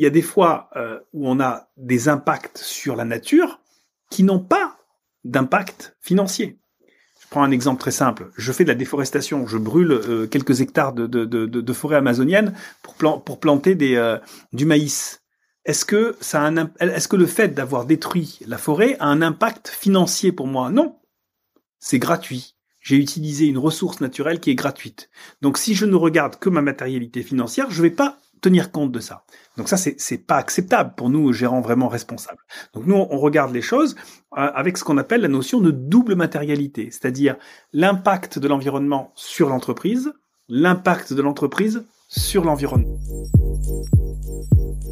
il 0.00 0.04
y 0.04 0.06
a 0.06 0.10
des 0.10 0.22
fois 0.22 0.70
où 1.12 1.28
on 1.28 1.40
a 1.40 1.68
des 1.76 2.08
impacts 2.08 2.58
sur 2.58 2.96
la 2.96 3.04
nature 3.04 3.60
qui 4.10 4.22
n'ont 4.22 4.40
pas 4.40 4.78
d'impact 5.24 5.94
financier. 6.00 6.58
Je 7.20 7.28
prends 7.28 7.42
un 7.42 7.50
exemple 7.50 7.80
très 7.80 7.90
simple. 7.90 8.30
Je 8.36 8.50
fais 8.50 8.64
de 8.64 8.70
la 8.70 8.74
déforestation. 8.74 9.46
Je 9.46 9.58
brûle 9.58 10.28
quelques 10.30 10.62
hectares 10.62 10.94
de, 10.94 11.72
forêt 11.74 11.96
amazonienne 11.96 12.54
pour, 12.82 13.40
planter 13.40 13.74
des, 13.74 14.16
du 14.52 14.64
maïs 14.64 15.20
est-ce 15.64 15.84
que 15.84 16.16
est-ce 16.80 17.08
que 17.08 17.16
le 17.16 17.26
fait 17.26 17.48
d'avoir 17.48 17.84
détruit 17.84 18.38
la 18.46 18.58
forêt 18.58 18.96
a 18.98 19.06
un 19.06 19.22
impact 19.22 19.68
financier 19.68 20.32
pour 20.32 20.46
moi? 20.46 20.70
Non. 20.70 20.98
C'est 21.78 21.98
gratuit. 21.98 22.56
J'ai 22.80 22.96
utilisé 22.96 23.46
une 23.46 23.58
ressource 23.58 24.00
naturelle 24.00 24.40
qui 24.40 24.50
est 24.50 24.54
gratuite. 24.54 25.10
Donc 25.42 25.58
si 25.58 25.74
je 25.74 25.84
ne 25.84 25.96
regarde 25.96 26.38
que 26.38 26.48
ma 26.48 26.62
matérialité 26.62 27.22
financière, 27.22 27.70
je 27.70 27.82
ne 27.82 27.88
vais 27.88 27.94
pas 27.94 28.18
tenir 28.40 28.70
compte 28.72 28.92
de 28.92 29.00
ça. 29.00 29.24
Donc 29.56 29.68
ça, 29.68 29.76
c'est, 29.76 30.18
pas 30.18 30.36
acceptable 30.36 30.94
pour 30.96 31.10
nous, 31.10 31.32
gérants 31.32 31.60
vraiment 31.60 31.88
responsables. 31.88 32.40
Donc 32.74 32.86
nous, 32.86 32.94
on 32.94 33.18
regarde 33.18 33.52
les 33.52 33.62
choses 33.62 33.94
euh, 34.36 34.50
avec 34.54 34.78
ce 34.78 34.84
qu'on 34.84 34.98
appelle 34.98 35.20
la 35.20 35.28
notion 35.28 35.60
de 35.60 35.70
double 35.70 36.14
matérialité, 36.14 36.90
c'est-à-dire 36.90 37.36
l'impact 37.72 38.38
de 38.38 38.48
l'environnement 38.48 39.12
sur 39.14 39.48
l'entreprise, 39.48 40.12
l'impact 40.48 41.12
de 41.12 41.22
l'entreprise 41.22 41.84
sur 42.08 42.44
l'environnement. 42.44 42.98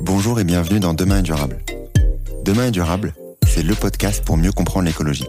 Bonjour 0.00 0.38
et 0.40 0.44
bienvenue 0.44 0.80
dans 0.80 0.94
Demain 0.94 1.18
est 1.18 1.22
durable. 1.22 1.64
Demain 2.44 2.66
est 2.66 2.72
durable, 2.72 3.14
c'est 3.46 3.62
le 3.62 3.74
podcast 3.74 4.24
pour 4.24 4.36
mieux 4.36 4.52
comprendre 4.52 4.86
l'écologie. 4.86 5.26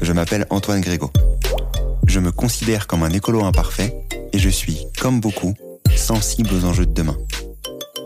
Je 0.00 0.12
m'appelle 0.12 0.46
Antoine 0.50 0.80
Grégo. 0.80 1.10
Je 2.06 2.20
me 2.20 2.32
considère 2.32 2.86
comme 2.86 3.02
un 3.02 3.10
écolo 3.10 3.44
imparfait 3.44 3.94
et 4.32 4.38
je 4.38 4.48
suis, 4.48 4.86
comme 5.00 5.20
beaucoup, 5.20 5.54
sensible 5.96 6.50
aux 6.54 6.64
enjeux 6.64 6.86
de 6.86 6.92
demain. 6.92 7.16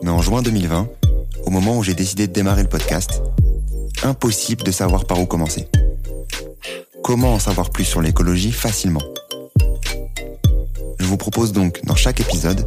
Mais 0.02 0.10
en 0.10 0.20
juin 0.20 0.42
2020, 0.42 0.88
au 1.46 1.50
moment 1.50 1.78
où 1.78 1.82
j'ai 1.82 1.94
décidé 1.94 2.26
de 2.26 2.32
démarrer 2.32 2.62
le 2.62 2.68
podcast, 2.68 3.22
impossible 4.02 4.62
de 4.62 4.70
savoir 4.70 5.04
par 5.06 5.20
où 5.20 5.26
commencer. 5.26 5.68
Comment 7.02 7.34
en 7.34 7.38
savoir 7.38 7.70
plus 7.70 7.84
sur 7.84 8.00
l'écologie 8.00 8.52
facilement? 8.52 9.02
Je 10.98 11.04
vous 11.06 11.16
propose 11.16 11.52
donc, 11.52 11.84
dans 11.84 11.96
chaque 11.96 12.20
épisode, 12.20 12.66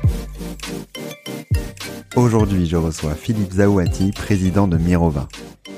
Aujourd'hui, 2.17 2.65
je 2.65 2.75
reçois 2.75 3.15
Philippe 3.15 3.53
Zaouati, 3.53 4.11
président 4.11 4.67
de 4.67 4.77
Mirova. 4.77 5.29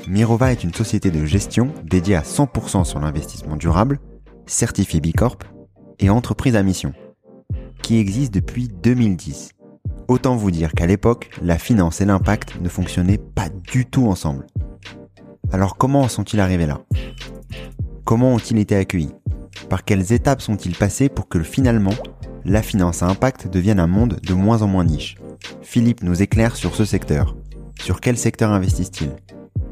Mirova 0.07 0.51
est 0.51 0.63
une 0.63 0.73
société 0.73 1.11
de 1.11 1.25
gestion 1.25 1.71
dédiée 1.83 2.16
à 2.16 2.23
100% 2.23 2.85
sur 2.85 2.99
l'investissement 2.99 3.55
durable, 3.55 3.99
certifiée 4.47 4.99
Bicorp 4.99 5.38
et 5.99 6.09
entreprise 6.09 6.55
à 6.55 6.63
mission, 6.63 6.94
qui 7.83 7.99
existe 7.99 8.33
depuis 8.33 8.67
2010. 8.67 9.51
Autant 10.07 10.35
vous 10.35 10.49
dire 10.49 10.71
qu'à 10.71 10.88
l'époque, 10.88 11.29
la 11.39 11.59
finance 11.59 12.01
et 12.01 12.05
l'impact 12.05 12.59
ne 12.59 12.67
fonctionnaient 12.67 13.19
pas 13.19 13.50
du 13.50 13.85
tout 13.85 14.07
ensemble. 14.07 14.47
Alors 15.51 15.77
comment 15.77 16.07
sont-ils 16.07 16.39
arrivés 16.39 16.65
là? 16.65 16.81
Comment 18.05 18.33
ont-ils 18.33 18.57
été 18.57 18.75
accueillis? 18.75 19.13
Par 19.69 19.85
quelles 19.85 20.11
étapes 20.11 20.41
sont-ils 20.41 20.75
passés 20.75 21.09
pour 21.09 21.27
que 21.27 21.44
finalement, 21.44 21.94
la 22.44 22.63
finance 22.63 23.03
à 23.03 23.07
impact 23.07 23.50
devienne 23.50 23.79
un 23.79 23.88
monde 23.88 24.19
de 24.23 24.33
moins 24.33 24.63
en 24.63 24.67
moins 24.67 24.83
niche? 24.83 25.15
Philippe 25.62 26.04
nous 26.04 26.22
éclaire 26.22 26.56
sur 26.56 26.76
ce 26.76 26.86
secteur. 26.86 27.36
Sur 27.81 28.00
quel 28.00 28.18
secteur 28.18 28.52
investissent-ils? 28.52 29.12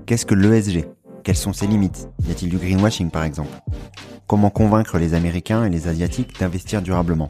Qu'est-ce 0.06 0.26
que 0.26 0.36
l'ESG 0.36 0.86
Quelles 1.24 1.36
sont 1.36 1.54
ses 1.54 1.68
limites? 1.68 2.10
Y 2.28 2.32
a-t-il 2.32 2.50
du 2.50 2.58
greenwashing 2.58 3.10
par 3.12 3.24
exemple? 3.24 3.52
Comment 4.28 4.50
convaincre 4.50 4.98
les 4.98 5.14
Américains 5.14 5.66
et 5.66 5.70
les 5.70 5.88
Asiatiques 5.88 6.40
d'investir 6.40 6.82
durablement? 6.82 7.30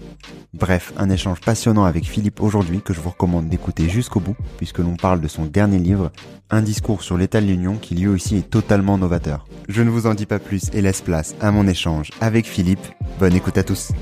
Bref, 0.54 0.94
un 0.98 1.10
échange 1.10 1.42
passionnant 1.42 1.86
avec 1.86 2.06
Philippe 2.06 2.42
aujourd'hui 2.42 2.82
que 2.82 2.94
je 2.94 3.02
vous 3.02 3.10
recommande 3.10 3.50
d'écouter 3.50 3.90
jusqu'au 3.90 4.20
bout 4.20 4.36
puisque 4.58 4.80
l'on 4.80 4.96
parle 4.96 5.20
de 5.20 5.28
son 5.28 5.46
dernier 5.46 5.80
livre, 5.80 6.12
Un 6.50 6.62
discours 6.62 7.02
sur 7.02 7.18
l'état 7.18 7.42
de 7.42 7.48
l'Union 7.48 7.78
qui 7.78 7.96
lui 7.96 8.08
aussi 8.08 8.38
est 8.38 8.50
totalement 8.50 8.98
novateur. 8.98 9.46
Je 9.70 9.82
ne 9.82 9.90
vous 9.90 10.06
en 10.06 10.14
dis 10.14 10.26
pas 10.26 10.40
plus 10.40 10.70
et 10.74 10.82
laisse 10.82 11.02
place 11.02 11.34
à 11.40 11.52
mon 11.52 11.68
échange 11.68 12.10
avec 12.20 12.46
Philippe. 12.46 12.86
Bonne 13.20 13.34
écoute 13.34 13.58
à 13.58 13.64
tous. 13.64 13.94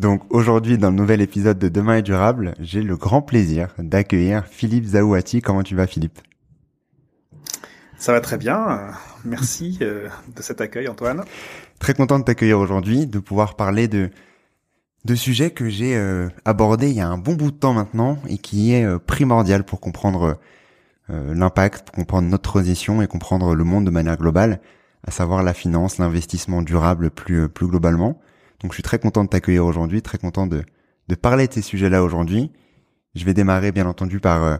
Donc 0.00 0.22
aujourd'hui, 0.30 0.78
dans 0.78 0.88
le 0.88 0.96
nouvel 0.96 1.20
épisode 1.20 1.58
de 1.58 1.68
Demain 1.68 1.96
est 1.96 2.02
durable, 2.02 2.54
j'ai 2.58 2.80
le 2.80 2.96
grand 2.96 3.20
plaisir 3.20 3.74
d'accueillir 3.78 4.46
Philippe 4.46 4.86
Zaouati. 4.86 5.42
Comment 5.42 5.62
tu 5.62 5.76
vas 5.76 5.86
Philippe? 5.86 6.20
Ça 7.98 8.12
va 8.12 8.22
très 8.22 8.38
bien. 8.38 8.92
Merci 9.26 9.76
euh, 9.82 10.08
de 10.34 10.40
cet 10.40 10.62
accueil 10.62 10.88
Antoine. 10.88 11.22
Très 11.80 11.92
content 11.92 12.18
de 12.18 12.24
t'accueillir 12.24 12.58
aujourd'hui, 12.58 13.06
de 13.06 13.18
pouvoir 13.18 13.56
parler 13.56 13.88
de 13.88 14.08
de 15.04 15.14
sujets 15.14 15.50
que 15.50 15.68
j'ai 15.68 15.94
euh, 15.96 16.30
abordés 16.46 16.88
il 16.88 16.96
y 16.96 17.00
a 17.02 17.08
un 17.08 17.18
bon 17.18 17.34
bout 17.34 17.50
de 17.50 17.56
temps 17.58 17.74
maintenant 17.74 18.16
et 18.26 18.38
qui 18.38 18.72
est 18.72 18.84
euh, 18.84 18.98
primordial 18.98 19.64
pour 19.64 19.80
comprendre 19.80 20.38
l'impact, 21.08 21.86
pour 21.86 21.96
comprendre 21.96 22.28
notre 22.28 22.48
transition 22.48 23.02
et 23.02 23.08
comprendre 23.08 23.54
le 23.54 23.64
monde 23.64 23.84
de 23.84 23.90
manière 23.90 24.16
globale, 24.16 24.60
à 25.04 25.10
savoir 25.10 25.42
la 25.42 25.52
finance, 25.52 25.98
l'investissement 25.98 26.62
durable 26.62 27.10
plus 27.10 27.50
plus 27.50 27.66
globalement. 27.66 28.18
Donc 28.60 28.72
je 28.72 28.76
suis 28.76 28.82
très 28.82 28.98
content 28.98 29.24
de 29.24 29.28
t'accueillir 29.28 29.64
aujourd'hui, 29.64 30.02
très 30.02 30.18
content 30.18 30.46
de, 30.46 30.62
de 31.08 31.14
parler 31.14 31.48
de 31.48 31.52
ces 31.52 31.62
sujets-là 31.62 32.02
aujourd'hui. 32.02 32.50
Je 33.14 33.24
vais 33.24 33.34
démarrer 33.34 33.72
bien 33.72 33.86
entendu 33.86 34.20
par, 34.20 34.44
euh, 34.44 34.56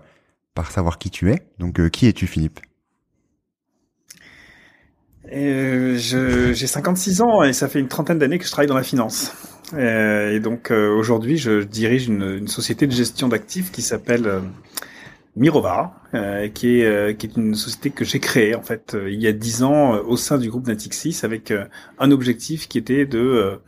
par 0.54 0.70
savoir 0.70 0.98
qui 0.98 1.10
tu 1.10 1.30
es. 1.30 1.38
Donc 1.58 1.78
euh, 1.78 1.88
qui 1.88 2.06
es-tu 2.06 2.26
Philippe? 2.26 2.60
Euh, 5.32 5.96
J'ai 5.96 6.66
56 6.66 7.20
ans 7.20 7.42
et 7.42 7.52
ça 7.52 7.68
fait 7.68 7.78
une 7.78 7.88
trentaine 7.88 8.18
d'années 8.18 8.38
que 8.38 8.44
je 8.44 8.50
travaille 8.50 8.68
dans 8.68 8.74
la 8.74 8.82
finance. 8.82 9.32
Et, 9.78 10.40
donc 10.40 10.72
aujourd'hui 10.72 11.36
je 11.36 11.62
dirige 11.62 12.08
une, 12.08 12.38
une, 12.38 12.48
société 12.48 12.88
de 12.88 12.92
gestion 12.92 13.28
d'actifs 13.28 13.70
qui 13.70 13.82
s'appelle 13.82 14.42
Mirova, 15.36 15.94
qui, 16.54 16.80
est, 16.80 17.16
qui 17.18 17.26
est 17.26 17.36
une 17.36 17.54
société 17.54 17.90
que 17.90 18.04
j'ai 18.04 18.18
créée 18.18 18.54
en 18.54 18.62
fait 18.62 18.96
il 19.06 19.20
y 19.20 19.26
a 19.26 19.32
dix 19.32 19.62
ans 19.62 19.92
au 20.00 20.16
sein 20.16 20.38
du 20.38 20.50
groupe 20.50 20.66
Natixis 20.66 21.20
avec 21.22 21.52
un 21.98 22.10
objectif 22.10 22.68
qui 22.68 22.78
était 22.78 23.06
de 23.06 23.60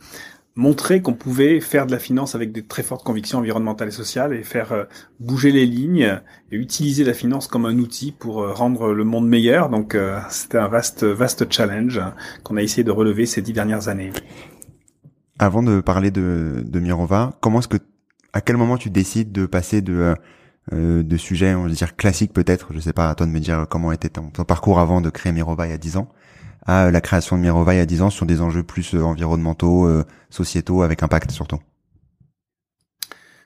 montrer 0.55 1.01
qu'on 1.01 1.13
pouvait 1.13 1.59
faire 1.59 1.87
de 1.87 1.91
la 1.91 1.99
finance 1.99 2.35
avec 2.35 2.51
des 2.51 2.63
très 2.63 2.83
fortes 2.83 3.03
convictions 3.03 3.39
environnementales 3.39 3.87
et 3.87 3.91
sociales 3.91 4.33
et 4.33 4.43
faire 4.43 4.71
euh, 4.71 4.83
bouger 5.19 5.51
les 5.51 5.65
lignes 5.65 6.19
et 6.51 6.55
utiliser 6.55 7.03
la 7.03 7.13
finance 7.13 7.47
comme 7.47 7.65
un 7.65 7.77
outil 7.79 8.11
pour 8.11 8.41
euh, 8.41 8.53
rendre 8.53 8.93
le 8.93 9.03
monde 9.03 9.27
meilleur. 9.27 9.69
Donc 9.69 9.95
euh, 9.95 10.19
c'était 10.29 10.59
un 10.59 10.67
vaste 10.67 11.03
vaste 11.03 11.51
challenge 11.51 11.99
qu'on 12.43 12.57
a 12.57 12.61
essayé 12.61 12.83
de 12.83 12.91
relever 12.91 13.25
ces 13.25 13.41
dix 13.41 13.53
dernières 13.53 13.87
années. 13.87 14.11
Avant 15.39 15.63
de 15.63 15.81
parler 15.81 16.11
de, 16.11 16.63
de 16.63 16.79
Mirova, 16.79 17.37
comment 17.41 17.59
est-ce 17.59 17.67
que 17.67 17.77
à 18.33 18.41
quel 18.41 18.57
moment 18.57 18.77
tu 18.77 18.89
décides 18.89 19.31
de 19.31 19.45
passer 19.45 19.81
de 19.81 20.15
de 20.71 21.17
sujets, 21.17 21.53
on 21.55 21.63
va 21.63 21.69
dire 21.69 21.95
classiques 21.95 22.33
peut-être, 22.33 22.73
je 22.73 22.79
sais 22.79 22.93
pas, 22.93 23.09
à 23.09 23.15
toi 23.15 23.25
de 23.25 23.31
me 23.31 23.39
dire 23.39 23.65
comment 23.69 23.91
était 23.91 24.09
ton, 24.09 24.29
parcours 24.29 24.79
avant 24.79 25.01
de 25.01 25.09
créer 25.09 25.33
Mirova 25.33 25.67
il 25.67 25.71
y 25.71 25.73
a 25.73 25.77
dix 25.77 25.97
ans, 25.97 26.09
à 26.65 26.91
la 26.91 27.01
création 27.01 27.37
de 27.37 27.41
Mirova 27.41 27.73
il 27.73 27.77
y 27.77 27.81
a 27.81 27.85
10 27.85 28.01
ans 28.03 28.09
sur 28.09 28.25
des 28.25 28.41
enjeux 28.41 28.63
plus 28.63 28.95
euh, 28.95 29.03
environnementaux, 29.03 29.85
euh, 29.85 30.05
sociétaux, 30.29 30.81
avec 30.81 31.03
impact 31.03 31.31
surtout. 31.31 31.59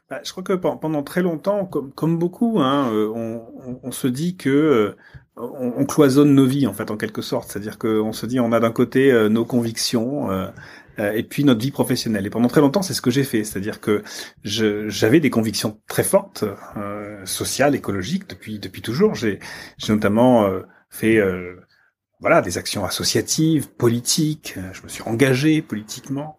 Bah, 0.10 0.20
Je 0.24 0.32
crois 0.32 0.44
que 0.44 0.54
pendant 0.54 1.04
très 1.04 1.22
longtemps, 1.22 1.66
comme, 1.66 1.92
comme 1.92 2.18
beaucoup, 2.18 2.60
hein, 2.60 2.90
euh, 2.94 3.12
on, 3.14 3.80
on, 3.84 3.92
se 3.92 4.08
dit 4.08 4.38
que 4.38 4.96
on, 5.36 5.74
on, 5.78 5.86
cloisonne 5.86 6.34
nos 6.34 6.46
vies 6.46 6.68
en 6.68 6.74
fait 6.74 6.92
en 6.92 6.98
quelque 6.98 7.22
sorte, 7.22 7.50
c'est-à-dire 7.50 7.78
qu'on 7.78 8.14
se 8.14 8.26
dit 8.26 8.40
on 8.40 8.52
a 8.52 8.60
d'un 8.60 8.72
côté 8.72 9.12
nos 9.30 9.44
convictions 9.44 10.30
et 10.98 11.24
puis 11.24 11.44
notre 11.44 11.62
vie 11.62 11.72
professionnelle. 11.72 12.26
Et 12.26 12.30
pendant 12.30 12.48
très 12.48 12.62
longtemps, 12.62 12.82
c'est 12.82 12.94
ce 12.94 13.02
que 13.02 13.12
j'ai 13.12 13.24
fait, 13.24 13.44
c'est-à-dire 13.44 13.80
que 13.80 14.04
j'avais 14.44 15.20
des 15.20 15.30
convictions 15.30 15.80
très 15.88 16.04
fortes, 16.04 16.46
sociales, 17.26 17.76
écologiques 17.76 18.30
depuis 18.30 18.60
depuis 18.60 18.82
toujours. 18.82 19.16
J'ai 19.16 19.40
notamment 19.90 20.50
fait 20.90 21.20
voilà 22.20 22.42
des 22.42 22.58
actions 22.58 22.84
associatives, 22.84 23.70
politiques. 23.70 24.56
Je 24.74 24.82
me 24.82 24.88
suis 24.88 25.04
engagé 25.04 25.62
politiquement. 25.62 26.38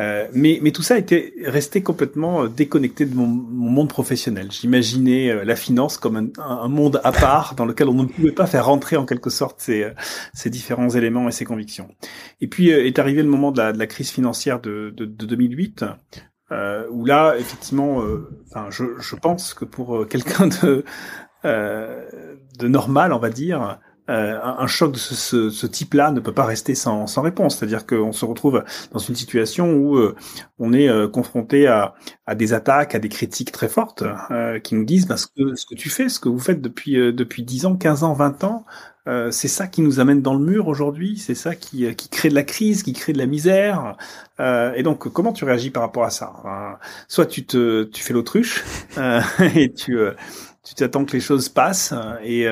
Euh, 0.00 0.28
mais, 0.32 0.58
mais 0.60 0.72
tout 0.72 0.82
ça 0.82 0.98
était 0.98 1.32
resté 1.44 1.82
complètement 1.82 2.44
euh, 2.44 2.48
déconnecté 2.48 3.06
de 3.06 3.14
mon, 3.14 3.26
monde 3.26 3.88
professionnel. 3.88 4.50
J'imaginais 4.50 5.30
euh, 5.30 5.44
la 5.44 5.54
finance 5.54 5.98
comme 5.98 6.16
un, 6.16 6.42
un, 6.42 6.68
monde 6.68 7.00
à 7.04 7.12
part 7.12 7.54
dans 7.54 7.64
lequel 7.64 7.88
on 7.88 7.94
ne 7.94 8.06
pouvait 8.06 8.32
pas 8.32 8.46
faire 8.46 8.66
rentrer 8.66 8.96
en 8.96 9.06
quelque 9.06 9.30
sorte 9.30 9.60
ces, 9.60 9.92
ces 10.32 10.50
différents 10.50 10.90
éléments 10.90 11.28
et 11.28 11.32
ces 11.32 11.44
convictions. 11.44 11.88
Et 12.40 12.48
puis 12.48 12.70
est 12.70 12.98
arrivé 12.98 13.22
le 13.22 13.28
moment 13.28 13.52
de 13.52 13.58
la, 13.58 13.72
de 13.72 13.78
la 13.78 13.86
crise 13.86 14.10
financière 14.10 14.60
de, 14.60 14.92
de, 14.96 15.04
de 15.04 15.26
2008, 15.26 15.84
euh, 16.50 16.86
où 16.90 17.04
là, 17.04 17.36
effectivement, 17.38 18.02
enfin, 18.50 18.66
je, 18.70 18.84
je 18.98 19.14
pense 19.14 19.54
que 19.54 19.64
pour 19.64 20.08
quelqu'un 20.08 20.48
de, 20.48 20.84
de 21.44 22.68
normal, 22.68 23.12
on 23.12 23.18
va 23.18 23.30
dire, 23.30 23.78
euh, 24.10 24.38
un 24.42 24.66
choc 24.66 24.92
de 24.92 24.98
ce, 24.98 25.48
ce, 25.48 25.66
type-là 25.66 26.10
ne 26.10 26.20
peut 26.20 26.34
pas 26.34 26.44
rester 26.44 26.74
sans, 26.74 27.06
sans 27.06 27.22
réponse. 27.22 27.56
C'est-à-dire 27.56 27.86
qu'on 27.86 28.12
se 28.12 28.26
retrouve 28.26 28.62
dans 28.92 28.98
une 28.98 29.14
situation 29.14 29.72
où 29.72 29.96
euh, 29.96 30.14
on 30.58 30.74
est 30.74 30.88
euh, 30.88 31.08
confronté 31.08 31.66
à, 31.66 31.94
à, 32.26 32.34
des 32.34 32.52
attaques, 32.52 32.94
à 32.94 32.98
des 32.98 33.08
critiques 33.08 33.50
très 33.50 33.68
fortes 33.68 34.04
qui 34.62 34.74
nous 34.74 34.84
disent 34.84 35.06
bah, 35.06 35.16
ce, 35.16 35.26
que, 35.26 35.54
ce 35.54 35.64
que 35.64 35.74
tu 35.74 35.88
fais, 35.88 36.10
ce 36.10 36.20
que 36.20 36.28
vous 36.28 36.38
faites 36.38 36.60
depuis 36.60 36.94
depuis 37.14 37.44
10 37.44 37.66
ans, 37.66 37.76
15 37.76 38.04
ans, 38.04 38.12
20 38.12 38.44
ans, 38.44 38.64
c'est 39.30 39.48
ça 39.48 39.66
qui 39.66 39.80
nous 39.80 40.00
amène 40.00 40.20
dans 40.20 40.34
le 40.34 40.44
mur 40.44 40.68
aujourd'hui, 40.68 41.16
c'est 41.18 41.34
ça 41.34 41.54
qui, 41.54 41.94
qui 41.94 42.08
crée 42.08 42.28
de 42.28 42.34
la 42.34 42.42
crise, 42.42 42.82
qui 42.82 42.92
crée 42.92 43.12
de 43.12 43.18
la 43.18 43.26
misère. 43.26 43.96
et 44.38 44.82
donc, 44.82 45.08
comment 45.12 45.32
tu 45.32 45.44
réagis 45.44 45.70
par 45.70 45.82
rapport 45.82 46.04
à 46.04 46.10
ça? 46.10 46.78
Soit 47.08 47.26
tu 47.26 47.46
te 47.46 47.84
tu 47.84 48.02
fais 48.02 48.12
l'autruche 48.12 48.64
et 49.54 49.72
tu 49.72 49.98
tu 50.62 50.74
t'attends 50.74 51.04
que 51.04 51.12
les 51.12 51.20
choses 51.20 51.48
passent 51.48 51.94
et 52.22 52.46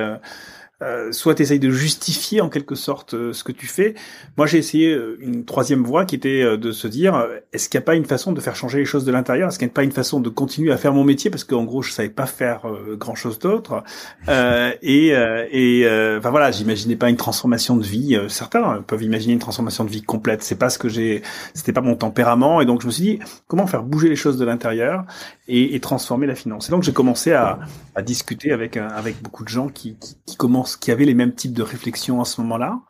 euh, 0.82 1.12
soit 1.12 1.34
tu 1.34 1.58
de 1.58 1.70
justifier 1.70 2.40
en 2.40 2.49
quelque 2.49 2.75
sorte 2.75 3.14
euh, 3.14 3.32
ce 3.32 3.44
que 3.44 3.52
tu 3.52 3.67
fais. 3.67 3.94
Moi, 4.37 4.46
j'ai 4.46 4.58
essayé 4.58 4.93
euh, 4.93 5.17
une 5.20 5.44
troisième 5.44 5.84
voie 5.84 6.05
qui 6.05 6.14
était 6.14 6.56
de 6.56 6.73
se 6.73 6.88
dire 6.88 7.26
est-ce 7.52 7.69
qu'il 7.69 7.79
n'y 7.79 7.82
a 7.82 7.87
pas 7.87 7.94
une 7.94 8.05
façon 8.05 8.32
de 8.32 8.40
faire 8.40 8.56
changer 8.56 8.79
les 8.79 8.84
choses 8.84 9.05
de 9.05 9.12
l'intérieur? 9.12 9.49
Est-ce 9.49 9.58
qu'il 9.58 9.67
n'y 9.67 9.73
a 9.73 9.75
pas 9.75 9.84
une 9.84 9.93
façon 9.93 10.20
de 10.20 10.29
continuer 10.29 10.73
à 10.73 10.76
faire 10.76 10.93
mon 10.93 11.05
métier? 11.05 11.31
Parce 11.31 11.44
qu'en 11.44 11.64
gros, 11.64 11.82
je 11.82 11.93
savais 11.93 12.08
pas 12.08 12.26
faire 12.26 12.62
grand 12.96 13.14
chose 13.14 13.38
d'autre. 13.38 13.82
et 14.29 15.08
et 15.08 15.87
enfin 16.19 16.31
voilà, 16.31 16.50
j'imaginais 16.50 16.96
pas 16.96 17.11
une 17.11 17.17
transformation 17.17 17.76
de 17.76 17.84
vie. 17.84 18.19
certains 18.29 18.82
peuvent 18.87 19.02
imaginer 19.02 19.34
une 19.34 19.38
transformation 19.38 19.84
de 19.84 19.90
vie 19.90 20.02
complète. 20.02 20.43
C'est 20.43 20.58
pas 20.58 20.70
ce 20.70 20.79
que 20.79 20.88
j'ai. 20.88 21.23
C'était 21.55 21.73
pas 21.73 21.81
mon 21.81 21.94
tempérament. 21.94 22.61
Et 22.61 22.67
donc, 22.67 22.82
je 22.82 22.87
me 22.87 22.93
suis 22.93 23.02
dit 23.02 23.19
comment 23.46 23.67
faire 23.67 23.82
bouger 23.82 24.08
les 24.08 24.17
choses 24.17 24.38
de 24.38 24.44
l'intérieur 24.44 25.05
et, 25.49 25.75
et, 25.75 25.81
transformer 25.81 26.26
la 26.26 26.34
finance? 26.34 26.69
Et 26.69 26.73
donc, 26.73 26.82
j'ai 26.82 26.93
commencé 26.93 27.32
à, 27.32 27.58
à 27.94 28.02
discuter 28.02 28.52
avec 28.52 28.76
avec 28.76 29.20
beaucoup 29.23 29.44
de 29.44 29.49
gens 29.49 29.69
qui, 29.69 29.96
qui, 29.96 30.17
qui 30.26 30.37
commencent 30.37 30.71
qui 30.76 30.90
avaient 30.90 31.04
les 31.04 31.14
mêmes 31.14 31.34
types 31.34 31.52
de 31.52 31.62
réflexions 31.62 32.20
à 32.20 32.24
ce 32.24 32.40
moment-là. 32.40 32.80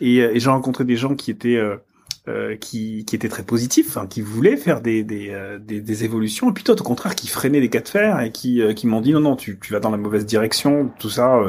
Et, 0.00 0.20
euh, 0.20 0.34
et 0.34 0.40
j'ai 0.40 0.50
rencontré 0.50 0.84
des 0.84 0.96
gens 0.96 1.14
qui 1.14 1.30
étaient 1.30 1.60
euh, 2.28 2.38
euh, 2.38 2.56
qui, 2.56 3.04
qui 3.04 3.16
étaient 3.16 3.28
très 3.28 3.42
positifs, 3.42 3.96
hein, 3.96 4.06
qui 4.08 4.20
voulaient 4.20 4.56
faire 4.56 4.80
des, 4.80 5.02
des, 5.02 5.30
euh, 5.30 5.58
des, 5.58 5.80
des, 5.80 6.04
évolutions, 6.04 6.50
et 6.50 6.52
puis 6.52 6.64
d'autres 6.64 6.82
au 6.82 6.86
contraire 6.86 7.14
qui 7.14 7.28
freinaient 7.28 7.60
les 7.60 7.68
cas 7.68 7.80
de 7.80 7.88
fer 7.88 8.20
et 8.20 8.30
qui, 8.30 8.62
euh, 8.62 8.72
qui 8.72 8.86
m'ont 8.86 9.00
dit 9.00 9.12
non 9.12 9.20
non 9.20 9.36
tu, 9.36 9.58
tu 9.60 9.72
vas 9.72 9.80
dans 9.80 9.90
la 9.90 9.96
mauvaise 9.96 10.24
direction, 10.24 10.90
tout 10.98 11.10
ça, 11.10 11.40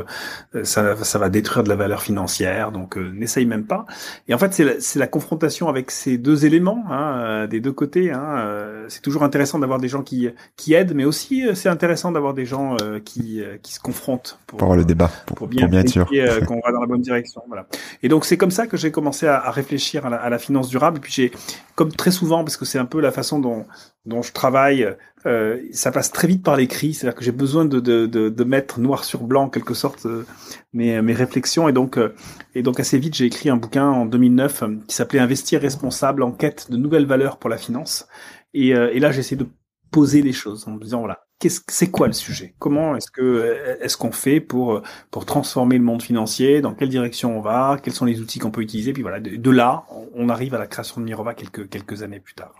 ça 0.63 0.95
ça 0.95 1.19
va 1.19 1.29
détruire 1.29 1.63
de 1.63 1.69
la 1.69 1.75
valeur 1.75 2.01
financière, 2.01 2.71
donc 2.71 2.97
n'essaye 2.97 3.45
même 3.45 3.65
pas. 3.65 3.85
Et 4.27 4.33
en 4.33 4.37
fait 4.37 4.53
c'est 4.53 4.63
la, 4.63 4.73
c'est 4.79 4.99
la 4.99 5.07
confrontation 5.07 5.67
avec 5.67 5.91
ces 5.91 6.17
deux 6.17 6.45
éléments 6.45 6.83
hein, 6.89 7.47
des 7.47 7.59
deux 7.59 7.71
côtés. 7.71 8.11
Hein, 8.11 8.85
c'est 8.87 9.01
toujours 9.01 9.23
intéressant 9.23 9.59
d'avoir 9.59 9.79
des 9.79 9.87
gens 9.87 10.01
qui 10.01 10.29
qui 10.55 10.73
aident, 10.73 10.93
mais 10.95 11.05
aussi 11.05 11.43
c'est 11.53 11.69
intéressant 11.69 12.11
d'avoir 12.11 12.33
des 12.33 12.45
gens 12.45 12.75
qui 13.05 13.41
qui 13.61 13.73
se 13.73 13.79
confrontent 13.79 14.39
pour, 14.47 14.57
pour 14.57 14.75
le 14.75 14.85
débat, 14.85 15.11
pour, 15.25 15.47
bien, 15.47 15.61
pour 15.61 15.69
bien 15.69 15.81
être 15.81 15.89
sûr 15.89 16.07
qu'on 16.47 16.61
va 16.65 16.71
dans 16.71 16.81
la 16.81 16.87
bonne 16.87 17.01
direction. 17.01 17.41
Voilà. 17.47 17.67
Et 18.03 18.09
donc 18.09 18.25
c'est 18.25 18.37
comme 18.37 18.51
ça 18.51 18.67
que 18.67 18.77
j'ai 18.77 18.91
commencé 18.91 19.27
à, 19.27 19.39
à 19.39 19.51
réfléchir 19.51 20.05
à 20.05 20.09
la, 20.09 20.17
à 20.17 20.29
la 20.29 20.39
finance 20.39 20.68
durable. 20.69 20.97
Et 20.97 21.01
puis 21.01 21.11
j'ai, 21.11 21.31
comme 21.75 21.91
très 21.91 22.11
souvent, 22.11 22.43
parce 22.43 22.57
que 22.57 22.65
c'est 22.65 22.79
un 22.79 22.85
peu 22.85 23.01
la 23.01 23.11
façon 23.11 23.39
dont, 23.39 23.65
dont 24.05 24.21
je 24.21 24.31
travaille, 24.31 24.95
euh, 25.25 25.61
ça 25.71 25.91
passe 25.91 26.11
très 26.11 26.27
vite 26.27 26.43
par 26.43 26.55
l'écrit. 26.55 26.93
C'est-à-dire 26.93 27.17
que 27.17 27.23
j'ai 27.23 27.31
besoin 27.31 27.65
de, 27.65 27.79
de, 27.79 28.05
de, 28.05 28.29
de, 28.29 28.43
mettre 28.43 28.79
noir 28.79 29.03
sur 29.03 29.23
blanc, 29.23 29.43
en 29.43 29.49
quelque 29.49 29.73
sorte, 29.73 30.05
euh, 30.05 30.25
mes, 30.73 31.01
mes 31.01 31.13
réflexions. 31.13 31.67
Et 31.69 31.73
donc, 31.73 31.97
euh, 31.97 32.13
et 32.55 32.63
donc 32.63 32.79
assez 32.79 32.97
vite, 32.97 33.15
j'ai 33.15 33.25
écrit 33.25 33.49
un 33.49 33.57
bouquin 33.57 33.87
en 33.87 34.05
2009 34.05 34.63
qui 34.87 34.95
s'appelait 34.95 35.19
Investir 35.19 35.61
responsable 35.61 36.23
en 36.23 36.31
quête 36.31 36.71
de 36.71 36.77
nouvelles 36.77 37.05
valeurs 37.05 37.37
pour 37.37 37.49
la 37.49 37.57
finance. 37.57 38.07
Et, 38.53 38.69
et 38.69 38.99
là, 38.99 39.11
j'essaie 39.11 39.35
de 39.35 39.45
poser 39.91 40.21
les 40.21 40.33
choses 40.33 40.67
en 40.67 40.71
me 40.71 40.79
disant 40.79 40.99
voilà 40.99 41.28
c'est 41.47 41.89
quoi 41.89 42.07
le 42.07 42.13
sujet? 42.13 42.53
Comment 42.59 42.97
est-ce 42.97 43.09
que 43.09 43.77
est-ce 43.81 43.95
qu'on 43.95 44.11
fait 44.11 44.41
pour 44.41 44.81
pour 45.09 45.25
transformer 45.25 45.77
le 45.77 45.83
monde 45.83 46.01
financier? 46.01 46.59
Dans 46.59 46.73
quelle 46.73 46.89
direction 46.89 47.37
on 47.37 47.41
va? 47.41 47.77
Quels 47.81 47.93
sont 47.93 48.05
les 48.05 48.19
outils 48.19 48.39
qu'on 48.39 48.51
peut 48.51 48.61
utiliser? 48.61 48.91
Puis 48.91 49.01
voilà, 49.01 49.21
de, 49.21 49.51
là, 49.51 49.85
on 50.13 50.27
arrive 50.27 50.53
à 50.53 50.59
la 50.59 50.67
création 50.67 50.99
de 50.99 51.05
Mirova 51.05 51.33
quelques 51.33 51.69
quelques 51.69 52.03
années 52.03 52.19
plus 52.19 52.33
tard. 52.33 52.53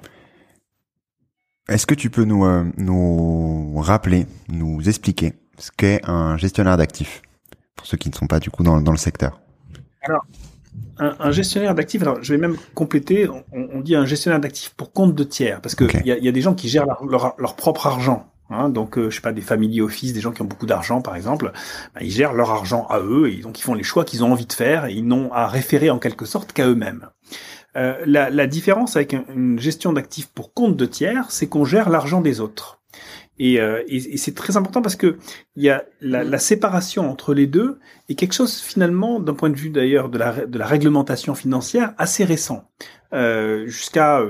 Est-ce 1.68 1.86
que 1.86 1.94
tu 1.94 2.10
peux 2.10 2.24
nous 2.24 2.46
euh, 2.46 2.64
nous 2.78 3.76
rappeler, 3.82 4.26
nous 4.48 4.88
expliquer 4.88 5.34
ce 5.58 5.72
qu'est 5.76 6.00
un 6.06 6.38
gestionnaire 6.38 6.78
d'actifs? 6.78 7.22
Pour 7.76 7.86
ceux 7.86 7.98
qui 7.98 8.10
ne 8.10 8.16
sont 8.16 8.28
pas 8.28 8.40
du 8.40 8.50
coup 8.50 8.64
dans, 8.64 8.82
dans 8.82 8.92
le 8.92 8.98
secteur. 8.98 9.42
Alors, 10.02 10.26
un, 10.98 11.32
gestionnaire 11.32 11.76
d'actifs, 11.76 12.02
alors 12.02 12.22
je 12.22 12.34
vais 12.34 12.40
même 12.40 12.58
compléter, 12.74 13.30
on, 13.52 13.80
dit 13.80 13.96
un 13.96 14.06
gestionnaire 14.06 14.40
d'actifs 14.40 14.74
pour 14.76 14.92
compte 14.92 15.16
de 15.16 15.24
tiers, 15.24 15.62
parce 15.62 15.76
qu'il 15.76 16.06
y, 16.06 16.12
a, 16.12 16.18
y, 16.18 16.28
a, 16.28 16.32
des 16.32 16.42
gens 16.42 16.54
qui 16.54 16.68
gèrent 16.68 16.86
leur, 16.86 17.36
leur 17.38 17.56
propre 17.56 17.88
argent. 17.88 18.30
Hein, 18.50 18.70
donc, 18.70 18.98
euh, 18.98 19.10
je 19.10 19.16
sais 19.16 19.22
pas, 19.22 19.32
des 19.32 19.42
family 19.42 19.82
office, 19.82 20.14
des 20.14 20.22
gens 20.22 20.32
qui 20.32 20.42
ont 20.42 20.46
beaucoup 20.46 20.66
d'argent, 20.66 21.02
par 21.02 21.16
exemple, 21.16 21.52
bah, 21.94 22.02
ils 22.02 22.12
gèrent 22.12 22.34
leur 22.34 22.50
argent 22.50 22.88
à 22.90 23.00
eux 23.00 23.30
et 23.32 23.38
donc 23.38 23.60
ils 23.60 23.62
font 23.62 23.76
les 23.76 23.84
choix 23.84 24.06
qu'ils 24.06 24.24
ont 24.24 24.32
envie 24.32 24.48
de 24.48 24.54
faire 24.54 24.86
et 24.86 24.94
ils 24.94 25.06
n'ont 25.06 25.32
à 25.32 25.48
référer 25.48 25.90
en 25.90 26.00
quelque 26.00 26.26
sorte 26.26 26.54
qu'à 26.54 26.66
eux-mêmes. 26.66 27.08
Euh, 27.76 27.96
la, 28.06 28.32
la, 28.32 28.48
différence 28.48 28.96
avec 28.96 29.14
une 29.14 29.60
gestion 29.60 29.94
d'actifs 29.94 30.28
pour 30.28 30.54
compte 30.54 30.76
de 30.76 30.86
tiers, 30.88 31.30
c'est 31.30 31.48
qu'on 31.48 31.66
gère 31.66 31.90
l'argent 31.90 32.22
des 32.22 32.40
autres. 32.40 32.79
Et, 33.40 33.60
euh, 33.60 33.82
et, 33.88 33.96
et 33.96 34.18
c'est 34.18 34.36
très 34.36 34.58
important 34.58 34.82
parce 34.82 34.96
que 34.96 35.18
y 35.56 35.70
a 35.70 35.86
la, 36.02 36.38
séparation 36.38 37.10
entre 37.10 37.34
les 37.34 37.48
deux 37.48 37.80
est 38.10 38.16
quelque 38.16 38.34
chose 38.34 38.60
finalement, 38.60 39.20
d'un 39.20 39.34
point 39.34 39.50
de 39.50 39.56
vue 39.56 39.70
d'ailleurs 39.70 40.10
de 40.10 40.18
la, 40.18 40.46
de 40.46 40.58
la 40.58 40.66
réglementation 40.66 41.36
financière, 41.36 41.94
assez 41.98 42.26
récent. 42.26 42.70
Euh, 43.14 43.66
Jusqu'à 43.68 44.22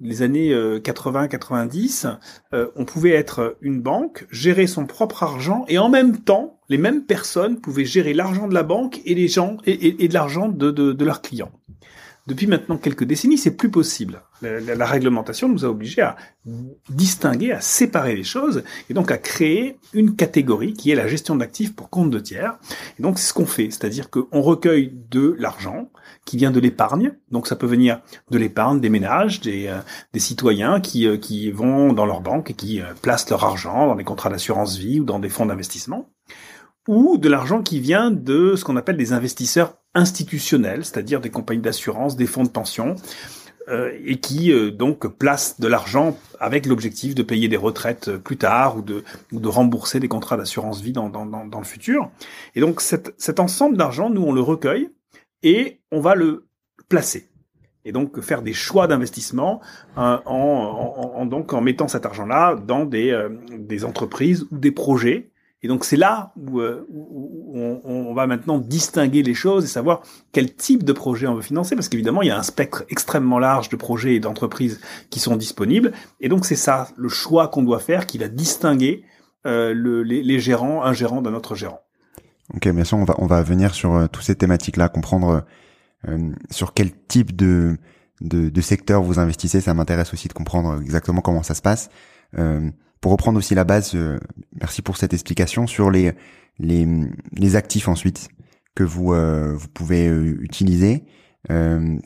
les 0.00 0.22
années 0.22 0.52
80-90, 0.52 2.06
euh, 2.06 2.10
euh, 2.52 2.70
on 2.76 2.84
pouvait 2.84 3.12
être 3.12 3.56
une 3.60 3.80
banque, 3.80 4.26
gérer 4.30 4.66
son 4.66 4.86
propre 4.86 5.22
argent, 5.22 5.64
et 5.68 5.78
en 5.78 5.88
même 5.88 6.18
temps, 6.18 6.58
les 6.68 6.78
mêmes 6.78 7.04
personnes 7.04 7.60
pouvaient 7.60 7.84
gérer 7.84 8.12
l'argent 8.12 8.48
de 8.48 8.54
la 8.54 8.62
banque 8.62 9.00
et 9.04 9.14
les 9.14 9.28
gens 9.28 9.58
et, 9.66 10.08
de 10.08 10.14
l'argent 10.14 10.48
de, 10.48 10.70
de 10.70 11.04
leurs 11.04 11.22
clients. 11.22 11.52
Depuis 12.26 12.46
maintenant 12.46 12.78
quelques 12.78 13.04
décennies, 13.04 13.36
c'est 13.36 13.54
plus 13.54 13.70
possible. 13.70 14.22
La, 14.40 14.86
réglementation 14.86 15.48
nous 15.48 15.64
a 15.64 15.68
obligés 15.68 16.00
à 16.00 16.16
distinguer, 16.88 17.52
à 17.52 17.60
séparer 17.60 18.16
les 18.16 18.24
choses, 18.24 18.62
et 18.88 18.94
donc 18.94 19.10
à 19.10 19.18
créer 19.18 19.78
une 19.92 20.16
catégorie 20.16 20.72
qui 20.72 20.90
est 20.90 20.94
la 20.94 21.06
gestion 21.06 21.36
d'actifs 21.36 21.74
pour 21.74 21.90
compte 21.90 22.10
de 22.10 22.18
tiers. 22.18 22.58
Et 22.98 23.02
donc 23.02 23.18
c'est 23.18 23.28
ce 23.28 23.34
qu'on 23.34 23.46
fait, 23.46 23.70
c'est-à-dire 23.70 24.08
qu'on 24.08 24.40
recueille 24.40 24.92
de 25.10 25.36
l'argent 25.38 25.90
qui 26.24 26.38
vient 26.38 26.50
de 26.50 26.60
l'épargne. 26.60 27.12
Donc 27.30 27.46
ça 27.46 27.56
peut 27.56 27.66
venir 27.66 28.00
de 28.30 28.38
l'épargne 28.38 28.80
des 28.80 28.88
ménages, 28.88 29.40
des, 29.40 29.66
euh, 29.66 29.80
citoyens 30.18 30.80
qui, 30.80 31.06
euh, 31.06 31.18
qui 31.18 31.50
vont 31.50 31.92
dans 31.92 32.06
leur 32.06 32.22
banque 32.22 32.50
et 32.50 32.54
qui 32.54 32.80
euh, 32.80 32.94
placent 33.02 33.28
leur 33.28 33.44
argent 33.44 33.86
dans 33.86 33.96
des 33.96 34.04
contrats 34.04 34.30
d'assurance 34.30 34.78
vie 34.78 35.00
ou 35.00 35.04
dans 35.04 35.18
des 35.18 35.28
fonds 35.28 35.46
d'investissement 35.46 36.08
ou 36.88 37.18
de 37.18 37.28
l'argent 37.28 37.62
qui 37.62 37.80
vient 37.80 38.10
de 38.10 38.56
ce 38.56 38.64
qu'on 38.64 38.76
appelle 38.76 38.96
des 38.96 39.12
investisseurs 39.12 39.76
institutionnels, 39.94 40.84
c'est-à-dire 40.84 41.20
des 41.20 41.30
compagnies 41.30 41.62
d'assurance, 41.62 42.16
des 42.16 42.26
fonds 42.26 42.42
de 42.42 42.48
pension, 42.48 42.96
euh, 43.68 43.96
et 44.04 44.16
qui 44.16 44.52
euh, 44.52 44.70
donc 44.70 45.06
placent 45.06 45.58
de 45.58 45.66
l'argent 45.66 46.18
avec 46.38 46.66
l'objectif 46.66 47.14
de 47.14 47.22
payer 47.22 47.48
des 47.48 47.56
retraites 47.56 48.08
euh, 48.08 48.18
plus 48.18 48.36
tard 48.36 48.76
ou 48.76 48.82
de, 48.82 49.04
de 49.32 49.48
rembourser 49.48 50.00
des 50.00 50.08
contrats 50.08 50.36
d'assurance 50.36 50.82
vie 50.82 50.92
dans, 50.92 51.08
dans, 51.08 51.24
dans, 51.24 51.58
le 51.58 51.64
futur. 51.64 52.10
Et 52.54 52.60
donc 52.60 52.82
cet, 52.82 53.14
cet 53.16 53.40
ensemble 53.40 53.78
d'argent, 53.78 54.10
nous 54.10 54.22
on 54.22 54.32
le 54.32 54.42
recueille 54.42 54.90
et 55.42 55.80
on 55.90 56.00
va 56.00 56.14
le 56.14 56.46
placer. 56.90 57.30
Et 57.86 57.92
donc 57.92 58.20
faire 58.20 58.42
des 58.42 58.52
choix 58.52 58.86
d'investissement 58.86 59.62
en, 59.96 60.20
en, 60.26 61.12
en, 61.16 61.24
donc 61.24 61.54
en 61.54 61.62
mettant 61.62 61.88
cet 61.88 62.04
argent-là 62.04 62.56
dans 62.56 62.84
des, 62.84 63.28
des 63.50 63.86
entreprises 63.86 64.46
ou 64.50 64.58
des 64.58 64.72
projets 64.72 65.30
et 65.64 65.66
donc 65.66 65.84
c'est 65.86 65.96
là 65.96 66.32
où, 66.36 66.60
euh, 66.60 66.86
on, 66.90 68.12
va 68.12 68.26
maintenant 68.26 68.58
distinguer 68.58 69.22
les 69.22 69.32
choses 69.32 69.64
et 69.64 69.66
savoir 69.66 70.02
quel 70.30 70.54
type 70.54 70.84
de 70.84 70.92
projet 70.92 71.26
on 71.26 71.34
veut 71.34 71.42
financer, 71.42 71.74
parce 71.74 71.88
qu'évidemment 71.88 72.20
il 72.20 72.28
y 72.28 72.30
a 72.30 72.38
un 72.38 72.42
spectre 72.42 72.84
extrêmement 72.90 73.38
large 73.38 73.70
de 73.70 73.76
projets 73.76 74.14
et 74.14 74.20
d'entreprises 74.20 74.78
qui 75.08 75.20
sont 75.20 75.36
disponibles. 75.36 75.92
Et 76.20 76.28
donc 76.28 76.44
c'est 76.44 76.54
ça 76.54 76.88
le 76.96 77.08
choix 77.08 77.48
qu'on 77.48 77.62
doit 77.62 77.78
faire 77.78 78.04
qui 78.04 78.18
va 78.18 78.28
distinguer 78.28 79.04
euh, 79.46 79.72
le, 79.74 80.02
les, 80.02 80.38
gérants, 80.38 80.84
un 80.84 80.92
gérant 80.92 81.22
d'un 81.22 81.32
autre 81.32 81.54
gérant. 81.54 81.80
Ok, 82.54 82.68
bien 82.68 82.84
sûr, 82.84 82.98
on 82.98 83.04
va 83.04 83.14
on 83.16 83.26
va 83.26 83.42
venir 83.42 83.74
sur 83.74 83.94
euh, 83.94 84.06
toutes 84.06 84.24
ces 84.24 84.36
thématiques-là, 84.36 84.90
comprendre 84.90 85.44
sur 86.50 86.74
quel 86.74 86.92
type 86.92 87.34
de 87.34 87.78
de, 88.20 88.50
de 88.50 88.60
secteurs 88.60 89.02
vous 89.02 89.18
investissez. 89.18 89.62
Ça 89.62 89.72
m'intéresse 89.72 90.12
aussi 90.12 90.28
de 90.28 90.34
comprendre 90.34 90.78
exactement 90.82 91.22
comment 91.22 91.42
ça 91.42 91.54
se 91.54 91.62
passe. 91.62 91.88
Euh, 92.38 92.70
pour 93.04 93.12
reprendre 93.12 93.36
aussi 93.36 93.54
la 93.54 93.64
base, 93.64 93.94
euh, 93.94 94.18
merci 94.58 94.80
pour 94.80 94.96
cette 94.96 95.12
explication 95.12 95.66
sur 95.66 95.90
les 95.90 96.14
les, 96.58 96.88
les 97.34 97.54
actifs 97.54 97.86
ensuite 97.86 98.30
que 98.74 98.82
vous 98.82 99.12
euh, 99.12 99.52
vous 99.54 99.68
pouvez 99.68 100.06
utiliser. 100.06 101.04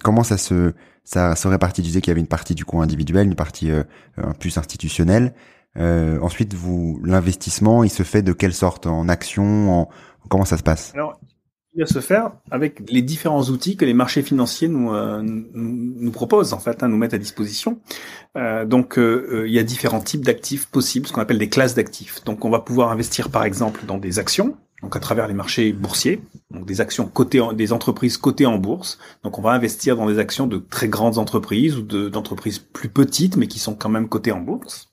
comment 0.02 0.25
ça 0.25 0.37
se 0.37 0.75
ça 1.05 1.37
se 1.37 1.47
répartit 1.47 1.83
Tu 1.83 1.87
disais 1.87 2.00
qu'il 2.00 2.11
y 2.11 2.14
avait 2.14 2.21
une 2.21 2.26
partie 2.26 2.57
du 2.57 2.64
coup 2.64 2.81
individuelle, 2.81 3.28
une 3.28 3.37
partie 3.37 3.71
plus 4.40 4.59
institutionnelle. 4.59 5.35
ensuite, 5.76 6.55
vous 6.55 7.00
l'investissement, 7.05 7.85
il 7.85 7.90
se 7.90 8.02
fait 8.02 8.23
de 8.23 8.33
quelle 8.33 8.52
sorte? 8.52 8.88
En 8.88 9.09
action 9.09 9.83
en, 9.83 9.88
Comment 10.28 10.45
ça 10.45 10.57
se 10.57 10.64
passe? 10.64 10.93
À 11.82 11.87
se 11.87 12.00
faire 12.00 12.32
avec 12.50 12.90
les 12.90 13.02
différents 13.02 13.42
outils 13.44 13.76
que 13.76 13.85
les 13.85 13.94
marchés 13.94 14.23
financiers 14.23 14.68
nous 14.68 14.92
euh, 14.92 15.23
nous, 15.23 16.11
proposent 16.11 16.52
en 16.52 16.58
fait, 16.58 16.82
hein, 16.82 16.88
nous 16.88 16.97
mettent 16.97 17.14
à 17.14 17.18
disposition. 17.18 17.80
Euh, 18.37 18.64
donc 18.64 18.99
euh, 18.99 19.44
il 19.47 19.52
y 19.52 19.58
a 19.58 19.62
différents 19.62 20.00
types 20.00 20.25
d'actifs 20.25 20.66
possibles, 20.66 21.06
ce 21.06 21.12
qu'on 21.12 21.20
appelle 21.20 21.38
des 21.38 21.49
classes 21.49 21.75
d'actifs. 21.75 22.25
Donc 22.25 22.44
on 22.44 22.50
va 22.50 22.61
pouvoir 22.61 22.90
investir 22.90 23.30
par 23.30 23.44
exemple 23.44 23.80
dans 23.87 23.99
des 23.99 24.18
actions, 24.18 24.56
donc 24.82 24.97
à 24.97 25.00
travers 25.00 25.28
les 25.28 25.35
marchés 25.35 25.73
boursiers, 25.73 26.20
donc 26.50 26.66
des 26.66 26.80
actions 26.80 27.06
cotées, 27.06 27.40
en, 27.40 27.52
des 27.52 27.73
entreprises 27.73 28.16
cotées 28.16 28.47
en 28.47 28.58
bourse. 28.58 28.99
Donc 29.23 29.38
on 29.38 29.42
va 29.42 29.50
investir 29.52 29.97
dans 29.97 30.06
des 30.06 30.18
actions 30.18 30.47
de 30.47 30.58
très 30.58 30.88
grandes 30.88 31.18
entreprises 31.18 31.76
ou 31.76 31.82
d'entreprises 31.82 32.58
plus 32.58 32.88
petites 32.88 33.37
mais 33.37 33.47
qui 33.47 33.58
sont 33.58 33.75
quand 33.75 33.90
même 33.90 34.08
cotées 34.08 34.32
en 34.32 34.40
bourse. 34.40 34.88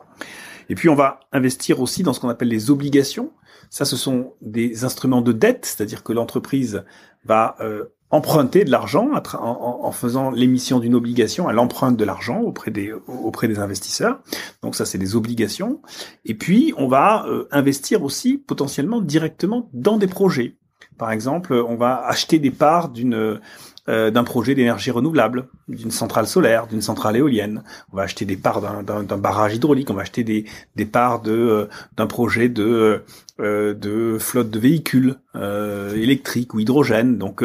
Et 0.70 0.76
puis 0.76 0.90
on 0.90 0.96
va 0.96 1.20
investir 1.32 1.80
aussi 1.80 2.04
dans 2.04 2.14
ce 2.14 2.20
qu'on 2.20 2.30
appelle 2.30 2.48
les 2.48 2.72
obligations. 2.72 3.32
Ça, 3.70 3.86
ce 3.86 3.96
sont 3.96 4.34
des 4.42 4.84
instruments 4.84 5.22
de 5.22 5.32
dette, 5.32 5.66
c'est-à-dire 5.66 6.04
que 6.04 6.14
l'entreprise 6.14 6.84
va 7.26 7.56
euh, 7.60 7.86
emprunter 8.12 8.64
de 8.64 8.72
l'argent 8.72 9.10
en, 9.34 9.92
faisant 9.92 10.32
l'émission 10.32 10.80
d'une 10.80 10.96
obligation, 10.96 11.48
à 11.48 11.54
l'empreinte 11.54 11.98
de 11.98 12.06
l'argent 12.06 12.40
auprès 12.40 12.72
des 12.72 12.94
auprès 13.08 13.48
des 13.48 13.60
investisseurs. 13.60 14.20
Donc 14.62 14.76
ça, 14.76 14.86
c'est 14.86 14.98
des 14.98 15.16
obligations. 15.16 15.82
Et 16.24 16.36
puis, 16.36 16.74
on 16.78 16.88
va 16.88 17.26
euh, 17.28 17.48
investir 17.52 18.04
aussi 18.04 18.38
potentiellement 18.38 19.02
directement 19.02 19.70
dans 19.74 19.98
des 19.98 20.08
projets. 20.08 20.58
Par 20.98 21.12
exemple, 21.12 21.54
on 21.54 21.76
va 21.76 22.06
acheter 22.06 22.40
des 22.40 22.52
parts 22.52 22.90
d'une 22.90 23.40
euh, 23.88 24.10
d'un 24.10 24.24
projet 24.24 24.56
d'énergie 24.56 24.90
renouvelable, 24.90 25.48
d'une 25.68 25.92
centrale 25.92 26.26
solaire, 26.26 26.66
d'une 26.66 26.82
centrale 26.82 27.18
éolienne. 27.18 27.64
On 27.94 27.98
va 27.98 28.04
acheter 28.04 28.26
des 28.26 28.36
parts 28.36 28.60
d'un 28.62 29.18
barrage 29.18 29.54
hydraulique, 29.54 29.92
on 29.92 29.94
va 29.94 30.02
acheter 30.02 30.24
des, 30.24 30.46
des 30.76 30.86
parts 30.86 31.22
de 31.22 31.32
euh, 31.32 31.66
d'un 31.96 32.08
projet 32.08 32.50
de 32.50 33.04
euh, 33.40 33.74
de 33.76 34.18
flotte 34.20 34.50
de 34.50 34.58
véhicules 34.60 35.18
électriques 35.36 36.56
ou 36.56 36.60
hydrogène. 36.60 37.18
Donc 37.18 37.44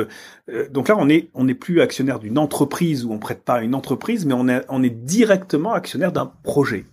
donc 0.70 0.88
là 0.88 0.94
on 0.96 1.08
est 1.08 1.28
on 1.34 1.44
n'est 1.44 1.54
plus 1.54 1.82
actionnaire 1.82 2.20
d'une 2.20 2.38
entreprise 2.38 3.04
où 3.04 3.12
on 3.12 3.18
prête 3.18 3.42
pas 3.42 3.56
à 3.56 3.60
une 3.60 3.74
entreprise, 3.74 4.24
mais 4.24 4.34
on 4.34 4.48
est 4.48 4.64
on 4.68 4.82
est 4.82 4.88
directement 4.88 5.72
actionnaire 5.74 6.12
d'un 6.12 6.32
projet. 6.42 6.84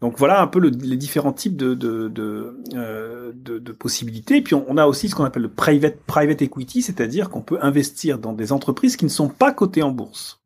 Donc 0.00 0.18
voilà 0.18 0.40
un 0.40 0.46
peu 0.46 0.58
le, 0.58 0.68
les 0.68 0.96
différents 0.96 1.32
types 1.32 1.56
de 1.56 1.74
de, 1.74 2.08
de, 2.08 2.60
euh, 2.74 3.32
de, 3.34 3.58
de 3.58 3.72
possibilités. 3.72 4.40
Puis 4.42 4.54
on, 4.54 4.76
a 4.76 4.86
aussi 4.86 5.08
ce 5.08 5.14
qu'on 5.14 5.24
appelle 5.24 5.42
le 5.42 5.50
private 5.50 5.98
private 6.06 6.42
equity, 6.42 6.82
c'est-à-dire 6.82 7.30
qu'on 7.30 7.42
peut 7.42 7.58
investir 7.62 8.18
dans 8.18 8.32
des 8.32 8.52
entreprises 8.52 8.96
qui 8.96 9.04
ne 9.04 9.10
sont 9.10 9.28
pas 9.28 9.52
cotées 9.52 9.82
en 9.82 9.90
bourse. 9.90 10.40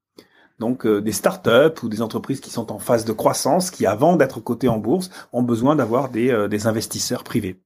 Donc 0.61 0.85
euh, 0.85 1.01
des 1.01 1.13
startups 1.13 1.83
ou 1.83 1.89
des 1.89 2.03
entreprises 2.03 2.41
qui 2.41 2.51
sont 2.51 2.71
en 2.71 2.79
phase 2.79 3.07
de 3.07 3.13
croissance, 3.13 3.71
qui 3.71 3.87
avant 3.87 4.17
d'être 4.17 4.41
cotées 4.41 4.69
en 4.69 4.77
bourse 4.77 5.11
ont 5.33 5.43
besoin 5.43 5.75
d'avoir 5.75 6.11
des, 6.11 6.31
euh, 6.31 6.49
des, 6.49 6.67
investisseurs 6.67 7.25
privés. 7.25 7.57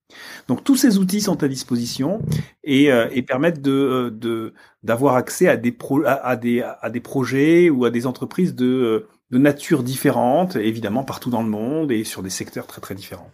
Donc 0.47 0.63
tous 0.63 0.77
ces 0.77 0.97
outils 0.97 1.21
sont 1.21 1.43
à 1.43 1.49
disposition 1.49 2.23
et, 2.63 2.93
euh, 2.93 3.09
et 3.11 3.23
permettent 3.23 3.61
de 3.61 4.55
d'avoir 4.85 5.17
accès 5.17 5.49
à 5.49 5.57
des, 5.57 5.73
pro 5.73 6.03
à, 6.07 6.37
des 6.37 6.63
à 6.63 6.89
des 6.89 7.01
projets 7.01 7.69
ou 7.69 7.85
à 7.85 7.91
des 7.91 8.07
entreprises 8.07 8.55
de 8.55 9.09
de 9.31 9.39
nature 9.39 9.83
différente, 9.83 10.57
évidemment 10.57 11.05
partout 11.05 11.31
dans 11.31 11.43
le 11.43 11.49
monde 11.49 11.91
et 11.91 12.05
sur 12.05 12.23
des 12.23 12.31
secteurs 12.31 12.67
très 12.67 12.81
très 12.81 12.95
différents. 12.95 13.31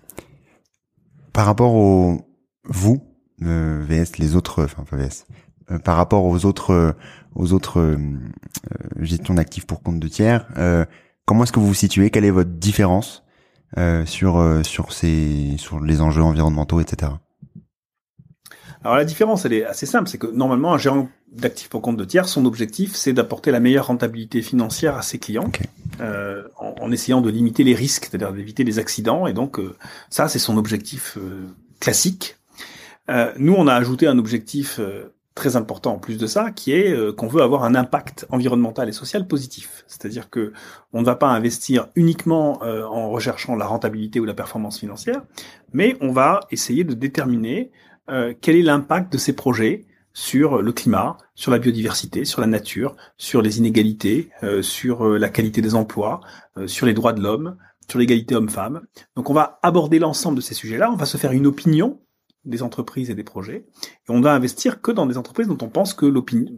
Par 1.32 1.46
rapport 1.46 1.74
au 1.74 2.22
vous, 2.64 3.02
euh, 3.42 3.84
VS, 3.86 4.18
les 4.18 4.36
autres, 4.36 4.64
enfin 4.64 4.84
VS, 4.92 5.26
euh, 5.70 5.78
par 5.78 5.96
rapport 5.96 6.24
aux 6.24 6.44
autres, 6.44 6.94
aux 7.34 7.52
autres 7.52 7.80
euh, 7.80 7.96
gestions 8.98 9.34
d'actifs 9.34 9.66
pour 9.66 9.82
compte 9.82 10.00
de 10.00 10.08
tiers, 10.08 10.46
comment 11.24 11.44
est-ce 11.44 11.52
que 11.52 11.60
vous 11.60 11.68
vous 11.68 11.74
situez? 11.74 12.10
Quelle 12.10 12.24
est 12.24 12.30
votre 12.30 12.50
différence 12.50 13.24
sur 14.04 14.60
sur 14.64 14.92
ces 14.92 15.54
sur 15.56 15.80
les 15.80 16.00
enjeux 16.00 16.22
environnementaux, 16.22 16.80
etc. 16.80 17.12
Alors 18.82 18.96
la 18.96 19.04
différence, 19.04 19.44
elle 19.44 19.52
est 19.52 19.64
assez 19.64 19.86
simple, 19.86 20.08
c'est 20.08 20.18
que 20.18 20.26
normalement 20.26 20.72
un 20.72 20.78
gérant 20.78 21.08
d'actifs 21.30 21.68
pour 21.68 21.82
compte 21.82 21.96
de 21.96 22.04
tiers, 22.04 22.28
son 22.28 22.46
objectif, 22.46 22.96
c'est 22.96 23.12
d'apporter 23.12 23.50
la 23.50 23.60
meilleure 23.60 23.86
rentabilité 23.86 24.42
financière 24.42 24.96
à 24.96 25.02
ses 25.02 25.18
clients, 25.18 25.50
euh, 26.00 26.44
en, 26.56 26.90
essayant 26.92 27.20
de 27.20 27.30
limiter 27.30 27.62
les 27.62 27.74
risques, 27.74 28.06
c'est-à-dire 28.06 28.32
d'éviter 28.32 28.64
les 28.64 28.78
accidents. 28.78 29.26
Et 29.26 29.32
donc 29.32 29.58
euh, 29.58 29.76
ça, 30.08 30.28
c'est 30.28 30.38
son 30.38 30.56
objectif 30.56 31.18
euh, 31.18 31.46
classique. 31.78 32.36
nous, 33.38 33.54
on 33.54 33.66
a 33.66 33.74
ajouté 33.74 34.06
un 34.06 34.18
objectif 34.18 34.80
très 35.34 35.56
important 35.56 35.94
en 35.94 35.98
plus 35.98 36.16
de 36.16 36.28
ça, 36.28 36.52
qui 36.52 36.72
est 36.72 37.16
qu'on 37.16 37.26
veut 37.26 37.42
avoir 37.42 37.64
un 37.64 37.74
impact 37.74 38.24
environnemental 38.30 38.88
et 38.88 38.92
social 38.92 39.26
positif. 39.26 39.84
C'est-à-dire 39.88 40.30
que 40.30 40.52
on 40.92 41.00
ne 41.00 41.06
va 41.06 41.16
pas 41.16 41.26
investir 41.26 41.88
uniquement 41.96 42.62
en 42.62 43.10
recherchant 43.10 43.56
la 43.56 43.66
rentabilité 43.66 44.20
ou 44.20 44.26
la 44.26 44.34
performance 44.34 44.78
financière, 44.78 45.22
mais 45.72 45.96
on 46.00 46.12
va 46.12 46.40
essayer 46.52 46.84
de 46.84 46.94
déterminer 46.94 47.72
quel 48.40 48.54
est 48.54 48.62
l'impact 48.62 49.12
de 49.12 49.18
ces 49.18 49.32
projets 49.32 49.86
sur 50.12 50.62
le 50.62 50.72
climat, 50.72 51.16
sur 51.34 51.50
la 51.50 51.58
biodiversité, 51.58 52.24
sur 52.24 52.40
la 52.40 52.46
nature, 52.46 52.96
sur 53.16 53.42
les 53.42 53.58
inégalités, 53.58 54.30
euh, 54.42 54.62
sur 54.62 55.06
euh, 55.06 55.18
la 55.18 55.28
qualité 55.28 55.62
des 55.62 55.74
emplois, 55.74 56.20
sur 56.66 56.86
les 56.86 56.94
droits 56.94 57.12
de 57.12 57.22
l'homme, 57.22 57.56
sur 57.88 57.98
l'égalité 57.98 58.34
homme-femme. 58.34 58.82
Donc 59.16 59.30
on 59.30 59.34
va 59.34 59.58
aborder 59.62 59.98
l'ensemble 59.98 60.36
de 60.36 60.42
ces 60.42 60.54
sujets-là, 60.54 60.90
on 60.90 60.96
va 60.96 61.06
se 61.06 61.16
faire 61.16 61.32
une 61.32 61.46
opinion 61.46 62.00
des 62.44 62.62
entreprises 62.62 63.10
et 63.10 63.14
des 63.14 63.24
projets, 63.24 63.66
et 63.82 64.10
on 64.10 64.20
va 64.20 64.32
investir 64.32 64.80
que 64.80 64.92
dans 64.92 65.06
des 65.06 65.18
entreprises 65.18 65.48
dont 65.48 65.58
on 65.60 65.68
pense 65.68 65.94
que 65.94 66.06
l'opinion, 66.06 66.52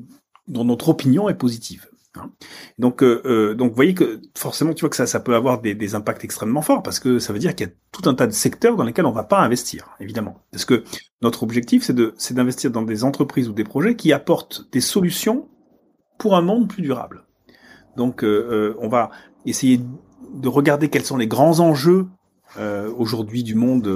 dont 0.49 0.65
notre 0.65 0.89
opinion 0.89 1.29
est 1.29 1.35
positive. 1.35 1.89
Hein. 2.17 2.31
Donc, 2.79 3.03
euh, 3.03 3.23
euh, 3.25 3.55
donc, 3.55 3.71
vous 3.71 3.77
voyez 3.77 3.95
que 3.95 4.21
forcément, 4.37 4.75
tu 4.75 4.81
vois 4.81 4.91
que 4.91 4.97
ça, 4.97 5.07
ça 5.07 5.21
peut 5.21 5.35
avoir 5.35 5.61
des, 5.61 5.75
des 5.75 5.95
impacts 5.95 6.25
extrêmement 6.25 6.63
forts 6.63 6.83
parce 6.83 7.01
que 7.01 7.19
ça 7.19 7.33
veut 7.33 7.39
dire 7.39 7.55
qu'il 7.55 7.67
y 7.67 7.71
a 7.71 7.73
tout 7.91 8.09
un 8.09 8.15
tas 8.15 8.27
de 8.27 8.33
secteurs 8.33 8.77
dans 8.77 8.85
lesquels 8.85 9.07
on 9.07 9.13
va 9.13 9.25
pas 9.25 9.41
investir, 9.41 9.91
évidemment. 10.01 10.43
Parce 10.51 10.65
que 10.65 10.85
notre 11.23 11.43
objectif, 11.43 11.83
c'est 11.83 11.95
de, 11.95 12.15
c'est 12.19 12.35
d'investir 12.35 12.71
dans 12.71 12.83
des 12.83 13.05
entreprises 13.05 13.49
ou 13.49 13.53
des 13.53 13.65
projets 13.65 13.97
qui 13.97 14.13
apportent 14.13 14.71
des 14.73 14.81
solutions 14.81 15.49
pour 16.19 16.37
un 16.37 16.43
monde 16.43 16.69
plus 16.69 16.83
durable. 16.83 17.25
Donc, 17.97 18.25
euh, 18.25 18.75
on 18.79 18.89
va 18.89 19.11
essayer 19.47 19.81
de 20.35 20.49
regarder 20.49 20.89
quels 20.89 21.05
sont 21.05 21.17
les 21.17 21.27
grands 21.27 21.61
enjeux 21.61 22.07
aujourd'hui 22.99 23.43
du 23.43 23.55
monde 23.55 23.91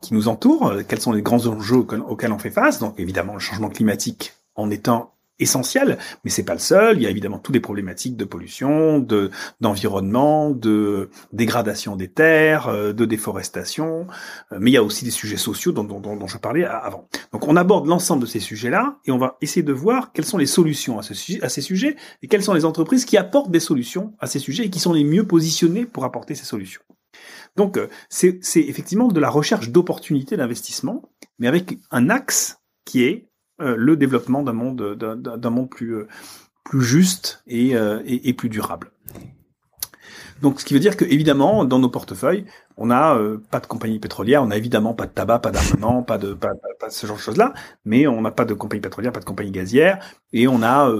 qui 0.00 0.12
nous 0.12 0.26
entoure, 0.26 0.74
quels 0.88 1.00
sont 1.00 1.12
les 1.12 1.22
grands 1.22 1.46
enjeux 1.46 1.76
auxquels 1.76 2.32
on 2.32 2.38
fait 2.38 2.50
face. 2.50 2.80
Donc, 2.80 2.98
évidemment, 2.98 3.34
le 3.34 3.38
changement 3.38 3.68
climatique 3.68 4.32
en 4.56 4.70
étant 4.70 5.14
essentiel, 5.40 5.98
mais 6.24 6.30
c'est 6.30 6.44
pas 6.44 6.52
le 6.52 6.60
seul. 6.60 6.98
Il 6.98 7.02
y 7.02 7.06
a 7.06 7.10
évidemment 7.10 7.38
toutes 7.38 7.54
les 7.54 7.60
problématiques 7.60 8.16
de 8.16 8.24
pollution, 8.24 8.98
de 8.98 9.30
d'environnement, 9.60 10.50
de 10.50 11.10
dégradation 11.32 11.96
des 11.96 12.08
terres, 12.08 12.68
euh, 12.68 12.92
de 12.92 13.04
déforestation, 13.04 14.06
euh, 14.52 14.58
mais 14.60 14.70
il 14.70 14.74
y 14.74 14.76
a 14.76 14.82
aussi 14.82 15.04
des 15.04 15.10
sujets 15.10 15.36
sociaux 15.36 15.72
dont, 15.72 15.84
dont, 15.84 16.00
dont 16.00 16.26
je 16.26 16.38
parlais 16.38 16.64
avant. 16.64 17.08
Donc 17.32 17.48
on 17.48 17.56
aborde 17.56 17.86
l'ensemble 17.86 18.22
de 18.22 18.26
ces 18.26 18.40
sujets-là 18.40 18.98
et 19.06 19.10
on 19.10 19.18
va 19.18 19.36
essayer 19.40 19.62
de 19.62 19.72
voir 19.72 20.12
quelles 20.12 20.24
sont 20.24 20.38
les 20.38 20.46
solutions 20.46 20.98
à, 20.98 21.02
ce, 21.02 21.14
à 21.44 21.48
ces 21.48 21.60
sujets 21.60 21.96
et 22.22 22.28
quelles 22.28 22.42
sont 22.42 22.54
les 22.54 22.64
entreprises 22.64 23.04
qui 23.04 23.16
apportent 23.16 23.50
des 23.50 23.60
solutions 23.60 24.14
à 24.20 24.26
ces 24.26 24.38
sujets 24.38 24.66
et 24.66 24.70
qui 24.70 24.80
sont 24.80 24.92
les 24.92 25.04
mieux 25.04 25.26
positionnées 25.26 25.86
pour 25.86 26.04
apporter 26.04 26.34
ces 26.34 26.44
solutions. 26.44 26.82
Donc 27.56 27.76
euh, 27.76 27.88
c'est 28.08 28.40
effectivement 28.54 29.08
de 29.08 29.20
la 29.20 29.30
recherche 29.30 29.70
d'opportunités 29.70 30.36
d'investissement, 30.36 31.10
mais 31.38 31.48
avec 31.48 31.78
un 31.90 32.10
axe 32.10 32.58
qui 32.84 33.04
est 33.04 33.29
le 33.60 33.96
développement 33.96 34.42
d'un 34.42 34.52
monde 34.52 34.94
d'un 34.94 35.50
monde 35.50 35.70
plus 35.70 35.94
euh, 35.94 36.08
plus 36.64 36.82
juste 36.82 37.42
euh, 37.50 38.02
et, 38.04 38.28
et, 38.28 38.32
plus 38.34 38.48
durable. 38.48 38.92
Donc, 40.42 40.60
ce 40.60 40.64
qui 40.64 40.74
veut 40.74 40.80
dire 40.80 40.96
que 40.96 41.04
évidemment, 41.04 41.64
dans 41.64 41.78
nos 41.78 41.90
portefeuilles, 41.90 42.46
on 42.76 42.86
n'a 42.86 43.18
pas 43.50 43.60
de 43.60 43.66
compagnie 43.66 43.98
pétrolière, 43.98 44.42
on 44.42 44.46
n'a 44.46 44.56
évidemment 44.56 44.94
pas 44.94 45.06
de 45.06 45.12
tabac, 45.12 45.40
pas 45.40 45.50
d'armement, 45.50 46.02
pas 46.02 46.16
de 46.16 46.32
pas, 46.32 46.52
ce 46.88 47.06
genre 47.06 47.16
de 47.16 47.22
choses-là, 47.22 47.52
mais 47.84 48.06
on 48.06 48.22
n'a 48.22 48.30
pas 48.30 48.46
de 48.46 48.54
compagnie 48.54 48.80
pétrolière, 48.80 49.12
pas 49.12 49.20
de 49.20 49.26
compagnie 49.26 49.50
gazière, 49.50 50.02
et 50.32 50.48
on 50.48 50.62
a 50.62 50.90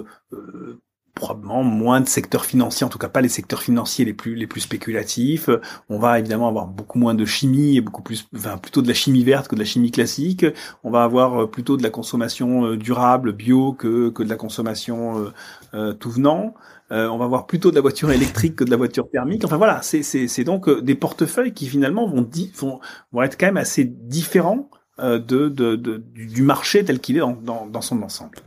probablement 1.21 1.63
moins 1.63 2.01
de 2.01 2.09
secteurs 2.09 2.45
financiers, 2.45 2.85
en 2.85 2.89
tout 2.89 2.99
cas 2.99 3.09
pas 3.09 3.21
les 3.21 3.29
secteurs 3.29 3.63
financiers 3.63 4.05
les 4.05 4.15
plus 4.15 4.35
les 4.35 4.47
plus 4.47 4.63
spéculatifs. 4.63 5.51
On 5.89 5.99
va 5.99 6.19
évidemment 6.19 6.49
avoir 6.49 6.67
beaucoup 6.67 6.99
moins 6.99 7.15
de 7.15 7.27
chimie 7.27 7.77
et 7.77 7.83
beaucoup 7.83 8.03
plus, 8.03 8.27
enfin 8.35 8.57
plutôt 8.57 8.81
de 8.83 8.89
la 8.89 8.95
chimie 8.95 9.23
verte 9.23 9.47
que 9.49 9.55
de 9.55 9.61
la 9.61 9.67
chimie 9.67 9.91
classique. 9.91 10.47
On 10.83 10.91
va 10.91 11.05
avoir 11.05 11.43
euh, 11.43 11.47
plutôt 11.47 11.77
de 11.77 11.83
la 11.83 11.91
consommation 11.91 12.65
euh, 12.65 12.77
durable, 12.77 13.33
bio 13.33 13.75
que 13.75 14.09
que 14.11 14.23
de 14.23 14.29
la 14.29 14.37
consommation 14.37 15.31
euh, 15.75 15.93
tout 15.93 16.11
venant. 16.11 16.55
on 16.91 17.19
va 17.19 17.25
avoir 17.25 17.47
plutôt 17.47 17.71
de 17.71 17.77
la 17.77 17.83
voiture 17.83 18.11
électrique 18.11 18.57
que 18.57 18.65
de 18.65 18.71
la 18.71 18.77
voiture 18.77 19.09
thermique. 19.11 19.45
Enfin 19.45 19.59
voilà, 19.59 19.83
c'est 19.83 20.03
c'est 20.03 20.27
c'est 20.27 20.45
donc 20.45 20.69
des 20.69 20.95
portefeuilles 20.95 21.53
qui 21.53 21.67
finalement 21.69 22.09
vont 22.09 22.29
vont 22.57 22.81
vont 23.13 23.23
être 23.23 23.39
quand 23.39 23.47
même 23.47 23.57
assez 23.59 23.85
différents 23.85 24.71
de, 24.99 25.19
de, 25.49 25.77
de 25.77 26.03
du 26.15 26.43
marché 26.43 26.85
tel 26.85 26.99
qu'il 27.01 27.17
est 27.17 27.21
dans, 27.21 27.37
dans, 27.43 27.67
dans 27.67 27.81
son 27.81 28.03
ensemble. 28.03 28.39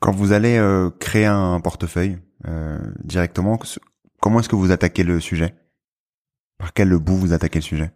Quand 0.00 0.12
vous 0.12 0.32
allez 0.32 0.56
euh, 0.56 0.90
créer 0.98 1.26
un 1.26 1.60
portefeuille, 1.60 2.18
directement. 3.04 3.58
Comment 4.20 4.40
est-ce 4.40 4.48
que 4.48 4.56
vous 4.56 4.72
attaquez 4.72 5.04
le 5.04 5.20
sujet? 5.20 5.54
Par 6.58 6.72
quel 6.72 6.96
bout 6.96 7.16
vous 7.16 7.32
attaquez 7.32 7.58
le 7.58 7.64
sujet? 7.64 7.92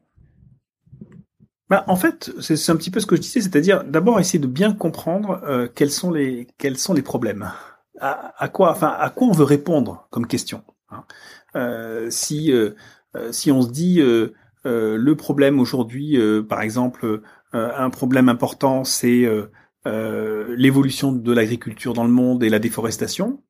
Bah, 1.71 1.85
en 1.89 1.97
fait, 1.97 2.31
c'est 2.41 2.71
un 2.71 2.77
petit 2.77 2.91
peu 2.91 3.01
ce 3.01 3.07
que 3.07 3.17
je 3.17 3.21
disais, 3.23 3.41
c'est-à-dire 3.41 3.85
d'abord 3.85 4.21
essayer 4.21 4.39
de 4.39 4.47
bien 4.47 4.73
comprendre 4.73 5.41
euh, 5.45 5.67
quels 5.75 5.91
sont 5.91 6.11
les 6.11 6.47
quels 6.59 6.77
sont 6.77 6.93
les 6.93 7.03
problèmes, 7.03 7.51
à, 8.01 8.35
à, 8.37 8.49
quoi, 8.49 8.71
enfin 8.71 8.95
à 8.99 9.09
quoi 9.09 9.29
on 9.29 9.33
veut 9.33 9.45
répondre 9.45 10.07
comme 10.11 10.27
question. 10.27 10.63
Hein? 10.91 11.05
Euh, 11.57 12.11
si 12.11 12.53
euh, 12.53 12.71
euh 13.17 13.33
si 13.33 13.51
on 13.51 13.63
se 13.63 13.71
dit 13.71 14.01
euh, 14.01 14.35
le 14.65 15.15
problème 15.15 15.59
aujourd'hui, 15.59 16.19
par 16.49 16.63
exemple, 16.63 17.21
un 17.53 17.91
problème 17.91 18.29
important, 18.29 18.83
c'est 18.85 19.29
l'évolution 19.87 21.13
de 21.13 21.33
l'agriculture 21.33 21.93
dans 21.93 22.05
le 22.05 22.11
monde 22.11 22.43
et 22.43 22.49
la 22.49 22.59
déforestation, 22.59 23.43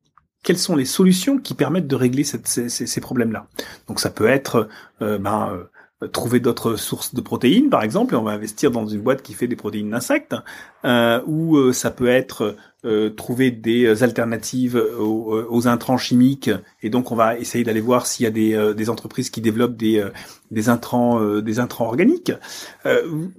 quelles 0.42 0.58
sont 0.58 0.76
les 0.76 0.84
solutions 0.84 1.38
qui 1.38 1.54
permettent 1.54 1.86
de 1.86 1.96
régler 1.96 2.24
cette, 2.24 2.46
ces, 2.46 2.68
ces 2.68 3.00
problèmes-là? 3.00 3.46
Donc 3.88 3.98
ça 4.00 4.10
peut 4.10 4.26
être 4.26 4.68
euh, 5.00 5.18
ben, 5.18 5.66
trouver 6.12 6.40
d'autres 6.40 6.76
sources 6.76 7.14
de 7.14 7.20
protéines, 7.20 7.70
par 7.70 7.82
exemple, 7.82 8.14
et 8.14 8.16
on 8.16 8.22
va 8.22 8.32
investir 8.32 8.70
dans 8.70 8.86
une 8.86 9.00
boîte 9.00 9.22
qui 9.22 9.32
fait 9.32 9.46
des 9.46 9.56
protéines 9.56 9.90
d'insectes, 9.90 10.36
euh, 10.84 11.20
ou 11.26 11.56
euh, 11.56 11.72
ça 11.72 11.90
peut 11.90 12.08
être 12.08 12.56
euh, 12.84 13.10
trouver 13.10 13.50
des 13.50 14.02
alternatives 14.02 14.82
aux, 14.98 15.44
aux, 15.48 15.68
intrants 15.68 15.98
chimiques, 15.98 16.50
et 16.82 16.90
donc 16.90 17.12
on 17.12 17.16
va 17.16 17.38
essayer 17.38 17.64
d'aller 17.64 17.80
voir 17.80 18.06
s'il 18.06 18.24
y 18.24 18.26
a 18.26 18.30
des, 18.30 18.74
des, 18.76 18.90
entreprises 18.90 19.30
qui 19.30 19.40
développent 19.40 19.76
des, 19.76 20.04
des 20.50 20.68
intrants, 20.68 21.40
des 21.40 21.58
intrants 21.58 21.86
organiques. 21.86 22.32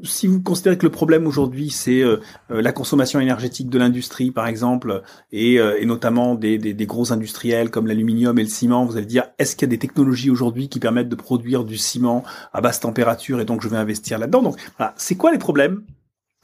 si 0.04 0.28
vous 0.28 0.42
considérez 0.42 0.78
que 0.78 0.86
le 0.86 0.92
problème 0.92 1.28
aujourd'hui 1.28 1.70
c'est 1.70 2.04
la 2.50 2.72
consommation 2.72 3.20
énergétique 3.20 3.70
de 3.70 3.78
l'industrie, 3.78 4.32
par 4.32 4.48
exemple, 4.48 5.04
et, 5.32 5.56
et 5.56 5.86
notamment 5.86 6.36
des, 6.36 6.58
des, 6.58 6.74
des, 6.74 6.86
gros 6.86 7.14
industriels 7.14 7.70
comme 7.70 7.88
l'aluminium 7.88 8.38
et 8.40 8.44
le 8.44 8.50
ciment, 8.50 8.86
vous 8.86 8.98
allez 8.98 9.06
dire 9.06 9.26
est-ce 9.38 9.56
qu'il 9.56 9.68
y 9.68 9.70
a 9.70 9.76
des 9.76 9.80
technologies 9.80 10.30
aujourd'hui 10.30 10.70
qui 10.70 10.80
permettent 10.80 11.10
de 11.10 11.16
produire 11.16 11.64
du 11.64 11.78
ciment 11.78 12.24
à 12.54 12.62
basse 12.62 12.80
température 12.80 13.40
et 13.40 13.46
donc 13.46 13.62
je 13.62 13.68
vais 13.68 13.78
investir 13.78 14.18
là-dedans? 14.20 14.42
Donc 14.42 14.58
voilà, 14.78 14.94
c'est 14.98 15.16
quoi 15.16 15.32
les 15.32 15.38
problèmes? 15.38 15.84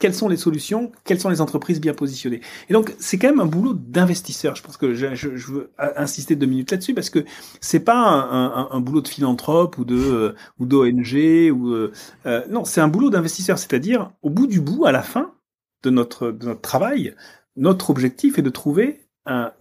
Quelles 0.01 0.15
sont 0.15 0.27
les 0.27 0.36
solutions, 0.36 0.91
quelles 1.05 1.20
sont 1.20 1.29
les 1.29 1.41
entreprises 1.41 1.79
bien 1.79 1.93
positionnées. 1.93 2.41
Et 2.70 2.74
donc 2.74 2.93
c'est 2.98 3.20
quand 3.20 3.29
même 3.29 3.39
un 3.39 3.46
boulot 3.46 3.74
d'investisseur. 3.74 4.55
Je 4.55 4.63
pense 4.63 4.75
que 4.75 4.96
je, 4.96 5.27
veux 5.27 5.72
insister 5.77 6.36
deux 6.36 6.48
minutes 6.48 6.72
là-dessus 6.72 6.96
parce 6.96 7.12
que 7.12 7.24
c'est 7.62 7.81
pas 7.81 7.96
un, 7.96 8.79
boulot 8.79 9.01
de 9.01 9.08
philanthrope 9.08 9.77
ou 9.77 9.86
de 9.86 9.96
euh, 9.96 10.36
ou 10.58 10.65
d'ONG 10.65 11.13
ou 11.53 11.70
euh, 11.70 11.91
euh, 12.25 12.43
non, 12.50 12.65
c'est 12.65 12.81
un 12.81 12.88
boulot 12.88 13.12
d'investisseur. 13.12 13.60
C'est-à-dire 13.60 14.12
au 14.24 14.31
bout 14.31 14.48
du 14.48 14.60
bout, 14.60 14.86
à 14.86 14.91
la 14.91 15.03
fin 15.03 15.36
de 15.84 15.91
notre 15.91 16.31
de 16.31 16.48
notre 16.48 16.62
travail, 16.62 17.15
notre 17.55 17.91
objectif 17.91 18.39
est 18.39 18.41
de 18.41 18.50
trouver 18.50 19.01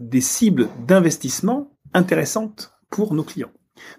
des 0.01 0.23
cibles 0.23 0.69
d'investissement 0.87 1.71
intéressantes 1.93 2.73
pour 2.89 3.13
nos 3.13 3.25
clients. 3.25 3.53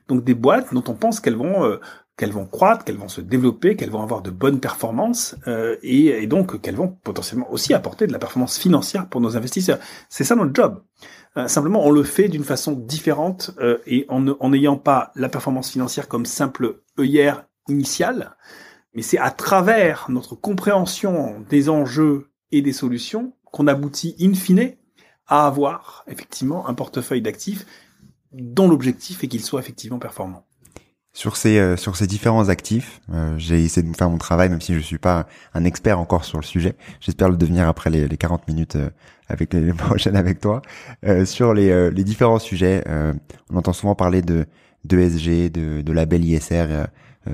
Donc 0.07 0.23
des 0.23 0.33
boîtes 0.33 0.73
dont 0.73 0.83
on 0.87 0.95
pense 0.95 1.19
qu'elles 1.19 1.35
vont 1.35 1.77
qu'elles 2.17 2.31
vont 2.31 2.45
croître, 2.45 2.85
qu'elles 2.85 2.97
vont 2.97 3.07
se 3.07 3.21
développer, 3.21 3.75
qu'elles 3.75 3.89
vont 3.89 4.03
avoir 4.03 4.21
de 4.21 4.29
bonnes 4.29 4.59
performances 4.59 5.35
euh, 5.47 5.77
et, 5.81 6.27
donc 6.27 6.61
qu'elles 6.61 6.75
vont 6.75 6.89
potentiellement 6.89 7.51
aussi 7.51 7.73
apporter 7.73 8.07
de 8.07 8.11
la 8.11 8.19
performance 8.19 8.57
financière 8.57 9.07
pour 9.07 9.21
nos 9.21 9.37
investisseurs. 9.37 9.79
C'est 10.09 10.23
ça 10.23 10.35
notre 10.35 10.53
job. 10.53 10.83
Euh, 11.37 11.47
simplement, 11.47 11.85
on 11.85 11.91
le 11.91 12.03
fait 12.03 12.27
d'une 12.27 12.43
façon 12.43 12.73
différente 12.73 13.51
euh, 13.59 13.77
et 13.87 14.05
en 14.09 14.49
n'ayant 14.49 14.77
pas 14.77 15.11
la 15.15 15.29
performance 15.29 15.71
financière 15.71 16.07
comme 16.07 16.25
simple 16.25 16.81
œillère 16.99 17.45
initiale, 17.67 18.35
mais 18.93 19.01
c'est 19.01 19.17
à 19.17 19.31
travers 19.31 20.07
notre 20.09 20.35
compréhension 20.35 21.45
des 21.49 21.69
enjeux 21.69 22.27
et 22.51 22.61
des 22.61 22.73
solutions 22.73 23.33
qu'on 23.45 23.67
aboutit 23.67 24.15
in 24.19 24.33
fine 24.33 24.73
à 25.27 25.47
avoir 25.47 26.03
effectivement 26.07 26.67
un 26.67 26.73
portefeuille 26.73 27.21
d'actifs 27.21 27.65
dont 28.33 28.67
l'objectif 28.67 29.23
est 29.23 29.27
qu'il 29.27 29.43
soit 29.43 29.59
effectivement 29.59 29.99
performant. 29.99 30.45
Sur 31.13 31.35
ces 31.35 31.59
euh, 31.59 31.75
sur 31.75 31.97
ces 31.97 32.07
différents 32.07 32.47
actifs, 32.47 33.01
euh, 33.13 33.37
j'ai 33.37 33.61
essayé 33.65 33.85
de 33.85 33.93
faire 33.95 34.09
mon 34.09 34.17
travail, 34.17 34.47
même 34.47 34.61
si 34.61 34.73
je 34.73 34.79
suis 34.79 34.97
pas 34.97 35.27
un 35.53 35.65
expert 35.65 35.99
encore 35.99 36.23
sur 36.23 36.37
le 36.37 36.43
sujet. 36.45 36.75
J'espère 37.01 37.27
le 37.27 37.35
devenir 37.35 37.67
après 37.67 37.89
les, 37.89 38.07
les 38.07 38.15
40 38.17 38.47
minutes 38.47 38.77
euh, 38.77 38.89
avec 39.27 39.53
les, 39.53 39.73
prochaines 39.73 40.15
avec 40.15 40.39
toi. 40.39 40.61
sur 41.25 41.53
les, 41.53 41.91
les 41.91 42.03
différents 42.05 42.39
sujets, 42.39 42.83
on 43.49 43.57
entend 43.57 43.73
souvent 43.73 43.95
parler 43.95 44.21
de 44.21 44.45
de 44.85 44.99
SG, 44.99 45.49
de, 45.49 45.81
de 45.81 45.93
label 45.93 46.25
ISR, 46.25 46.87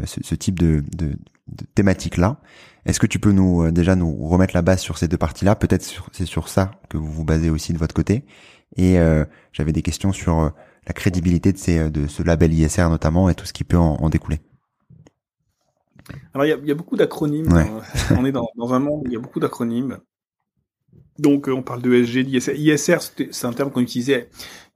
ce, 0.06 0.19
ce, 0.21 0.36
type 0.36 0.60
de, 0.60 0.84
de, 0.95 1.12
de 1.47 1.65
thématique 1.75 2.17
là. 2.17 2.38
Est-ce 2.86 2.99
que 2.99 3.08
tu 3.08 3.19
peux 3.19 3.32
nous 3.32 3.71
déjà 3.71 3.95
nous 3.95 4.28
remettre 4.28 4.54
la 4.54 4.62
base 4.62 4.82
sur 4.82 4.97
ces 4.97 5.08
deux 5.08 5.17
parties-là? 5.17 5.56
Peut-être 5.56 5.84
c'est 6.12 6.25
sur 6.25 6.49
ça 6.49 6.71
que 6.89 6.97
vous 6.97 7.12
vous 7.12 7.23
basez 7.23 7.49
aussi 7.49 7.73
de 7.73 7.78
votre 7.78 7.95
côté. 7.95 8.25
Et 8.75 8.97
j'avais 9.54 9.71
des 9.71 9.82
questions 9.82 10.12
sur 10.12 10.51
la 10.88 10.93
crédibilité 10.93 11.52
de, 11.52 11.58
ces, 11.58 11.89
de 11.89 12.08
ce 12.08 12.23
label 12.23 12.54
ISR 12.54 12.89
notamment 12.89 13.30
et 13.30 13.36
tout 13.36 13.45
ce 13.45 13.54
qui 13.54 13.63
peut 13.63 13.78
en, 13.78 14.10
découler 14.10 14.39
Alors 16.34 16.45
il 16.45 16.50
y 16.50 16.54
a, 16.54 16.58
y 16.58 16.71
a, 16.71 16.76
beaucoup 16.76 16.95
d'acronymes. 16.95 17.47
on 18.17 18.26
est 18.26 18.32
dans, 18.32 18.47
dans, 18.56 18.73
un 18.73 18.80
monde 18.80 19.02
où 19.04 19.08
il 19.08 19.13
y 19.13 19.17
a 19.17 19.19
beaucoup 19.19 19.39
d'acronymes. 19.39 20.00
Donc 21.19 21.50
euh, 21.50 21.52
on 21.52 21.63
parle 21.63 21.82
de 21.82 21.93
ESG, 21.93 22.26
d'ISR. 22.26 22.54
ISR, 22.56 22.97
c'est 23.32 23.45
un 23.45 23.54
terme 23.54 23.71
qu'on 23.71 23.82
utilisait 23.82 24.30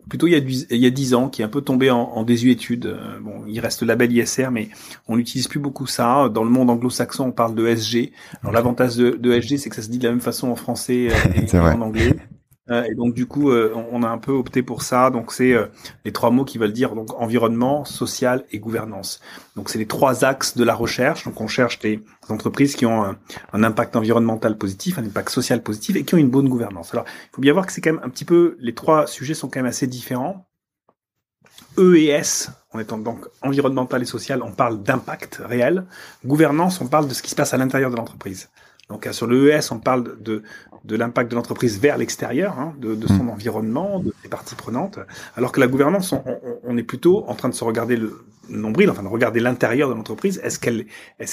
plutôt 0.10 0.28
il 0.28 0.32
y 0.32 0.36
a 0.36 0.40
il 0.40 0.78
y 0.78 0.86
a 0.86 0.90
dix 0.90 1.14
ans, 1.14 1.30
qui 1.30 1.42
est 1.42 1.46
un 1.46 1.50
peu 1.50 1.62
tombé 1.62 1.92
en, 1.92 2.00
en 2.00 2.24
désuétude. 2.24 2.88
Euh, 2.88 3.20
bon, 3.20 3.44
il 3.48 3.60
reste 3.60 3.82
le 3.82 3.88
label 3.88 4.12
ISR, 4.12 4.50
mais 4.52 4.70
on 5.08 5.18
n'utilise 5.18 5.48
plus 5.48 5.60
beaucoup 5.60 5.88
ça. 5.88 6.30
Dans 6.30 6.44
le 6.44 6.50
monde 6.50 6.70
anglo-saxon, 6.70 7.26
on 7.26 7.32
parle 7.32 7.56
de 7.56 7.68
ESG. 7.68 8.12
Alors 8.42 8.54
l'avantage 8.54 8.96
de, 8.96 9.12
de 9.12 9.32
ESG, 9.32 9.58
c'est 9.58 9.70
que 9.70 9.76
ça 9.76 9.82
se 9.82 9.90
dit 9.90 10.00
de 10.00 10.06
la 10.06 10.12
même 10.12 10.22
façon 10.22 10.50
en 10.50 10.56
français 10.56 11.10
euh, 11.12 11.42
et 11.54 11.58
en 11.58 11.82
anglais. 11.82 12.16
Euh, 12.70 12.84
et 12.84 12.94
donc 12.94 13.14
du 13.14 13.26
coup, 13.26 13.50
euh, 13.50 13.74
on 13.92 14.04
a 14.04 14.08
un 14.08 14.18
peu 14.18 14.32
opté 14.32 14.62
pour 14.62 14.84
ça. 14.84 15.10
Donc 15.10 15.32
c'est 15.32 15.54
euh, 15.54 15.66
les 16.06 16.12
trois 16.12 16.30
mots 16.30 16.46
qui 16.46 16.58
veulent 16.58 16.74
dire 16.74 16.94
donc 16.96 17.20
environnement, 17.20 17.86
social 17.86 18.46
et 18.52 18.60
gouvernance. 18.60 19.20
Donc 19.56 19.70
c'est 19.70 19.80
les 19.80 19.88
trois 19.88 20.24
axes 20.24 20.56
de 20.56 20.64
la 20.64 20.76
recherche. 20.76 21.26
Donc 21.26 21.42
on 21.42 21.48
cherche 21.48 21.80
des 21.80 22.04
entreprises 22.30 22.76
qui 22.76 22.86
ont 22.86 23.04
un, 23.54 23.64
impact 23.64 23.96
environnemental 23.96 24.58
positif, 24.58 25.00
un 25.00 25.06
impact 25.06 25.30
social 25.30 25.64
positif 25.64 25.96
et 25.96 26.04
qui 26.04 26.16
ont 26.16 26.20
une 26.20 26.30
bonne 26.30 26.50
gouvernance. 26.50 26.94
Alors 26.94 27.06
il 27.08 27.36
faut 27.36 27.42
bien 27.42 27.54
voir 27.54 27.66
que 27.66 27.74
c'est 27.74 27.82
quand 27.82 27.94
même 27.94 28.04
un 28.04 28.10
petit 28.10 28.26
peu 28.26 28.58
les 28.60 28.76
trois 28.76 29.08
sujets 29.08 29.34
sont 29.34 29.50
quand 29.50 29.60
même 29.60 29.70
assez 29.70 29.88
différents. 29.88 30.48
E 31.78 31.96
et 31.96 32.08
S, 32.08 32.52
en 32.72 32.80
étant 32.80 32.98
donc 32.98 33.28
environnemental 33.42 34.02
et 34.02 34.06
social, 34.06 34.42
on 34.44 34.52
parle 34.52 34.84
d'impact 34.84 35.42
réel. 35.44 35.86
Gouvernance, 36.26 36.82
on 36.82 36.88
parle 36.88 37.08
de 37.08 37.14
ce 37.14 37.22
qui 37.22 37.30
se 37.30 37.36
passe 37.36 37.54
à 37.54 37.58
l'intérieur 37.58 37.92
de 37.92 37.96
l'entreprise. 37.96 38.50
Donc 38.92 39.08
sur 39.12 39.26
le 39.26 39.52
ES, 39.52 39.72
on 39.72 39.80
parle 39.80 40.22
de, 40.22 40.44
de 40.84 40.96
l'impact 40.96 41.30
de 41.30 41.36
l'entreprise 41.36 41.80
vers 41.80 41.98
l'extérieur, 41.98 42.60
hein, 42.60 42.74
de, 42.80 42.96
de, 42.96 43.08
son 43.08 43.26
mm. 43.26 43.30
environnement, 43.30 44.00
de 44.00 44.14
ses 44.22 44.30
parties 44.30 44.56
prenantes, 44.56 45.00
alors 45.36 45.52
que 45.52 45.60
la 45.60 45.68
gouvernance, 45.68 46.12
on, 46.12 46.24
on, 46.64 46.78
est 46.78 46.84
plutôt 46.84 47.24
en 47.28 47.36
train 47.36 47.50
de 47.50 47.54
se 47.54 47.64
regarder 47.64 47.98
le 47.98 48.24
nombril, 48.50 48.90
enfin 48.90 49.04
de 49.04 49.08
regarder 49.08 49.40
l'intérieur 49.40 49.90
de 49.90 49.94
l'entreprise. 49.94 50.40
Est-ce 50.44 50.60
qu'elle 50.60 50.86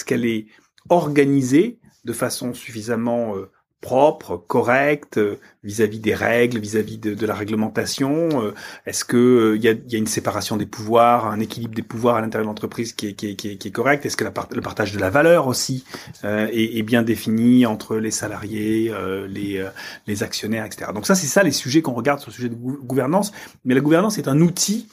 qu'elle 0.07 0.27
est 0.27 0.47
organisée 0.91 1.79
de 2.05 2.13
façon 2.13 2.55
suffisamment 2.55 3.37
euh, 3.37 3.51
propre, 3.81 4.37
correct 4.37 5.19
euh, 5.19 5.37
vis-à-vis 5.63 6.01
des 6.01 6.15
règles, 6.15 6.59
vis-à-vis 6.59 6.99
de, 6.99 7.15
de, 7.15 7.27
la 7.27 7.35
réglementation 7.35 8.29
euh, 8.43 8.55
Est-ce 8.87 9.05
que 9.05 9.55
il 9.57 9.63
y, 9.63 9.69
a, 9.69 9.73
y, 9.73 9.95
a, 9.95 9.99
une 9.99 10.09
séparation 10.09 10.57
des 10.57 10.67
pouvoirs, 10.67 11.27
un 11.27 11.39
équilibre 11.39 11.75
des 11.75 11.83
pouvoirs 11.83 12.17
à 12.17 12.21
l'intérieur 12.21 12.47
de 12.47 12.51
l'entreprise 12.51 12.93
qui 12.93 13.09
est, 13.09 13.13
qui 13.15 13.29
est, 13.29 13.35
qui 13.37 13.51
est, 13.51 13.57
qui 13.57 13.69
est 13.69 13.71
correct? 13.71 14.05
Est-ce 14.05 14.17
que 14.17 14.25
la 14.25 14.33
le 14.51 14.61
partage 14.61 14.93
de 14.93 14.99
la 14.99 15.11
valeur 15.11 15.47
aussi 15.47 15.85
euh, 16.25 16.49
est, 16.53 16.83
bien 16.83 17.03
défini 17.03 17.67
entre 17.67 17.97
les 17.97 18.11
salariés, 18.11 18.93
les, 19.29 19.65
les 20.07 20.23
actionnaires, 20.23 20.65
etc. 20.65 20.91
Donc 20.95 21.07
ça, 21.07 21.15
c'est 21.15 21.27
ça 21.27 21.43
les 21.43 21.51
sujets 21.51 21.83
qu'on 21.83 21.93
regarde 21.93 22.21
sur 22.21 22.31
le 22.31 22.35
sujet 22.35 22.49
de 22.49 22.55
gouvernance. 22.55 23.33
Mais 23.65 23.75
la 23.75 23.81
gouvernance 23.81 24.17
est 24.19 24.29
un 24.29 24.41
outil 24.41 24.89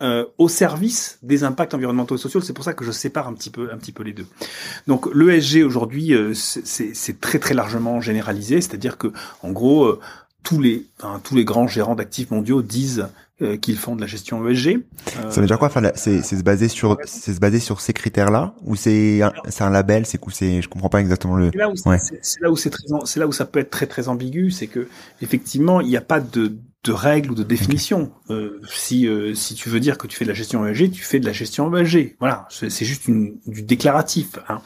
euh, 0.00 0.24
au 0.38 0.48
service 0.48 1.18
des 1.22 1.42
impacts 1.42 1.74
environnementaux 1.74 2.14
et 2.14 2.18
sociaux. 2.18 2.40
C'est 2.40 2.52
pour 2.52 2.64
ça 2.64 2.72
que 2.72 2.84
je 2.84 2.92
sépare 2.92 3.26
un 3.26 3.34
petit 3.34 3.50
peu, 3.50 3.70
un 3.72 3.76
petit 3.76 3.90
peu 3.90 4.04
les 4.04 4.12
deux. 4.12 4.26
Donc 4.86 5.12
l'ESG 5.12 5.64
aujourd'hui, 5.64 6.14
euh, 6.14 6.34
c'est 6.34 7.20
très 7.20 7.40
très 7.40 7.54
largement 7.54 8.00
généralisé, 8.00 8.60
c'est-à-dire 8.60 8.96
que 8.96 9.12
en 9.42 9.50
gros 9.50 9.86
euh, 9.86 10.00
tous 10.44 10.60
les 10.60 10.86
enfin, 11.02 11.20
tous 11.22 11.34
les 11.34 11.44
grands 11.44 11.66
gérants 11.66 11.96
d'actifs 11.96 12.30
mondiaux 12.30 12.62
disent 12.62 13.08
euh, 13.42 13.56
qu'ils 13.56 13.76
font 13.76 13.96
de 13.96 14.00
la 14.00 14.06
gestion 14.06 14.48
ESG. 14.48 14.84
ça 15.30 15.40
veut 15.40 15.46
dire 15.48 15.58
quoi 15.58 15.66
enfin, 15.66 15.82
C'est 15.96 16.22
se 16.22 16.42
baser 16.44 16.68
sur 16.68 16.96
c'est 17.04 17.34
se 17.34 17.40
baser 17.40 17.58
sur 17.58 17.80
ces 17.80 17.92
critères-là 17.92 18.54
ou 18.62 18.76
c'est 18.76 19.20
c'est 19.48 19.64
un 19.64 19.70
label 19.70 20.06
C'est 20.06 20.18
que 20.18 20.32
c'est 20.32 20.62
je 20.62 20.68
comprends 20.68 20.88
pas 20.88 21.00
exactement 21.00 21.34
le. 21.34 21.50
C'est 21.52 21.58
là 21.58 21.68
où 21.68 21.74
c'est 21.76 22.40
là 22.40 22.50
où 22.52 22.56
c'est 22.56 22.70
très 22.70 22.84
c'est 23.04 23.18
là 23.18 23.26
où 23.26 23.32
ça 23.32 23.46
peut 23.46 23.58
être 23.58 23.70
très 23.70 23.86
très 23.86 24.08
ambigu, 24.08 24.52
c'est 24.52 24.68
que 24.68 24.86
effectivement 25.22 25.80
il 25.80 25.88
n'y 25.88 25.96
a 25.96 26.02
pas 26.02 26.20
de 26.20 26.56
de 26.84 26.92
règles 26.92 27.32
ou 27.32 27.34
de 27.34 27.42
définitions. 27.42 28.12
Euh, 28.30 28.60
si 28.68 29.06
euh, 29.06 29.34
si 29.34 29.54
tu 29.54 29.68
veux 29.68 29.80
dire 29.80 29.98
que 29.98 30.06
tu 30.06 30.16
fais 30.16 30.24
de 30.24 30.30
la 30.30 30.34
gestion 30.34 30.66
ESG, 30.66 30.90
tu 30.92 31.02
fais 31.02 31.20
de 31.20 31.26
la 31.26 31.32
gestion 31.32 31.74
ESG. 31.74 32.16
Voilà, 32.20 32.46
c'est 32.50 32.84
juste 32.84 33.08
une, 33.08 33.38
du 33.46 33.62
déclaratif. 33.62 34.38
Hein. 34.48 34.60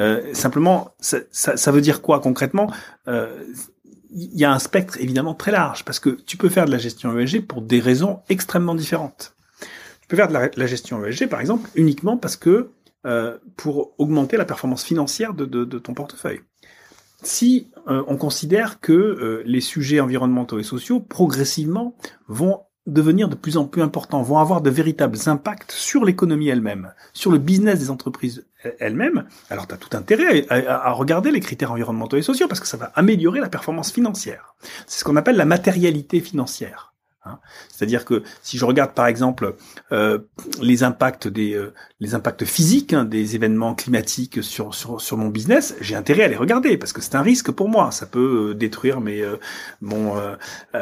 Euh, 0.00 0.34
simplement, 0.34 0.94
ça, 0.98 1.18
ça, 1.30 1.56
ça, 1.56 1.70
veut 1.70 1.80
dire 1.80 2.02
quoi 2.02 2.20
concrètement? 2.20 2.70
Euh, 3.08 3.44
Il 4.10 4.38
y 4.38 4.44
a 4.44 4.52
un 4.52 4.58
spectre 4.58 4.98
évidemment 5.00 5.34
très 5.34 5.52
large 5.52 5.84
parce 5.84 6.00
que 6.00 6.10
tu 6.10 6.36
peux 6.36 6.48
faire 6.48 6.66
de 6.66 6.70
la 6.70 6.78
gestion 6.78 7.18
ESG 7.18 7.46
pour 7.46 7.62
des 7.62 7.80
raisons 7.80 8.20
extrêmement 8.28 8.74
différentes. 8.74 9.34
Tu 10.00 10.08
peux 10.08 10.16
faire 10.16 10.28
de 10.28 10.34
la, 10.34 10.50
la 10.54 10.66
gestion 10.66 11.04
ESG 11.04 11.28
par 11.28 11.40
exemple 11.40 11.70
uniquement 11.76 12.16
parce 12.16 12.36
que 12.36 12.70
euh, 13.04 13.36
pour 13.56 13.94
augmenter 13.98 14.36
la 14.36 14.44
performance 14.44 14.84
financière 14.84 15.34
de, 15.34 15.44
de, 15.44 15.64
de 15.64 15.78
ton 15.80 15.92
portefeuille 15.92 16.40
si 17.22 17.68
euh, 17.88 18.02
on 18.06 18.16
considère 18.16 18.80
que 18.80 18.92
euh, 18.92 19.42
les 19.44 19.60
sujets 19.60 20.00
environnementaux 20.00 20.58
et 20.58 20.62
sociaux 20.62 21.00
progressivement 21.00 21.96
vont 22.28 22.60
devenir 22.86 23.28
de 23.28 23.36
plus 23.36 23.56
en 23.56 23.64
plus 23.64 23.82
importants, 23.82 24.22
vont 24.22 24.38
avoir 24.38 24.60
de 24.60 24.70
véritables 24.70 25.18
impacts 25.26 25.70
sur 25.70 26.04
l'économie 26.04 26.48
elle-même, 26.48 26.92
sur 27.12 27.30
le 27.30 27.38
business 27.38 27.78
des 27.78 27.90
entreprises 27.90 28.44
elles-mêmes. 28.80 29.24
Alors 29.50 29.66
tu 29.68 29.74
as 29.74 29.76
tout 29.76 29.96
intérêt 29.96 30.46
à, 30.48 30.90
regarder 30.92 31.30
les 31.30 31.40
critères 31.40 31.72
environnementaux 31.72 32.16
et 32.16 32.22
sociaux 32.22 32.48
parce 32.48 32.60
que 32.60 32.66
ça 32.66 32.76
va 32.76 32.90
améliorer 32.94 33.40
la 33.40 33.48
performance 33.48 33.92
financière. 33.92 34.56
C'est 34.86 35.00
ce 35.00 35.04
qu'on 35.04 35.16
appelle 35.16 35.36
la 35.36 35.44
matérialité 35.44 36.20
financière. 36.20 36.91
Hein. 37.24 37.38
C'est-à-dire 37.68 38.04
que 38.04 38.24
si 38.42 38.58
je 38.58 38.64
regarde 38.64 38.94
par 38.94 39.06
exemple 39.06 39.54
euh, 39.92 40.18
les 40.60 40.82
impacts 40.82 41.28
des 41.28 41.54
euh, 41.54 41.72
les 42.00 42.16
impacts 42.16 42.44
physiques 42.44 42.94
hein, 42.94 43.04
des 43.04 43.36
événements 43.36 43.76
climatiques 43.76 44.42
sur, 44.42 44.74
sur 44.74 45.00
sur 45.00 45.16
mon 45.16 45.28
business, 45.28 45.76
j'ai 45.80 45.94
intérêt 45.94 46.24
à 46.24 46.28
les 46.28 46.36
regarder 46.36 46.76
parce 46.76 46.92
que 46.92 47.00
c'est 47.00 47.14
un 47.14 47.22
risque 47.22 47.52
pour 47.52 47.68
moi. 47.68 47.92
Ça 47.92 48.06
peut 48.06 48.50
euh, 48.50 48.54
détruire 48.54 49.00
mes 49.00 49.24
mon 49.80 50.14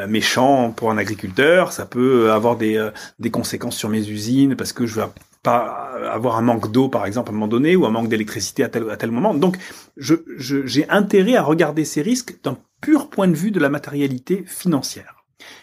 mes 0.07 0.21
champs 0.21 0.71
pour 0.71 0.89
un 0.89 0.97
agriculteur, 0.97 1.71
ça 1.71 1.85
peut 1.85 2.31
avoir 2.31 2.57
des 2.57 2.89
des 3.19 3.29
conséquences 3.29 3.77
sur 3.77 3.89
mes 3.89 4.09
usines 4.09 4.55
parce 4.55 4.73
que 4.73 4.87
je 4.87 4.99
vais 4.99 5.07
pas 5.43 5.91
avoir 6.11 6.37
un 6.37 6.41
manque 6.41 6.71
d'eau 6.71 6.89
par 6.89 7.05
exemple 7.05 7.29
à 7.29 7.31
un 7.31 7.35
moment 7.35 7.47
donné 7.47 7.75
ou 7.75 7.85
un 7.85 7.91
manque 7.91 8.09
d'électricité 8.09 8.63
à 8.63 8.69
tel 8.69 8.89
à 8.89 8.97
tel 8.97 9.11
moment. 9.11 9.35
Donc 9.35 9.57
je 9.95 10.15
j'ai 10.35 10.89
intérêt 10.89 11.35
à 11.35 11.43
regarder 11.43 11.85
ces 11.85 12.01
risques 12.01 12.41
d'un 12.43 12.57
pur 12.81 13.11
point 13.11 13.27
de 13.27 13.35
vue 13.35 13.51
de 13.51 13.59
la 13.59 13.69
matérialité 13.69 14.43
financière. 14.47 15.20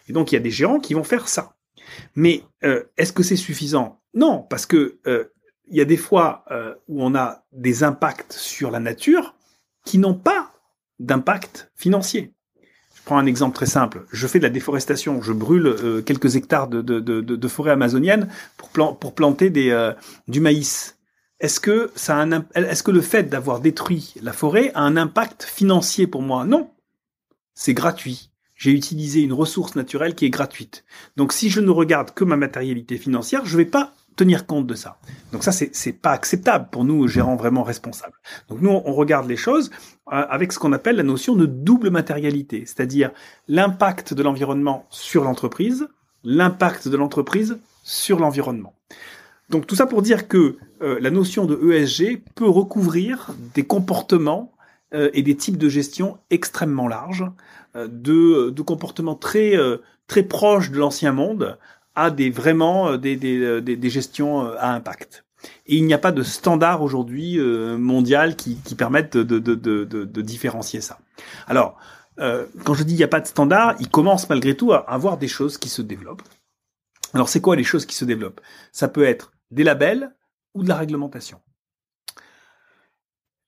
Et 0.09 0.13
donc 0.13 0.33
il 0.33 0.35
y 0.35 0.39
a 0.39 0.43
des 0.43 0.51
gérants 0.51 0.81
qui 0.81 0.95
vont 0.95 1.05
faire 1.05 1.29
ça. 1.29 1.55
Mais 2.15 2.45
euh, 2.65 2.85
est-ce 2.97 3.13
que 3.13 3.23
c'est 3.23 3.37
suffisant? 3.37 4.01
Non, 4.15 4.43
parce 4.43 4.67
que 4.67 4.99
euh, 5.07 5.25
il 5.69 5.77
y 5.77 5.81
a 5.81 5.85
des 5.85 5.97
fois 5.97 6.45
euh, 6.51 6.75
où 6.89 7.03
on 7.03 7.15
a 7.15 7.45
des 7.53 7.85
impacts 7.85 8.33
sur 8.33 8.71
la 8.71 8.81
nature 8.81 9.35
qui 9.85 9.99
n'ont 9.99 10.15
pas 10.15 10.53
d'impact 10.99 11.71
financier. 11.77 12.35
Je 12.95 13.03
prends 13.05 13.19
un 13.19 13.27
exemple 13.27 13.55
très 13.55 13.67
simple. 13.67 14.05
Je 14.13 14.27
fais 14.27 14.39
de 14.39 14.45
la 14.45 14.51
déforestation. 14.51 15.23
Je 15.23 15.33
brûle 15.33 16.03
quelques 16.05 16.37
hectares 16.37 16.69
de, 16.69 17.49
forêt 17.49 17.71
amazonienne 17.71 18.29
pour, 18.59 18.69
plan 18.69 18.93
pour 18.95 19.15
planter 19.15 19.49
du 20.29 20.41
maïs. 20.41 20.99
Est-ce 21.41 21.61
que 21.61 21.91
le 22.91 23.01
fait 23.01 23.23
d'avoir 23.23 23.61
détruit 23.61 24.15
la 24.21 24.33
forêt 24.33 24.73
a 24.75 24.83
un 24.83 24.99
impact 24.99 25.45
financier 25.45 26.07
pour 26.07 26.21
moi? 26.21 26.45
Non. 26.45 26.71
C'est 27.55 27.73
gratuit 27.73 28.31
j'ai 28.59 28.73
utilisé 28.73 29.23
une 29.23 29.33
ressource 29.33 29.77
naturelle 29.77 30.15
qui 30.15 30.27
est 30.27 30.31
gratuite. 30.31 30.85
Donc 31.17 31.33
si 31.33 31.49
je 31.49 31.61
ne 31.61 31.71
regarde 31.71 32.13
que 32.13 32.25
ma 32.25 32.37
matérialité 32.37 32.99
financière, 32.99 33.47
je 33.47 33.57
ne 33.57 33.63
vais 33.63 33.71
pas 33.71 33.95
tenir 34.17 34.47
compte 34.47 34.67
de 34.67 34.75
ça. 34.75 34.99
Donc 35.33 35.45
ça, 35.45 35.53
c'est, 35.53 35.93
pas 35.93 36.11
acceptable 36.11 36.69
pour 36.71 36.85
nous, 36.85 37.07
gérants 37.07 37.37
vraiment 37.37 37.63
responsables. 37.63 38.15
Donc 38.49 38.61
nous, 38.61 38.71
on 38.71 38.93
regarde 38.93 39.29
les 39.29 39.37
choses 39.37 39.71
euh, 40.13 40.27
avec 40.29 40.53
ce 40.53 40.59
qu'on 40.59 40.73
appelle 40.73 40.97
la 40.97 41.05
notion 41.05 41.37
de 41.37 41.47
double 41.47 41.91
matérialité, 41.91 42.65
c'est-à-dire 42.67 43.13
l'impact 43.47 44.13
de 44.15 44.23
l'environnement 44.25 44.87
sur 44.91 45.23
l'entreprise, 45.23 45.87
l'impact 46.25 46.89
de 46.89 46.97
l'entreprise 46.97 47.59
sur 47.85 48.19
l'environnement. 48.19 48.75
Donc 49.51 49.69
tout 49.69 49.77
ça 49.77 49.87
pour 49.87 50.03
dire 50.03 50.27
que 50.27 50.57
euh, 50.83 50.99
la 51.01 51.11
notion 51.11 51.47
de 51.47 51.73
ESG 51.73 52.21
peut 52.35 52.49
recouvrir 52.49 53.31
des 53.55 53.65
comportements 53.65 54.53
euh, 54.95 55.11
et 55.13 55.23
des 55.23 55.37
types 55.37 55.59
de 55.59 55.69
gestion 55.69 56.19
extrêmement 56.31 56.89
larges 56.89 57.25
de, 57.87 58.51
de 58.51 58.63
comportements 58.63 59.15
très 59.15 59.57
euh, 59.57 59.79
très 60.07 60.23
proches 60.23 60.71
de 60.71 60.79
l'ancien 60.79 61.13
monde 61.13 61.59
à 61.95 62.11
des 62.11 62.31
vraiment 62.31 62.91
euh, 62.91 62.97
des, 62.97 63.17
des, 63.17 63.61
des, 63.61 63.91
gestions 63.91 64.41
à 64.41 64.73
impact. 64.73 65.25
Et 65.67 65.77
il 65.77 65.85
n'y 65.85 65.95
a 65.95 65.99
pas 65.99 66.13
de 66.13 66.23
standard 66.23 66.83
aujourd'hui 66.83 67.39
mondial 67.39 68.35
qui, 68.35 68.57
qui 68.57 68.75
permette 68.75 69.17
de, 69.17 69.39
de, 69.39 69.55
de, 69.55 69.85
de, 69.85 70.23
différencier 70.23 70.81
ça. 70.81 70.99
Alors, 71.47 71.79
quand 72.17 72.75
je 72.75 72.83
dis 72.83 72.95
il 72.95 72.97
n'y 72.97 73.05
a 73.05 73.09
pas 73.09 73.21
de 73.21 73.27
standard, 73.27 73.77
il 73.79 73.89
commence 73.89 74.29
malgré 74.29 74.57
tout 74.57 74.73
à 74.73 74.79
avoir 74.79 75.17
des 75.17 75.29
choses 75.29 75.57
qui 75.57 75.69
se 75.69 75.81
développent. 75.81 76.25
Alors, 77.15 77.29
c'est 77.29 77.41
quoi 77.41 77.55
les 77.55 77.63
choses 77.63 77.87
qui 77.87 77.95
se 77.95 78.05
développent? 78.05 78.41
Ça 78.73 78.89
peut 78.89 79.05
être 79.05 79.31
des 79.53 79.63
labels 79.63 80.13
ou 80.55 80.65
de 80.65 80.69
la 80.69 80.75
réglementation. 80.75 81.41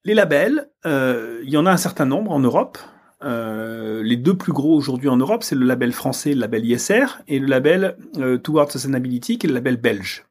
Les 0.05 0.15
labels, 0.15 0.71
il 0.85 1.51
y 1.51 1.57
en 1.57 1.67
a 1.67 1.73
un 1.73 1.77
certain 1.77 2.07
nombre 2.07 2.31
en 2.31 2.39
Europe. 2.39 2.79
Euh, 3.23 4.03
les 4.03 4.17
deux 4.17 4.37
plus 4.37 4.53
gros 4.53 4.75
aujourd'hui 4.75 5.09
en 5.09 5.17
Europe, 5.17 5.43
c'est 5.43 5.55
le 5.55 5.67
label 5.67 5.93
français, 5.93 6.35
le 6.35 6.41
label 6.41 6.65
ISR, 6.65 7.23
et 7.29 7.39
le 7.39 7.47
label 7.47 7.97
euh, 8.19 8.39
Towards 8.39 8.71
Sustainability, 8.71 9.39
qui 9.39 9.47
est 9.47 9.49
le 9.49 9.55
label 9.55 9.77
belge. 9.77 10.25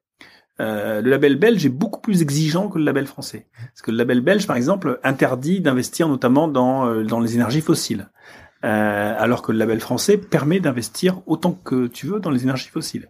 Euh, 0.59 1.01
le 1.01 1.09
label 1.09 1.37
belge 1.37 1.65
est 1.65 1.69
beaucoup 1.69 2.01
plus 2.01 2.21
exigeant 2.21 2.67
que 2.67 2.77
le 2.77 2.83
label 2.83 3.07
français. 3.07 3.47
Parce 3.53 3.81
que 3.81 3.91
le 3.91 3.97
label 3.97 4.21
belge, 4.21 4.45
par 4.45 4.57
exemple, 4.57 4.99
interdit 5.03 5.61
d'investir 5.61 6.09
notamment 6.09 6.47
dans, 6.47 6.85
euh, 6.85 7.03
dans 7.03 7.19
les 7.19 7.35
énergies 7.35 7.61
fossiles. 7.61 8.09
Euh, 8.65 9.15
alors 9.17 9.41
que 9.41 9.53
le 9.53 9.57
label 9.57 9.79
français 9.79 10.17
permet 10.17 10.59
d'investir 10.59 11.21
autant 11.27 11.53
que 11.53 11.87
tu 11.87 12.07
veux 12.07 12.19
dans 12.19 12.29
les 12.29 12.43
énergies 12.43 12.67
fossiles. 12.67 13.07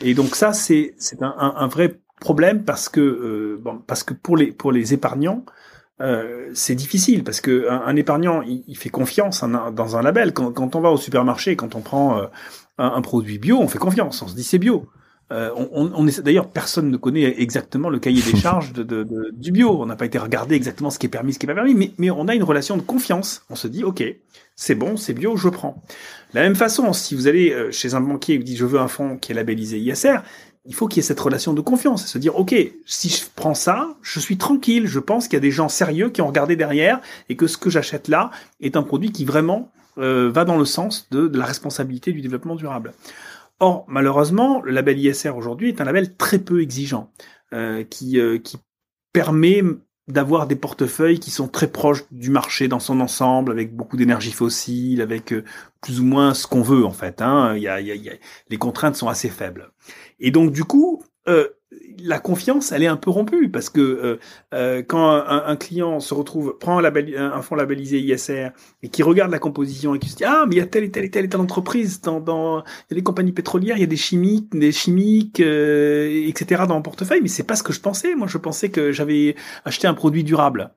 Et 0.00 0.14
donc 0.14 0.34
ça, 0.34 0.52
c'est 0.52 0.96
un, 1.20 1.34
un, 1.38 1.54
un, 1.56 1.68
vrai 1.68 2.00
problème 2.20 2.64
parce 2.64 2.88
que 2.88 3.60
bon, 3.62 3.80
parce 3.86 4.02
que 4.02 4.12
pour 4.12 4.36
les 4.36 4.50
pour 4.50 4.72
les 4.72 4.94
épargnants, 4.94 5.44
euh, 6.00 6.50
c'est 6.54 6.74
difficile 6.74 7.24
parce 7.24 7.40
que 7.40 7.68
un, 7.68 7.96
épargnant, 7.96 8.42
il, 8.42 8.76
fait 8.76 8.88
confiance 8.88 9.44
dans 9.72 9.96
un 9.96 10.02
label. 10.02 10.32
Quand, 10.32 10.52
quand, 10.52 10.76
on 10.76 10.80
va 10.80 10.90
au 10.90 10.96
supermarché, 10.96 11.56
quand 11.56 11.74
on 11.74 11.80
prend 11.80 12.18
euh, 12.18 12.26
un, 12.78 13.00
produit 13.00 13.38
bio, 13.38 13.58
on 13.58 13.68
fait 13.68 13.78
confiance. 13.78 14.22
On 14.22 14.28
se 14.28 14.34
dit 14.34 14.44
c'est 14.44 14.58
bio. 14.58 14.86
Euh, 15.30 15.50
on, 15.56 15.92
on 15.94 16.06
est 16.06 16.22
d'ailleurs 16.22 16.48
personne 16.48 16.90
ne 16.90 16.96
connaît 16.96 17.38
exactement 17.42 17.90
le 17.90 17.98
cahier 17.98 18.22
des 18.22 18.36
charges 18.40 18.72
de, 18.72 18.82
de, 18.82 19.02
de, 19.02 19.30
du 19.32 19.50
bio. 19.50 19.82
On 19.82 19.86
n'a 19.86 19.96
pas 19.96 20.06
été 20.06 20.18
regarder 20.18 20.54
exactement 20.54 20.90
ce 20.90 20.98
qui 20.98 21.06
est 21.06 21.10
permis, 21.10 21.34
ce 21.34 21.38
qui 21.38 21.46
est 21.46 21.48
pas 21.48 21.54
permis, 21.54 21.74
mais, 21.74 21.90
mais 21.98 22.10
on 22.10 22.28
a 22.28 22.34
une 22.34 22.44
relation 22.44 22.76
de 22.76 22.82
confiance. 22.82 23.42
On 23.50 23.56
se 23.56 23.66
dit 23.66 23.82
ok, 23.82 24.02
c'est 24.54 24.76
bon, 24.76 24.96
c'est 24.96 25.14
bio, 25.14 25.36
je 25.36 25.48
prends. 25.48 25.82
De 26.32 26.38
la 26.38 26.42
même 26.42 26.56
façon, 26.56 26.92
si 26.92 27.14
vous 27.14 27.26
allez 27.26 27.54
chez 27.72 27.94
un 27.94 28.00
banquier 28.00 28.36
et 28.36 28.38
vous 28.38 28.44
dites 28.44 28.56
je 28.56 28.64
veux 28.64 28.78
un 28.78 28.88
fonds 28.88 29.16
qui 29.18 29.32
est 29.32 29.34
labellisé 29.34 29.78
ISR, 29.78 30.18
il 30.68 30.74
faut 30.74 30.86
qu'il 30.86 30.98
y 30.98 31.00
ait 31.00 31.02
cette 31.06 31.18
relation 31.18 31.54
de 31.54 31.62
confiance, 31.62 32.06
se 32.06 32.18
dire 32.18 32.36
ok, 32.36 32.54
si 32.84 33.08
je 33.08 33.24
prends 33.34 33.54
ça, 33.54 33.96
je 34.02 34.20
suis 34.20 34.36
tranquille, 34.36 34.86
je 34.86 34.98
pense 34.98 35.26
qu'il 35.26 35.34
y 35.34 35.38
a 35.38 35.40
des 35.40 35.50
gens 35.50 35.70
sérieux 35.70 36.10
qui 36.10 36.20
ont 36.20 36.26
regardé 36.26 36.56
derrière 36.56 37.00
et 37.30 37.36
que 37.36 37.46
ce 37.46 37.56
que 37.56 37.70
j'achète 37.70 38.06
là 38.06 38.30
est 38.60 38.76
un 38.76 38.82
produit 38.82 39.10
qui 39.10 39.24
vraiment 39.24 39.72
euh, 39.96 40.30
va 40.30 40.44
dans 40.44 40.58
le 40.58 40.66
sens 40.66 41.08
de, 41.10 41.30
la 41.36 41.46
responsabilité 41.46 42.12
du 42.12 42.20
développement 42.20 42.54
durable. 42.54 42.92
Or, 43.60 43.86
malheureusement, 43.88 44.60
le 44.60 44.72
label 44.72 44.98
ISR 44.98 45.30
aujourd'hui 45.30 45.70
est 45.70 45.80
un 45.80 45.84
label 45.84 46.14
très 46.16 46.38
peu 46.38 46.60
exigeant, 46.60 47.10
euh, 47.54 47.82
qui, 47.82 48.20
euh, 48.20 48.38
qui 48.38 48.58
permet 49.14 49.62
d'avoir 50.06 50.46
des 50.46 50.56
portefeuilles 50.56 51.18
qui 51.18 51.30
sont 51.30 51.48
très 51.48 51.68
proches 51.68 52.04
du 52.10 52.30
marché 52.30 52.68
dans 52.68 52.78
son 52.78 53.00
ensemble, 53.00 53.52
avec 53.52 53.74
beaucoup 53.74 53.96
d'énergie 53.96 54.32
fossile, 54.32 55.00
avec 55.00 55.34
plus 55.82 56.00
ou 56.00 56.04
moins 56.04 56.34
ce 56.34 56.46
qu'on 56.46 56.62
veut 56.62 56.86
en 56.86 56.92
fait. 56.92 57.22
Les 58.48 58.56
contraintes 58.58 58.96
sont 58.96 59.08
assez 59.08 59.28
faibles. 59.28 59.70
Et 60.20 60.30
donc 60.30 60.52
du 60.52 60.64
coup, 60.64 61.02
euh, 61.28 61.48
la 62.00 62.18
confiance, 62.18 62.72
elle 62.72 62.82
est 62.82 62.88
un 62.88 62.96
peu 62.96 63.10
rompue 63.10 63.50
parce 63.50 63.68
que 63.70 63.80
euh, 63.80 64.18
euh 64.54 64.82
quand 64.86 65.10
un, 65.10 65.44
un, 65.46 65.56
client 65.56 66.00
se 66.00 66.14
retrouve, 66.14 66.56
prend 66.58 66.78
un, 66.78 66.80
label, 66.80 67.16
un 67.18 67.42
fonds 67.42 67.56
labellisé 67.56 67.98
ISR 67.98 68.50
et 68.82 68.88
qui 68.88 69.02
regarde 69.02 69.30
la 69.30 69.38
composition 69.38 69.94
et 69.94 69.98
qui 69.98 70.08
se 70.08 70.16
dit 70.16 70.24
ah 70.24 70.44
mais 70.46 70.54
il 70.54 70.58
y 70.58 70.62
a 70.62 70.66
telle 70.66 70.84
et 70.84 70.90
telle 70.90 71.04
et 71.04 71.10
telle 71.10 71.24
et 71.26 71.28
telle 71.28 71.40
entreprise 71.40 72.00
dans, 72.00 72.20
dans 72.20 72.60
il 72.60 72.92
y 72.92 72.94
a 72.94 72.96
des 72.96 73.02
compagnies 73.02 73.32
pétrolières, 73.32 73.76
il 73.76 73.80
y 73.80 73.84
a 73.84 73.88
des 73.88 73.96
chimiques, 73.96 74.56
des 74.56 74.72
chimiques, 74.72 75.40
euh, 75.40 76.28
etc. 76.28 76.62
dans 76.68 76.74
mon 76.74 76.82
portefeuille, 76.82 77.20
mais 77.20 77.28
c'est 77.28 77.42
pas 77.42 77.56
ce 77.56 77.62
que 77.62 77.72
je 77.72 77.80
pensais. 77.80 78.14
Moi, 78.14 78.28
je 78.28 78.38
pensais 78.38 78.70
que 78.70 78.92
j'avais 78.92 79.34
acheté 79.64 79.86
un 79.86 79.94
produit 79.94 80.24
durable. 80.24 80.70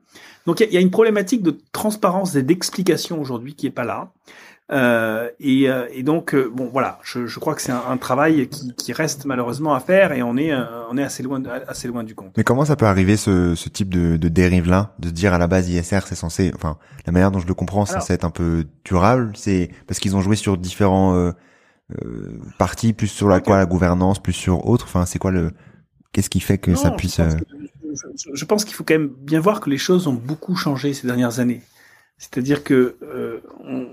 Donc 0.48 0.60
il 0.60 0.70
y, 0.70 0.74
y, 0.74 0.78
a 0.78 0.82
une 0.82 0.92
problématique 0.92 1.44
de 1.44 1.56
transparence 1.72 2.36
et 2.36 2.42
d'explication 2.42 3.22
aujourd'hui 3.22 3.54
qui 3.54 3.68
est 3.68 3.72
pas 3.72 3.86
là. 3.86 4.12
Euh, 4.72 5.30
et, 5.40 5.70
euh, 5.70 5.88
et, 5.92 6.02
donc, 6.02 6.34
euh, 6.34 6.50
bon, 6.54 6.70
voilà, 6.72 6.98
je, 7.04 7.28
je 7.28 7.40
crois 7.40 7.56
que 7.56 7.62
c'est 7.62 7.74
un, 7.74 7.84
un, 7.90 7.98
travail 7.98 8.48
qui, 8.48 8.74
qui, 8.74 8.94
reste 8.94 9.26
malheureusement 9.26 9.74
à 9.74 9.82
faire 9.82 10.14
et 10.14 10.24
on 10.24 10.38
est, 10.38 10.54
euh, 10.54 10.64
on 10.90 10.98
est 10.98 11.04
assez 11.04 11.24
loin, 11.24 11.44
assez 11.68 11.90
loin 11.90 12.06
du 12.06 12.16
compte. 12.16 12.32
Mais 12.38 12.46
comment 12.46 12.64
ça 12.64 12.78
peut 12.78 12.86
arriver 12.86 13.18
ce, 13.18 13.54
ce 13.56 13.68
type 13.68 13.90
de, 13.94 14.16
de 14.16 14.28
dérive-là, 14.30 14.96
de 15.00 15.10
se 15.10 15.14
dire 15.14 15.34
à 15.34 15.38
la 15.38 15.48
base 15.48 15.70
ISR, 15.70 16.00
c'est 16.06 16.16
censé, 16.16 16.54
enfin, 16.56 16.78
la 17.06 17.12
manière 17.12 17.32
dont 17.32 17.40
je 17.40 17.48
le 17.48 17.54
comprends, 17.54 17.86
c'est 17.86 17.96
censé 17.96 18.14
être 18.14 18.24
un 18.24 18.32
peu 18.32 18.66
durable, 18.86 19.34
c'est 19.36 19.72
parce 19.88 20.00
qu'ils 20.00 20.16
ont 20.16 20.22
joué 20.22 20.38
sur 20.38 20.58
différents 20.58 21.16
euh, 21.16 22.40
parties, 22.58 22.94
plus 22.94 23.08
sur 23.08 23.28
la 23.28 23.42
quoi, 23.42 23.58
la 23.58 23.66
gouvernance, 23.66 24.20
plus 24.20 24.34
sur 24.34 24.68
autre. 24.68 24.86
Enfin, 24.86 25.06
c'est 25.06 25.20
quoi 25.20 25.32
le, 25.32 25.52
qu'est-ce 26.14 26.30
qui 26.30 26.40
fait 26.40 26.58
que 26.58 26.76
ça 26.76 26.92
puisse 26.92 27.20
je, 27.20 28.30
je 28.34 28.46
pense 28.46 28.64
qu'il 28.64 28.74
faut 28.74 28.86
quand 28.86 28.94
même 28.94 29.10
bien 29.10 29.42
voir 29.42 29.60
que 29.60 29.70
les 29.70 29.78
choses 29.78 30.08
ont 30.08 30.14
beaucoup 30.14 30.56
changé 30.56 30.94
ces 30.94 31.08
dernières 31.08 31.40
années. 31.40 31.62
C'est-à-dire 32.22 32.64
que 32.64 32.98
euh, 33.02 33.42
on, 33.64 33.88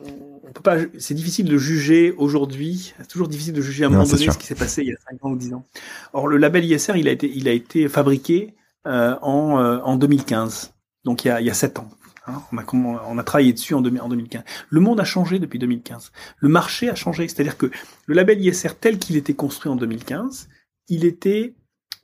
on 0.49 0.53
peut 0.53 0.63
pas, 0.63 0.77
c'est 0.99 1.15
difficile 1.15 1.47
de 1.47 1.59
juger 1.59 2.13
aujourd'hui. 2.17 2.95
C'est 2.99 3.09
toujours 3.09 3.29
difficile 3.29 3.53
de 3.53 3.61
juger 3.61 3.85
à 3.85 3.89
un 3.89 3.91
moment 3.91 4.05
donné 4.05 4.31
ce 4.31 4.39
qui 4.39 4.47
s'est 4.47 4.55
passé 4.55 4.83
il 4.83 4.89
y 4.89 4.93
a 4.93 4.99
5 5.11 5.25
ans 5.25 5.31
ou 5.31 5.37
10 5.37 5.55
ans. 5.55 5.65
Or, 6.13 6.27
le 6.29 6.39
label 6.39 6.65
ISR, 6.65 6.97
il 6.97 7.09
a 7.09 7.13
été, 7.13 7.31
il 7.35 7.49
a 7.49 7.53
été 7.53 7.89
fabriqué 7.89 8.55
euh, 8.87 9.17
en, 9.23 9.59
euh, 9.59 9.79
en 9.85 9.97
2015, 9.97 10.73
donc 11.05 11.25
il 11.25 11.29
y 11.29 11.31
a, 11.31 11.41
il 11.41 11.47
y 11.47 11.51
a 11.51 11.55
7 11.55 11.79
ans. 11.79 11.89
Hein. 12.27 12.43
on, 12.53 12.59
a, 12.59 12.65
on 13.09 13.19
a 13.19 13.23
travaillé 13.25 13.53
dessus 13.53 13.75
en, 13.75 13.79
en 13.79 14.09
2015. 14.09 14.43
Le 14.69 14.81
monde 14.81 15.01
a 15.01 15.05
changé 15.05 15.39
depuis 15.39 15.59
2015. 15.59 16.13
Le 16.39 16.49
marché 16.49 16.89
a 16.89 16.95
changé. 16.95 17.27
C'est-à-dire 17.29 17.57
que 17.57 17.71
le 18.07 18.15
label 18.15 18.45
ISR 18.45 18.71
tel 18.81 18.99
qu'il 18.99 19.17
était 19.17 19.35
construit 19.35 19.71
en 19.71 19.77
2015, 19.77 20.49
il 20.89 21.05
était 21.05 21.55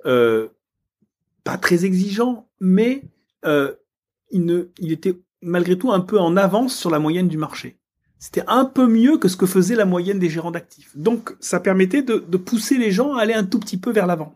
euh, 0.07 0.49
pas 1.45 1.59
très 1.59 1.85
exigeant, 1.85 2.49
mais 2.61 3.03
euh, 3.45 3.75
il, 4.31 4.45
ne, 4.45 4.69
il 4.79 4.93
était 4.93 5.19
malgré 5.43 5.77
tout 5.77 5.93
un 5.93 6.01
peu 6.01 6.19
en 6.19 6.37
avance 6.37 6.75
sur 6.75 6.91
la 6.91 6.99
moyenne 6.99 7.29
du 7.29 7.37
marché. 7.37 7.79
C'était 8.19 8.45
un 8.47 8.65
peu 8.65 8.87
mieux 8.87 9.19
que 9.19 9.29
ce 9.29 9.37
que 9.37 9.47
faisait 9.47 9.75
la 9.75 9.85
moyenne 9.85 10.19
des 10.19 10.31
gérants 10.31 10.51
d'actifs. 10.51 10.97
Donc, 10.97 11.35
ça 11.41 11.61
permettait 11.61 12.03
de, 12.03 12.19
pousser 12.37 12.79
les 12.79 12.91
gens 12.91 13.15
à 13.15 13.23
aller 13.23 13.35
un 13.35 13.45
tout 13.45 13.59
petit 13.59 13.77
peu 13.77 13.93
vers 13.93 14.07
l'avant. 14.07 14.35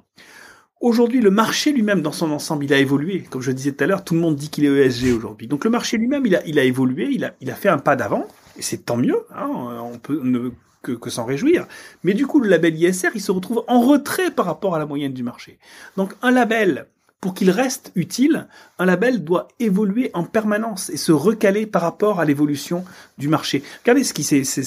Aujourd'hui, 0.81 1.21
le 1.21 1.31
marché 1.31 1.73
lui-même, 1.73 2.03
dans 2.03 2.13
son 2.13 2.31
ensemble, 2.31 2.65
il 2.65 2.73
a 2.73 2.79
évolué. 2.79 3.25
Comme 3.31 3.41
je 3.41 3.51
disais 3.51 3.73
tout 3.73 3.83
à 3.83 3.87
l'heure, 3.87 4.05
tout 4.05 4.15
le 4.15 4.21
monde 4.21 4.37
dit 4.37 4.51
qu'il 4.51 4.65
est 4.65 4.69
ESG 4.69 5.13
aujourd'hui. 5.17 5.49
Donc, 5.49 5.65
le 5.65 5.71
marché 5.71 5.97
lui-même, 5.97 6.27
il 6.27 6.35
a, 6.37 6.65
évolué, 6.65 7.09
il 7.11 7.25
a, 7.25 7.35
il 7.41 7.51
a 7.51 7.55
fait 7.55 7.69
un 7.69 7.79
pas 7.79 7.97
d'avant, 7.97 8.27
et 8.57 8.63
c'est 8.63 8.85
tant 8.85 8.97
mieux. 8.97 9.25
Hein, 9.35 9.49
on 9.83 9.99
peut 9.99 10.21
ne, 10.23 10.51
que, 10.83 10.93
que 10.93 11.11
s'en 11.11 11.25
réjouir. 11.25 11.67
Mais 12.05 12.15
du 12.15 12.27
coup, 12.27 12.41
le 12.41 12.49
label 12.49 12.77
ISR, 12.77 13.09
il 13.15 13.21
se 13.21 13.33
retrouve 13.33 13.65
en 13.67 13.81
retrait 13.81 14.31
par 14.31 14.47
rapport 14.47 14.75
à 14.75 14.79
la 14.79 14.87
moyenne 14.87 15.13
du 15.13 15.23
marché. 15.23 15.59
Donc, 15.97 16.15
un 16.23 16.31
label 16.31 16.87
pour 17.21 17.35
qu'il 17.35 17.51
reste 17.51 17.91
utile, 17.97 18.47
un 18.79 18.85
label 18.87 19.25
doit 19.25 19.49
évoluer 19.59 20.11
en 20.15 20.23
permanence 20.23 20.89
et 20.91 20.97
se 20.97 21.11
recaler 21.11 21.67
par 21.67 21.83
rapport 21.83 22.21
à 22.21 22.25
l'évolution 22.25 22.85
du 23.19 23.27
marché. 23.29 23.63
Regardez 23.83 24.05
ce 24.05 24.15
qui 24.15 24.23
s'est 24.23 24.45
ce 24.45 24.61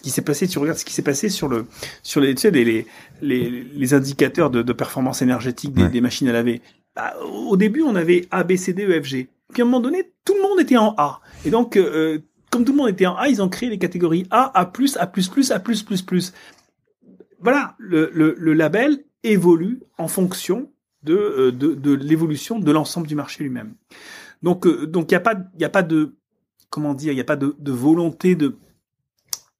qui 0.00 0.10
s'est 0.10 0.22
passé. 0.22 0.46
Tu 0.48 0.58
regardes 0.58 0.78
ce 0.78 0.84
qui 0.84 0.92
s'est 0.92 1.02
passé 1.02 1.30
sur 1.30 1.48
le 1.48 1.64
sur 2.02 2.20
les 2.20 2.34
tu 2.34 2.42
sais, 2.42 2.50
les, 2.50 2.86
les, 3.22 3.50
les 3.74 3.94
indicateurs 3.94 4.50
de, 4.50 4.60
de 4.60 4.72
performance 4.74 5.22
énergétique 5.22 5.72
des, 5.72 5.84
Ouais. 5.84 5.88
des 5.88 6.00
machines 6.02 6.28
à 6.28 6.32
laver. 6.32 6.60
Bah, 6.94 7.14
au 7.24 7.56
début, 7.56 7.80
on 7.82 7.96
avait 7.96 8.28
A, 8.30 8.44
B, 8.44 8.56
C, 8.56 8.74
D, 8.74 8.84
E, 8.84 9.00
F, 9.02 9.06
G. 9.06 9.28
Puis 9.54 9.62
à 9.62 9.64
un 9.64 9.68
moment 9.68 9.80
donné, 9.80 10.12
tout 10.26 10.34
le 10.34 10.42
monde 10.42 10.60
était 10.60 10.76
en 10.76 10.94
A. 10.98 11.20
Et 11.46 11.50
donc, 11.50 11.76
euh, 11.78 12.18
comme 12.50 12.66
tout 12.66 12.72
le 12.72 12.78
monde 12.78 12.90
était 12.90 13.06
en 13.06 13.16
A, 13.16 13.28
ils 13.28 13.40
ont 13.40 13.48
créé 13.48 13.70
les 13.70 13.78
catégories 13.78 14.26
A, 14.30 14.52
A+, 14.60 14.70
A++, 14.98 15.06
A++++. 15.06 16.32
Voilà, 17.40 17.74
le, 17.78 18.10
le, 18.14 18.34
le 18.38 18.52
label 18.52 18.98
évolue 19.24 19.80
en 19.98 20.06
fonction 20.08 20.70
de, 21.02 21.14
euh, 21.14 21.52
de, 21.52 21.74
de 21.74 21.92
l'évolution 21.92 22.58
de 22.58 22.72
l'ensemble 22.72 23.06
du 23.06 23.14
marché 23.14 23.44
lui-même. 23.44 23.74
Donc, 24.42 24.66
euh, 24.66 24.86
donc 24.86 25.10
il 25.10 25.14
n'y 25.14 25.18
a 25.18 25.20
pas, 25.20 25.34
il 25.58 25.64
a 25.64 25.68
pas 25.68 25.82
de, 25.82 26.14
comment 26.70 26.94
dire, 26.94 27.12
il 27.12 27.16
n'y 27.16 27.20
a 27.20 27.24
pas 27.24 27.36
de, 27.36 27.54
de 27.58 27.72
volonté 27.72 28.34
de, 28.34 28.56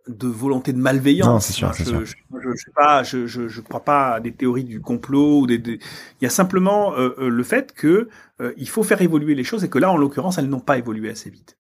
de 0.09 0.27
volonté 0.27 0.73
de 0.73 0.79
malveillance. 0.79 1.29
Non, 1.29 1.41
c'est 1.41 1.53
sûr, 1.53 1.75
c'est 1.75 1.85
je, 1.85 1.91
sûr. 1.91 2.05
Je, 2.05 2.15
je, 2.41 2.51
je 2.51 2.57
sais 2.57 2.73
pas, 2.75 3.03
je, 3.05 3.27
je, 3.27 3.49
je 3.49 3.61
crois 3.61 3.85
pas 3.85 4.15
à 4.15 4.21
des 4.21 4.33
théories 4.33 4.65
du 4.65 4.81
complot 4.81 5.41
ou 5.43 5.47
des, 5.47 5.59
des- 5.59 5.79
il 6.21 6.25
y 6.25 6.27
a 6.27 6.31
simplement 6.31 6.95
euh, 6.97 7.11
euh, 7.19 7.29
le 7.29 7.43
fait 7.45 7.73
que 7.73 8.09
euh, 8.41 8.53
il 8.57 8.69
faut 8.69 8.83
faire 8.83 9.01
évoluer 9.01 9.35
les 9.37 9.45
choses 9.45 9.63
et 9.63 9.69
que 9.71 9.79
là, 9.79 9.91
en 9.93 9.97
l'occurrence, 9.97 10.39
elles 10.39 10.49
n'ont 10.49 10.61
pas 10.61 10.79
évolué 10.79 11.11
assez 11.11 11.31
vite. 11.31 11.57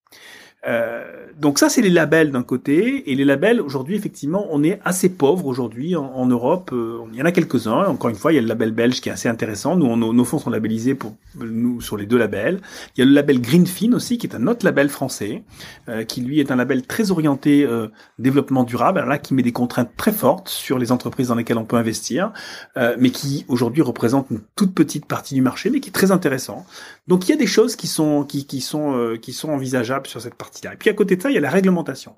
Euh, 0.67 1.23
donc 1.37 1.59
ça, 1.59 1.69
c'est 1.69 1.83
les 1.83 1.91
labels 1.91 2.31
d'un 2.31 2.43
côté, 2.43 3.11
et 3.11 3.15
les 3.15 3.25
labels 3.25 3.61
aujourd'hui, 3.61 3.97
effectivement, 3.97 4.47
on 4.51 4.63
est 4.63 4.79
assez 4.85 5.09
pauvre 5.09 5.47
aujourd'hui 5.47 5.97
en, 5.97 6.27
Europe. 6.27 6.71
Euh, 6.73 7.01
il 7.13 7.19
y 7.19 7.23
en 7.23 7.25
a 7.25 7.33
quelques-uns. 7.33 7.85
Encore 7.87 8.11
une 8.11 8.17
fois, 8.17 8.33
il 8.33 8.37
y 8.37 8.39
a 8.39 8.43
le 8.43 8.47
label 8.47 8.73
belge 8.73 9.01
qui 9.01 9.09
est 9.09 9.13
assez 9.13 9.29
intéressant. 9.29 9.75
Nous, 9.77 9.97
nos, 9.97 10.25
fonds 10.25 10.39
sont 10.39 10.51
labellisés 10.51 10.95
pour 10.95 11.17
nous 11.37 11.81
sur 11.81 11.97
les 11.97 12.07
deux 12.07 12.19
labels. 12.19 12.61
Il 12.97 13.01
y 13.01 13.03
a 13.03 13.07
le 13.07 13.13
label 13.13 13.41
Greenfin 13.41 13.93
aussi, 13.93 14.19
qui 14.19 14.27
est 14.27 14.37
un 14.37 14.47
autre 14.47 14.65
label 14.65 14.89
français, 14.89 15.43
euh, 15.89 16.05
qui 16.05 16.21
lui 16.21 16.39
est 16.39 16.51
un 16.51 16.57
label 16.57 16.87
très 16.87 17.11
orienté 17.11 17.65
euh, 17.65 17.89
développement 18.19 18.65
durable, 18.65 19.05
là 19.07 19.19
qui 19.19 19.35
met 19.35 19.43
des 19.43 19.53
contraintes 19.53 19.91
très 19.97 20.13
fortes 20.13 20.49
sur 20.49 20.79
les 20.79 20.93
entreprises 20.93 21.29
dans 21.29 21.35
lesquelles 21.35 21.59
on 21.59 21.65
peut 21.65 21.77
investir, 21.77 22.33
euh, 22.77 22.97
mais 22.99 23.11
qui 23.11 23.45
aujourd'hui 23.49 23.83
représente 23.83 24.31
une 24.31 24.41
toute 24.57 24.75
petite 24.75 25.07
partie 25.07 25.35
du 25.35 25.43
marché, 25.43 25.71
mais 25.71 25.81
qui 25.81 25.89
est 25.89 25.93
très 25.93 26.11
intéressant. 26.11 26.65
Donc 27.09 27.29
il 27.29 27.31
y 27.31 27.35
a 27.35 27.37
des 27.37 27.47
choses 27.47 27.75
qui 27.75 27.87
sont 27.87 28.25
qui, 28.25 28.47
qui 28.47 28.61
sont 28.61 28.97
euh, 28.97 29.17
qui 29.17 29.33
sont 29.33 29.51
envisageables 29.51 30.07
sur 30.07 30.21
cette 30.21 30.35
Et 30.65 30.77
puis 30.77 30.91
à 30.91 30.95
côté 30.95 31.17
de 31.17 31.23
ça, 31.23 31.31
il 31.31 31.35
y 31.35 31.39
a 31.39 31.41
la 31.41 31.51
réglementation. 31.51 32.17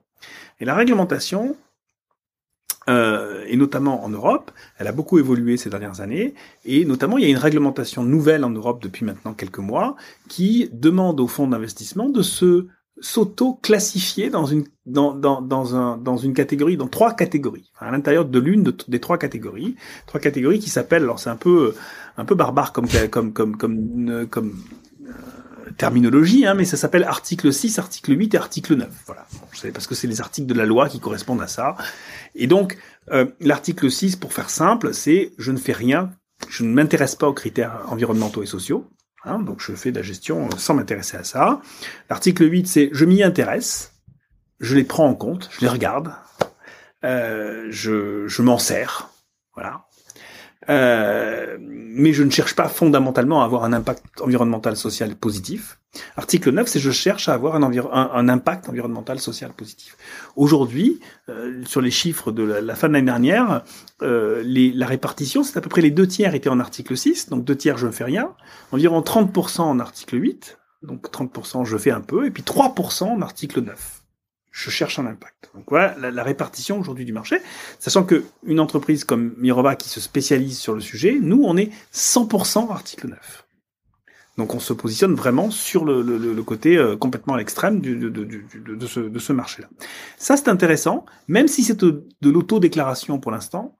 Et 0.60 0.64
la 0.64 0.74
réglementation, 0.74 1.56
euh, 2.88 3.44
et 3.46 3.56
notamment 3.56 4.04
en 4.04 4.10
Europe, 4.10 4.50
elle 4.78 4.86
a 4.86 4.92
beaucoup 4.92 5.18
évolué 5.18 5.56
ces 5.56 5.70
dernières 5.70 6.00
années. 6.00 6.34
Et 6.64 6.84
notamment, 6.84 7.16
il 7.18 7.24
y 7.24 7.26
a 7.26 7.30
une 7.30 7.38
réglementation 7.38 8.04
nouvelle 8.04 8.44
en 8.44 8.50
Europe 8.50 8.82
depuis 8.82 9.04
maintenant 9.04 9.32
quelques 9.34 9.58
mois 9.58 9.96
qui 10.28 10.68
demande 10.72 11.20
aux 11.20 11.26
fonds 11.28 11.46
d'investissement 11.48 12.08
de 12.08 12.22
se 12.22 12.66
s'auto-classifier 13.00 14.30
dans 14.30 14.46
une 14.46 14.64
dans, 14.86 15.14
dans, 15.14 15.42
dans 15.42 15.74
un 15.74 15.96
dans 15.96 16.16
une 16.16 16.32
catégorie 16.32 16.76
dans 16.76 16.86
trois 16.86 17.12
catégories 17.12 17.72
à 17.80 17.90
l'intérieur 17.90 18.24
de 18.24 18.38
l'une 18.38 18.62
de- 18.62 18.76
des 18.86 19.00
trois 19.00 19.18
catégories 19.18 19.74
trois 20.06 20.20
catégories 20.20 20.60
qui 20.60 20.70
s'appellent 20.70 21.02
alors 21.02 21.18
c'est 21.18 21.28
un 21.28 21.34
peu 21.36 21.74
un 22.16 22.24
peu 22.24 22.36
barbare 22.36 22.72
comme 22.72 22.86
comme 23.10 23.32
comme 23.32 23.56
comme 23.56 24.26
comme 24.30 24.54
terminologie 25.76 26.46
hein, 26.46 26.54
mais 26.54 26.64
ça 26.64 26.76
s'appelle 26.76 27.04
article 27.04 27.52
6 27.52 27.78
article 27.78 28.18
8 28.18 28.34
et 28.34 28.38
article 28.38 28.74
9 28.76 28.88
voilà 29.06 29.26
c'est 29.52 29.72
parce 29.72 29.86
que 29.86 29.94
c'est 29.94 30.06
les 30.06 30.20
articles 30.20 30.46
de 30.46 30.54
la 30.54 30.66
loi 30.66 30.88
qui 30.88 31.00
correspondent 31.00 31.42
à 31.42 31.48
ça 31.48 31.76
et 32.34 32.46
donc 32.46 32.78
euh, 33.10 33.26
l'article 33.40 33.90
6 33.90 34.16
pour 34.16 34.32
faire 34.32 34.50
simple 34.50 34.94
c'est 34.94 35.32
je 35.38 35.52
ne 35.52 35.58
fais 35.58 35.72
rien 35.72 36.12
je 36.48 36.64
ne 36.64 36.72
m'intéresse 36.72 37.16
pas 37.16 37.28
aux 37.28 37.34
critères 37.34 37.80
environnementaux 37.88 38.42
et 38.42 38.46
sociaux 38.46 38.90
Hein, 39.24 39.38
donc 39.38 39.60
je 39.60 39.72
fais 39.72 39.90
de 39.90 39.96
la 39.96 40.02
gestion 40.02 40.46
euh, 40.46 40.56
sans 40.58 40.74
m'intéresser 40.74 41.16
à 41.16 41.24
ça. 41.24 41.60
L'article 42.10 42.50
8, 42.50 42.66
c'est 42.66 42.90
je 42.92 43.04
m'y 43.04 43.22
intéresse, 43.22 43.94
je 44.60 44.76
les 44.76 44.84
prends 44.84 45.06
en 45.06 45.14
compte, 45.14 45.48
je 45.52 45.60
les 45.62 45.68
regarde, 45.68 46.12
euh, 47.04 47.66
je, 47.70 48.26
je 48.26 48.42
m'en 48.42 48.58
sers, 48.58 49.08
voilà. 49.54 49.86
Euh, 50.68 51.56
mais 51.60 52.12
je 52.12 52.22
ne 52.22 52.30
cherche 52.30 52.54
pas 52.54 52.68
fondamentalement 52.68 53.42
à 53.42 53.44
avoir 53.44 53.64
un 53.64 53.72
impact 53.72 54.20
environnemental 54.20 54.76
social 54.76 55.14
positif. 55.14 55.78
Article 56.16 56.50
9, 56.50 56.66
c'est 56.66 56.80
je 56.80 56.90
cherche 56.90 57.28
à 57.28 57.34
avoir 57.34 57.54
un, 57.54 57.62
un, 57.62 58.10
un 58.12 58.28
impact 58.28 58.68
environnemental 58.68 59.20
social 59.20 59.52
positif. 59.52 59.96
Aujourd'hui, 60.34 61.00
euh, 61.28 61.62
sur 61.66 61.80
les 61.80 61.92
chiffres 61.92 62.32
de 62.32 62.42
la, 62.42 62.60
la 62.60 62.74
fin 62.74 62.88
de 62.88 62.94
l'année 62.94 63.06
dernière, 63.06 63.62
euh, 64.02 64.42
les, 64.44 64.72
la 64.72 64.86
répartition, 64.86 65.44
c'est 65.44 65.56
à 65.56 65.60
peu 65.60 65.68
près 65.68 65.82
les 65.82 65.92
deux 65.92 66.08
tiers 66.08 66.34
étaient 66.34 66.48
en 66.48 66.58
article 66.58 66.96
6, 66.96 67.28
donc 67.28 67.44
deux 67.44 67.56
tiers 67.56 67.78
je 67.78 67.86
ne 67.86 67.92
fais 67.92 68.04
rien, 68.04 68.30
environ 68.72 69.00
30% 69.00 69.60
en 69.60 69.78
article 69.78 70.20
8, 70.20 70.58
donc 70.82 71.08
30% 71.10 71.64
je 71.64 71.76
fais 71.76 71.92
un 71.92 72.00
peu, 72.00 72.26
et 72.26 72.30
puis 72.30 72.42
3% 72.42 73.04
en 73.04 73.22
article 73.22 73.60
9. 73.60 73.93
Je 74.56 74.70
cherche 74.70 75.00
un 75.00 75.06
impact. 75.06 75.50
Donc 75.56 75.64
voilà 75.68 75.96
la, 75.98 76.12
la 76.12 76.22
répartition 76.22 76.78
aujourd'hui 76.78 77.04
du 77.04 77.12
marché, 77.12 77.38
sachant 77.80 78.04
que 78.04 78.22
une 78.46 78.60
entreprise 78.60 79.02
comme 79.02 79.34
Mirova 79.36 79.74
qui 79.74 79.88
se 79.88 80.00
spécialise 80.00 80.56
sur 80.58 80.74
le 80.74 80.80
sujet, 80.80 81.18
nous 81.20 81.42
on 81.44 81.56
est 81.56 81.70
100% 81.92 82.70
article 82.70 83.08
9. 83.08 83.44
Donc 84.38 84.54
on 84.54 84.60
se 84.60 84.72
positionne 84.72 85.14
vraiment 85.14 85.50
sur 85.50 85.84
le, 85.84 86.02
le, 86.02 86.18
le 86.18 86.42
côté 86.44 86.76
euh, 86.76 86.96
complètement 86.96 87.34
à 87.34 87.38
l'extrême 87.38 87.80
du, 87.80 87.96
de, 87.96 88.08
de, 88.08 88.22
du- 88.24 88.46
de, 88.64 88.76
de 88.76 88.86
ce, 88.86 89.00
de 89.00 89.18
ce 89.18 89.32
marché-là. 89.32 89.68
Ça 90.18 90.36
c'est 90.36 90.48
intéressant, 90.48 91.04
même 91.26 91.48
si 91.48 91.64
c'est 91.64 91.80
de, 91.80 92.06
l'auto-déclaration 92.22 93.18
pour 93.18 93.32
l'instant, 93.32 93.76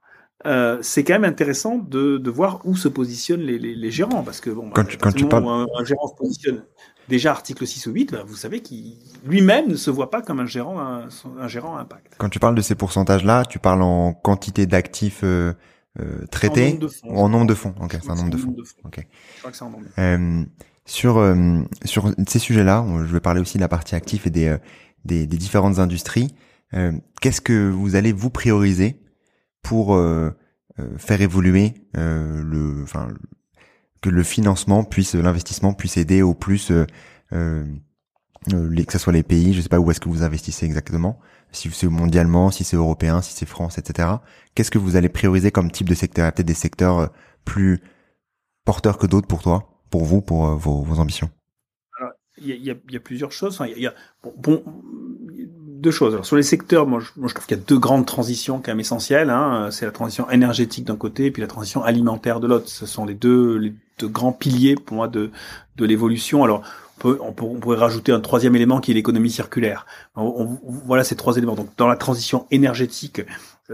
euh, 0.47 0.79
c'est 0.83 1.05
quand 1.05 1.15
même 1.15 1.25
intéressant 1.25 1.79
de, 1.79 2.21
voir 2.31 2.61
où 2.65 2.77
se 2.77 2.89
positionnent 2.89 3.43
les, 3.43 3.59
les, 3.61 3.77
les 3.77 3.91
gérants, 3.93 4.23
parce 4.25 4.41
que 4.41 4.51
bon, 4.51 4.71
Quand 4.71 4.83
bah, 4.83 4.89
tu- 4.89 4.99
quand 4.99 5.43
où 5.45 5.49
un, 5.51 5.67
un 5.79 5.85
gérant 5.85 6.09
se 6.09 6.15
positionne 6.17 6.65
déjà 7.09 7.31
article 7.33 7.67
6 7.67 7.87
ou 7.87 7.93
8, 7.93 8.13
bah, 8.13 8.23
vous 8.27 8.37
savez 8.37 8.61
qu'il 8.61 8.95
lui-même 9.25 9.69
ne 9.69 9.75
se 9.77 9.91
voit 9.91 10.11
pas 10.11 10.23
comme 10.23 10.41
un 10.41 10.47
gérant, 10.47 10.81
un, 10.81 11.09
un 11.39 11.49
gérant 11.49 11.77
à 11.77 11.81
impact. 11.81 12.15
Quand 12.19 12.29
tu 12.29 12.39
parles 12.39 12.55
de 12.55 12.61
ces 12.63 12.75
pourcentages-là, 12.75 13.45
tu 13.45 13.59
parles 13.59 13.83
en 13.83 14.13
quantité 14.13 14.67
d'actifs 14.67 15.21
euh, 15.25 15.53
euh, 16.01 16.27
traités 16.31 16.69
En 16.69 16.71
nombre 16.71 16.81
de 16.81 16.89
fonds. 16.89 17.15
en 17.17 17.29
nombre 17.29 17.47
de 17.47 17.55
fonds 17.55 17.75
Ok, 17.81 17.97
c'est 18.03 18.11
un 18.11 18.15
nombre 18.17 18.31
de 18.31 18.37
c'est 18.37 18.43
fonds. 18.45 18.51
en 18.53 18.65
fonds. 18.65 18.87
Ok. 18.87 19.07
Je 19.35 19.39
crois 19.41 19.51
que 19.51 19.57
c'est 19.57 19.65
en 19.65 19.71
nombre. 19.71 19.85
Euh, 19.99 20.45
sur 20.87 21.17
euh, 21.19 21.63
sur 21.85 22.11
ces 22.27 22.39
sujets-là, 22.39 22.85
je 23.07 23.13
vais 23.13 23.21
parler 23.21 23.41
aussi 23.41 23.59
de 23.59 23.63
la 23.63 23.69
partie 23.69 23.95
actif 23.95 24.27
et 24.27 24.31
des 24.31 24.49
euh, 24.49 24.59
des, 25.05 25.27
des 25.27 25.37
différentes 25.37 25.79
industries. 25.79 26.35
Euh, 26.75 26.93
Qu'est-ce 27.21 27.41
que 27.41 27.71
vous 27.71 27.95
allez 27.97 28.13
vous 28.13 28.31
prioriser 28.31 29.01
pour 29.63 29.99
faire 30.99 31.21
évoluer 31.23 31.73
euh, 31.97 32.43
le, 32.45 32.83
enfin, 32.83 33.09
que 34.05 34.11
le 34.11 34.23
financement 34.23 34.85
puisse, 34.85 35.15
l'investissement 35.15 35.73
puisse 35.73 35.97
aider 35.97 36.21
au 36.21 36.35
plus, 36.35 36.71
euh, 36.71 36.85
euh, 37.33 37.65
euh, 38.53 38.85
que 38.85 38.93
ce 38.93 38.99
soit 38.99 39.15
les 39.15 39.23
pays, 39.23 39.55
je 39.55 39.63
sais 39.63 39.71
pas 39.71 39.79
où 39.81 39.91
est-ce 39.91 39.99
que 39.99 40.11
vous 40.11 40.23
investissez 40.23 40.67
exactement, 40.67 41.19
si 41.53 41.71
c'est 41.71 41.87
mondialement, 41.89 42.51
si 42.51 42.65
c'est 42.65 42.77
européen, 42.77 43.23
si 43.23 43.33
c'est 43.33 43.47
France, 43.47 43.79
etc. 43.79 44.09
Qu'est-ce 44.55 44.71
que 44.71 44.77
vous 44.77 44.97
allez 44.97 45.09
prioriser 45.09 45.51
comme 45.51 45.71
type 45.71 45.89
de 45.89 45.95
secteur? 45.95 46.31
Peut-être 46.35 46.47
des 46.47 46.53
secteurs 46.53 47.15
plus 47.47 47.81
porteurs 48.67 48.99
que 48.99 49.07
d'autres 49.07 49.27
pour 49.27 49.41
toi, 49.41 49.81
pour 49.89 50.05
vous, 50.05 50.21
pour 50.21 50.55
vos, 50.57 51.01
ambitions. 51.01 51.31
Il 52.37 52.49
y 52.49 52.53
a, 52.53 52.57
il 52.57 52.93
y 52.93 52.97
a- 52.97 53.01
plusieurs 53.01 53.33
choses. 53.33 53.63
Bon, 54.23 54.65
deux 55.85 55.93
choses. 55.93 56.15
Alors, 56.15 56.27
sur 56.27 56.35
les 56.37 56.43
secteurs, 56.43 56.87
moi, 56.87 56.99
je, 57.01 57.07
moi, 57.17 57.29
je 57.29 57.35
trouve 57.35 57.47
qu'il 57.47 57.57
y 57.57 57.61
a 57.61 57.63
deux 57.63 57.79
grandes 57.79 58.07
transitions 58.07 58.57
quand 58.59 58.73
même 58.73 58.81
essentielles. 58.81 59.31
Hein. 59.31 59.69
C'est 59.71 59.85
la 59.85 59.93
transition 59.93 60.29
énergétique 60.31 60.85
d'un 60.85 60.97
côté 60.97 61.27
et 61.27 61.31
puis 61.31 61.41
la 61.43 61.47
transition 61.49 61.85
alimentaire 61.85 62.41
de 62.41 62.47
l'autre. 62.49 62.69
Ce 62.69 62.87
sont 62.87 63.05
les 63.05 63.15
deux, 63.15 63.57
les 63.59 63.73
deux 64.01 64.09
grands 64.09 64.33
piliers 64.33 64.75
pour 64.75 64.97
moi 64.97 65.07
de, 65.09 65.31
de 65.77 65.85
l'évolution. 65.85 66.43
Alors, 66.43 66.63
on, 66.99 67.01
peut, 67.01 67.19
on, 67.21 67.33
peut- 67.33 67.45
on 67.45 67.61
pourrait 67.61 67.77
rajouter 67.77 68.11
un 68.13 68.21
troisième 68.21 68.57
élément 68.57 68.81
qui 68.81 68.91
est 68.91 68.95
l'économie 68.95 69.31
circulaire. 69.31 69.87
On- 70.17 70.59
voilà 70.87 71.05
ces 71.05 71.15
trois 71.17 71.37
éléments. 71.37 71.55
Donc, 71.55 71.69
dans 71.77 71.89
la 71.89 71.97
transition 71.97 72.47
énergétique, 72.51 73.21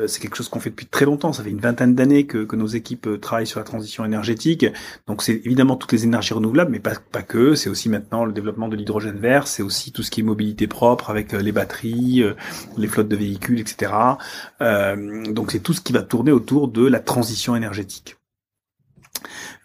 c'est 0.07 0.21
quelque 0.21 0.37
chose 0.37 0.49
qu'on 0.49 0.61
fait 0.61 0.71
depuis 0.71 0.87
très 0.87 1.05
longtemps. 1.05 1.33
Ça 1.33 1.43
fait 1.43 1.51
une 1.51 1.59
vingtaine 1.59 1.95
d'années 1.95 2.27
que, 2.27 2.55
nos 2.55 2.67
équipes 2.67 3.07
euh, 3.07 3.19
travaillent 3.19 3.47
sur 3.47 3.59
la 3.59 3.65
transition 3.65 4.05
énergétique. 4.05 4.67
Donc 5.07 5.23
c'est 5.23 5.41
évidemment 5.45 5.77
toutes 5.77 5.93
les 5.93 6.05
énergies 6.05 6.35
renouvelables, 6.35 6.71
mais 6.71 6.79
pas, 6.81 6.95
que. 7.23 7.55
C'est 7.55 7.71
aussi 7.71 7.89
maintenant 7.89 8.25
le 8.25 8.33
développement 8.33 8.69
de 8.69 8.77
l'hydrogène 8.77 9.19
vert. 9.19 9.49
C'est 9.49 9.63
aussi 9.63 9.93
tout 9.93 10.03
ce 10.03 10.11
qui 10.11 10.21
est 10.21 10.25
mobilité 10.25 10.67
propre 10.67 11.11
avec 11.11 11.35
euh, 11.35 11.43
les 11.43 11.53
batteries, 11.53 12.23
euh, 12.23 12.35
les 12.77 12.87
flottes 12.87 13.09
de 13.09 13.17
véhicules, 13.17 13.61
etc. 13.61 13.93
Euh, 14.61 15.25
donc 15.33 15.51
c'est 15.51 15.61
tout 15.61 15.73
ce 15.73 15.81
qui 15.81 15.93
va 15.93 16.03
tourner 16.03 16.33
autour 16.33 16.69
de 16.69 16.87
la 16.87 17.01
transition 17.01 17.57
énergétique. 17.57 18.20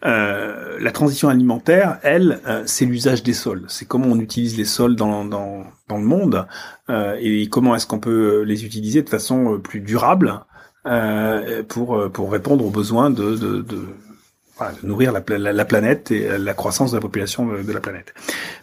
Euh, 0.06 0.78
la 0.80 0.92
transition 0.92 1.30
alimentaire, 1.30 2.00
elle, 2.04 2.40
euh, 2.48 2.64
c'est 2.66 2.86
l'usage 2.86 3.24
des 3.24 3.34
sols. 3.34 3.66
C'est 3.68 3.86
comment 3.86 4.08
on 4.08 4.20
utilise 4.20 4.58
les 4.58 4.66
sols 4.66 4.96
dans, 4.96 5.24
le 5.24 5.98
monde 5.98 6.48
euh, 6.90 7.18
et 7.20 7.48
comment 7.50 7.76
est-ce 7.76 7.88
qu'on 7.88 8.00
peut 8.00 8.42
les 8.42 8.66
utiliser 8.66 9.02
de 9.02 9.10
façon 9.10 9.60
plus 9.60 9.82
durable 9.82 10.42
pour, 11.68 12.30
répondre 12.30 12.64
aux 12.64 12.70
besoins 12.70 13.10
de, 13.10 13.66
nourrir 14.84 15.12
la, 15.12 15.52
la, 15.52 15.66
planète 15.66 16.12
et 16.12 16.38
la 16.38 16.54
croissance 16.54 16.92
de 16.92 16.98
la 16.98 17.02
population 17.02 17.48
de, 17.48 17.72
la 17.72 17.80
planète. 17.80 18.14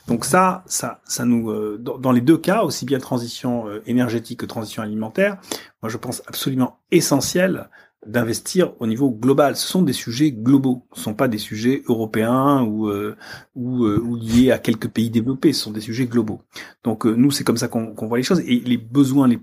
Donc 0.07 0.24
ça, 0.24 0.62
ça, 0.66 1.00
nous, 1.24 1.78
dans, 1.78 2.12
les 2.12 2.20
deux 2.20 2.38
cas, 2.38 2.62
aussi 2.62 2.85
bien 2.85 3.00
transition 3.00 3.64
énergétique 3.87 4.38
que 4.38 4.46
transition 4.46 4.85
alimentaire, 4.85 5.38
moi 5.83 5.90
je 5.90 5.96
pense 5.96 6.22
absolument 6.28 6.78
essentiel 6.92 7.68
d'investir 8.07 8.73
au 8.81 8.87
niveau 8.87 9.11
global. 9.11 9.57
Ce 9.57 9.67
sont 9.67 9.83
des 9.83 9.93
sujets 9.93 10.33
globaux, 10.33 10.87
ce 10.93 11.01
ne 11.01 11.05
sont 11.05 11.15
pas 11.15 11.29
des 11.29 11.38
sujets 11.38 11.83
européens 11.87 12.62
ou, 12.62 12.88
euh, 12.88 13.17
ou, 13.55 13.85
euh, 13.85 13.99
ou, 13.99 14.17
liés 14.17 14.51
à 14.51 14.59
quelques 14.59 14.88
pays 14.88 15.11
développés, 15.11 15.53
ce 15.53 15.62
sont 15.65 15.71
des 15.71 15.81
sujets 15.81 16.07
globaux. 16.07 16.41
Donc 16.85 17.07
euh, 17.07 17.15
nous, 17.15 17.31
c'est 17.31 17.45
comme 17.45 17.57
ça 17.57 17.69
qu'on 17.69 17.95
voit 18.07 18.19
les 18.19 18.25
choses. 18.25 18.41
Et 18.41 18.61
les 18.61 18.79
besoins 18.79 19.29
les 19.29 19.38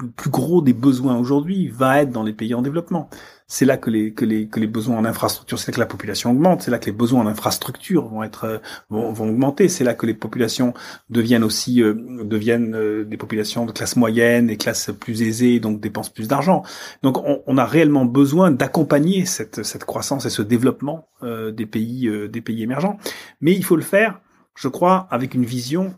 le 0.00 0.10
plus 0.10 0.30
gros 0.30 0.62
des 0.62 0.72
besoins 0.72 1.18
aujourd'hui 1.18 1.68
va 1.68 2.02
être 2.02 2.10
dans 2.10 2.22
les 2.22 2.32
pays 2.32 2.54
en 2.54 2.62
développement. 2.62 3.10
C'est 3.52 3.64
là 3.64 3.76
que 3.76 3.90
les 3.90 4.14
que 4.14 4.24
les 4.24 4.46
que 4.46 4.60
les 4.60 4.68
besoins 4.68 4.96
en 4.96 5.04
infrastructure, 5.04 5.58
c'est 5.58 5.72
là 5.72 5.74
que 5.74 5.80
la 5.80 5.86
population 5.86 6.30
augmente, 6.30 6.62
c'est 6.62 6.70
là 6.70 6.78
que 6.78 6.86
les 6.86 6.92
besoins 6.92 7.22
en 7.22 7.26
infrastructure 7.26 8.06
vont 8.06 8.22
être 8.22 8.44
euh, 8.44 8.58
vont, 8.90 9.12
vont 9.12 9.28
augmenter, 9.28 9.68
c'est 9.68 9.82
là 9.82 9.94
que 9.94 10.06
les 10.06 10.14
populations 10.14 10.72
deviennent 11.08 11.42
aussi 11.42 11.82
euh, 11.82 11.94
deviennent 12.22 12.76
euh, 12.76 13.04
des 13.04 13.16
populations 13.16 13.66
de 13.66 13.72
classe 13.72 13.96
moyenne 13.96 14.50
et 14.50 14.56
classe 14.56 14.92
plus 15.00 15.22
aisée, 15.22 15.58
donc 15.58 15.80
dépensent 15.80 16.12
plus 16.12 16.28
d'argent. 16.28 16.62
Donc 17.02 17.18
on, 17.18 17.42
on, 17.44 17.58
a 17.58 17.64
réellement 17.64 18.04
besoin 18.04 18.52
d'accompagner 18.52 19.24
cette 19.24 19.64
cette 19.64 19.84
croissance 19.84 20.26
et 20.26 20.30
ce 20.30 20.42
développement 20.42 21.08
des 21.22 21.66
pays 21.66 22.08
des 22.28 22.40
pays 22.40 22.62
émergents, 22.62 22.98
mais 23.40 23.52
il 23.52 23.64
faut 23.64 23.76
le 23.76 23.82
faire, 23.82 24.20
je 24.54 24.68
crois, 24.68 25.08
avec 25.10 25.34
une 25.34 25.44
vision 25.44 25.96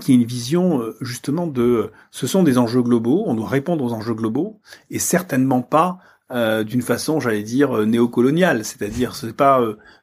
qui 0.00 0.12
est 0.12 0.14
une 0.14 0.24
vision 0.24 0.80
euh, 0.80 0.96
justement 1.00 1.46
de 1.46 1.90
ce 2.10 2.26
sont 2.26 2.42
des 2.42 2.58
enjeux 2.58 2.82
globaux, 2.82 3.24
on 3.26 3.34
doit 3.34 3.48
répondre 3.48 3.84
aux 3.84 3.92
enjeux 3.92 4.14
globaux 4.14 4.60
et 4.90 4.98
certainement 4.98 5.62
pas 5.62 5.98
euh, 6.32 6.64
d'une 6.64 6.82
façon, 6.82 7.20
j'allais 7.20 7.42
dire 7.42 7.76
euh, 7.76 7.84
néocoloniale, 7.84 8.64
c'est-à-dire 8.64 9.14
c'est 9.14 9.36
pas 9.36 9.60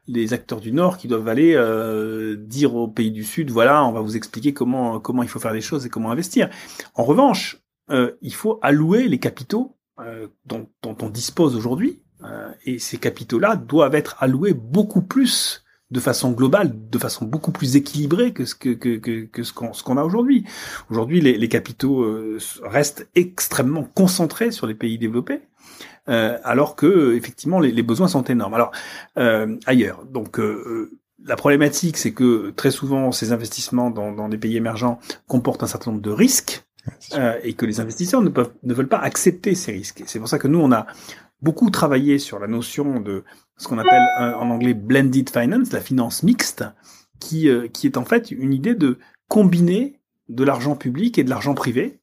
les 0.07 0.33
acteurs 0.33 0.59
du 0.59 0.71
Nord 0.71 0.97
qui 0.97 1.07
doivent 1.07 1.27
aller 1.27 1.55
dire 2.37 2.75
aux 2.75 2.87
pays 2.87 3.11
du 3.11 3.23
Sud 3.23 3.49
voilà, 3.49 3.85
on 3.85 3.91
va 3.91 4.01
vous 4.01 4.15
expliquer 4.15 4.53
comment 4.53 4.99
comment 4.99 5.23
il 5.23 5.29
faut 5.29 5.39
faire 5.39 5.53
les 5.53 5.61
choses 5.61 5.85
et 5.85 5.89
comment 5.89 6.11
investir. 6.11 6.49
En 6.95 7.03
revanche, 7.03 7.61
il 7.89 8.33
faut 8.33 8.59
allouer 8.61 9.07
les 9.07 9.19
capitaux 9.19 9.77
dont, 10.45 10.67
dont, 10.81 10.97
on 11.01 11.09
dispose 11.09 11.55
aujourd'hui 11.55 12.01
et 12.65 12.79
ces 12.79 12.97
capitaux-là 12.97 13.55
doivent 13.55 13.95
être 13.95 14.15
alloués 14.19 14.53
beaucoup 14.53 15.01
plus 15.01 15.63
de 15.91 15.99
façon 15.99 16.31
globale, 16.31 16.71
de 16.89 16.97
façon 16.97 17.25
beaucoup 17.25 17.51
plus 17.51 17.75
équilibrée 17.75 18.31
que 18.31 18.45
ce 18.45 18.55
que, 18.55 18.69
que, 18.69 18.97
que, 18.97 19.25
que 19.25 19.43
ce 19.43 19.53
qu'on 19.53 19.73
ce 19.73 19.83
qu'on 19.83 19.97
a 19.97 20.03
aujourd'hui. 20.03 20.45
Aujourd'hui, 20.89 21.19
les, 21.19 21.37
les, 21.37 21.49
capitaux 21.49 22.03
euh, 22.03 22.39
restent 22.63 23.09
extrêmement 23.13 23.83
concentrés 23.83 24.51
sur 24.51 24.67
les 24.67 24.73
pays 24.73 24.97
développés, 24.97 25.41
euh, 26.07 26.37
alors 26.43 26.75
que 26.75 27.13
effectivement 27.13 27.59
les, 27.59 27.71
les, 27.71 27.83
besoins 27.83 28.07
sont 28.07 28.23
énormes. 28.23 28.53
Alors 28.53 28.71
euh, 29.17 29.57
ailleurs, 29.65 30.05
donc 30.05 30.39
euh, 30.39 30.97
la 31.25 31.35
problématique, 31.35 31.97
c'est 31.97 32.13
que 32.13 32.51
très 32.51 32.71
souvent 32.71 33.11
ces 33.11 33.33
investissements 33.33 33.91
dans, 33.91 34.13
dans 34.13 34.29
les 34.29 34.37
pays 34.37 34.55
émergents 34.55 34.99
comportent 35.27 35.63
un 35.63 35.67
certain 35.67 35.91
nombre 35.91 36.03
de 36.03 36.11
risques. 36.11 36.63
et 37.43 37.53
que 37.53 37.67
les 37.67 37.79
investisseurs 37.79 38.23
ne, 38.23 38.29
peuvent, 38.29 38.53
ne 38.63 38.73
veulent 38.73 38.87
pas 38.87 38.97
accepter 38.97 39.53
ces 39.53 39.71
risques. 39.71 40.01
C'est 40.07 40.17
pour 40.17 40.27
ça 40.27 40.39
que 40.39 40.47
nous, 40.47 40.59
on 40.59 40.71
a 40.71 40.87
beaucoup 41.41 41.69
travaillé 41.69 42.19
sur 42.19 42.39
la 42.39 42.47
notion 42.47 42.99
de 42.99 43.23
ce 43.57 43.67
qu'on 43.67 43.77
appelle 43.77 44.07
euh, 44.19 44.33
en 44.35 44.49
anglais 44.49 44.73
blended 44.73 45.29
finance, 45.29 45.71
la 45.71 45.81
finance 45.81 46.23
mixte, 46.23 46.63
qui, 47.19 47.49
euh, 47.49 47.67
qui 47.67 47.87
est 47.87 47.97
en 47.97 48.05
fait 48.05 48.31
une 48.31 48.53
idée 48.53 48.75
de 48.75 48.97
combiner 49.27 49.99
de 50.29 50.43
l'argent 50.43 50.75
public 50.75 51.17
et 51.17 51.23
de 51.23 51.29
l'argent 51.29 51.53
privé, 51.53 51.99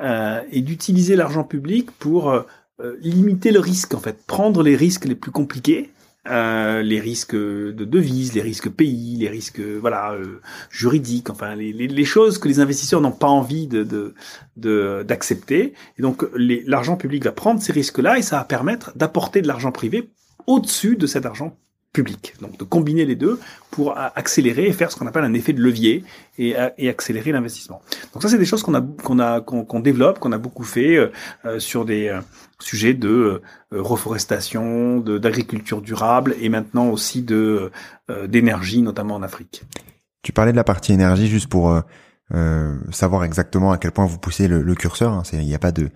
euh, 0.00 0.40
et 0.50 0.62
d'utiliser 0.62 1.16
l'argent 1.16 1.44
public 1.44 1.90
pour 1.92 2.34
limiter 2.98 3.52
le 3.52 3.60
risque, 3.60 3.94
en 3.94 4.00
fait, 4.00 4.26
prendre 4.26 4.64
les 4.64 4.74
risques 4.74 5.04
les 5.04 5.14
plus 5.14 5.30
compliqués, 5.30 5.90
euh, 6.30 6.82
les 6.82 7.00
risques 7.00 7.34
de 7.34 7.84
devises, 7.84 8.32
les 8.34 8.42
risques 8.42 8.70
pays, 8.70 9.16
les 9.16 9.28
risques 9.28 9.60
voilà 9.60 10.12
euh, 10.12 10.40
juridiques, 10.70 11.30
enfin 11.30 11.56
les, 11.56 11.72
les, 11.72 11.88
les, 11.88 12.04
choses 12.04 12.38
que 12.38 12.46
les 12.46 12.60
investisseurs 12.60 13.00
n'ont 13.00 13.10
pas 13.10 13.26
envie 13.26 13.66
de 13.66 14.14
d'accepter. 14.56 15.62
De, 15.62 15.72
et 15.98 16.02
donc 16.02 16.24
l'argent 16.36 16.96
public 16.96 17.24
va 17.24 17.32
prendre 17.32 17.60
ces 17.60 17.72
risques-là 17.72 18.18
et 18.18 18.22
ça 18.22 18.36
va 18.36 18.44
permettre 18.44 18.96
d'apporter 18.96 19.42
de 19.42 19.48
l'argent 19.48 19.72
privé 19.72 20.10
au-dessus 20.46 20.94
de 20.94 21.08
cet 21.08 21.26
argent 21.26 21.56
public. 21.92 22.34
Donc 22.40 22.56
de 22.56 22.64
combiner 22.64 23.04
les 23.04 23.16
deux 23.16 23.38
pour 23.70 23.98
accélérer 23.98 24.66
et 24.66 24.72
faire 24.72 24.90
ce 24.90 24.96
qu'on 24.96 25.06
appelle 25.06 25.24
un 25.24 25.34
effet 25.34 25.52
de 25.52 25.60
levier 25.60 26.04
et, 26.38 26.54
et 26.78 26.88
accélérer 26.88 27.32
l'investissement. 27.32 27.82
Donc 28.14 28.22
ça 28.22 28.28
c'est 28.28 28.38
des 28.38 28.46
choses 28.46 28.62
qu'on 28.62 28.74
a 28.74 28.80
qu'on 28.80 29.18
a 29.18 29.40
qu'on 29.40 29.80
développe, 29.80 30.18
qu'on 30.18 30.32
a 30.32 30.38
beaucoup 30.38 30.64
fait 30.64 30.96
euh, 30.96 31.10
euh 31.44 31.58
sur 31.58 31.84
des 31.84 32.16
euh, 32.62 32.66
sujets 32.66 32.94
de 32.94 33.08
euh, 33.08 33.42
reforestation, 33.72 35.00
d'agriculture 35.00 35.82
durable 35.82 36.34
et 36.40 36.48
maintenant 36.48 36.88
aussi 36.88 37.22
de 37.22 37.70
d'énergie 38.28 38.82
notamment 38.82 39.14
en 39.14 39.22
Afrique. 39.22 39.64
Tu 40.22 40.32
parlais 40.32 40.52
de 40.52 40.56
la 40.56 40.64
partie 40.64 40.92
énergie 40.92 41.28
juste 41.28 41.48
pour 41.48 41.74
savoir 42.90 43.24
exactement 43.24 43.72
à 43.72 43.78
quel 43.78 43.90
point 43.90 44.06
vous 44.06 44.18
poussez 44.18 44.48
le, 44.48 44.62
le 44.62 44.74
curseur. 44.74 45.12
Hein. 45.12 45.22
Il 45.32 45.40
n'y 45.40 45.54
a 45.54 45.58
pas 45.58 45.72
de 45.72 45.90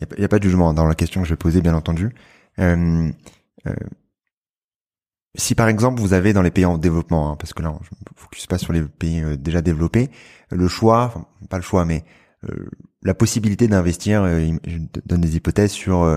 il 0.00 0.20
y 0.20 0.24
a, 0.24 0.28
pas 0.28 0.38
de 0.38 0.44
jugement 0.44 0.74
dans 0.74 0.84
la 0.84 0.94
question 0.94 1.22
que 1.22 1.26
je 1.26 1.32
vais 1.32 1.38
poser 1.38 1.62
bien 1.62 1.74
entendu. 1.74 2.14
Euh, 2.58 3.10
euh, 3.66 3.74
si 5.34 5.54
par 5.54 5.68
exemple 5.68 6.00
vous 6.00 6.12
avez 6.12 6.32
dans 6.32 6.42
les 6.42 6.50
pays 6.50 6.64
en 6.64 6.78
développement, 6.78 7.30
hein, 7.30 7.36
parce 7.36 7.52
que 7.52 7.62
là 7.62 7.74
je 7.82 7.90
me 7.90 8.00
focus 8.16 8.46
pas 8.46 8.58
sur 8.58 8.72
les 8.72 8.82
pays 8.82 9.22
euh, 9.22 9.36
déjà 9.36 9.62
développés, 9.62 10.10
le 10.50 10.68
choix, 10.68 11.04
enfin, 11.04 11.26
pas 11.48 11.56
le 11.56 11.62
choix, 11.62 11.84
mais 11.84 12.04
euh, 12.04 12.25
la 13.02 13.14
possibilité 13.14 13.68
d'investir, 13.68 14.26
je 14.26 14.78
donne 15.06 15.20
des 15.20 15.36
hypothèses 15.36 15.72
sur, 15.72 16.02
euh, 16.02 16.16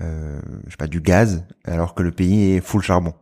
je 0.00 0.70
sais 0.70 0.76
pas, 0.78 0.86
du 0.86 1.00
gaz, 1.00 1.44
alors 1.64 1.94
que 1.94 2.02
le 2.02 2.12
pays 2.12 2.52
est 2.52 2.60
full 2.60 2.82
charbon, 2.82 3.14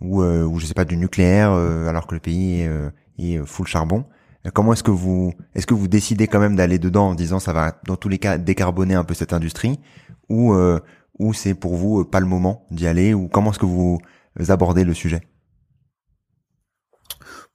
ou, 0.00 0.22
ou 0.22 0.58
je 0.58 0.66
sais 0.66 0.74
pas 0.74 0.84
du 0.84 0.96
nucléaire, 0.96 1.50
alors 1.50 2.06
que 2.06 2.14
le 2.14 2.20
pays 2.20 2.60
est, 2.60 2.70
est 3.18 3.46
full 3.46 3.66
charbon. 3.66 4.04
Comment 4.54 4.72
est-ce 4.74 4.84
que 4.84 4.92
vous, 4.92 5.32
est-ce 5.54 5.66
que 5.66 5.74
vous 5.74 5.88
décidez 5.88 6.28
quand 6.28 6.40
même 6.40 6.56
d'aller 6.56 6.78
dedans 6.78 7.08
en 7.08 7.14
disant 7.14 7.40
ça 7.40 7.52
va 7.52 7.80
dans 7.86 7.96
tous 7.96 8.08
les 8.08 8.18
cas 8.18 8.38
décarboner 8.38 8.94
un 8.94 9.04
peu 9.04 9.14
cette 9.14 9.32
industrie, 9.32 9.80
ou 10.28 10.54
ou 11.18 11.32
c'est 11.32 11.54
pour 11.54 11.76
vous 11.76 12.00
euh, 12.00 12.04
pas 12.04 12.20
le 12.20 12.26
moment 12.26 12.66
d'y 12.70 12.86
aller 12.86 13.14
ou 13.14 13.28
comment 13.28 13.50
est-ce 13.50 13.58
que 13.58 13.66
vous 13.66 13.98
abordez 14.48 14.84
le 14.84 14.94
sujet? 14.94 15.22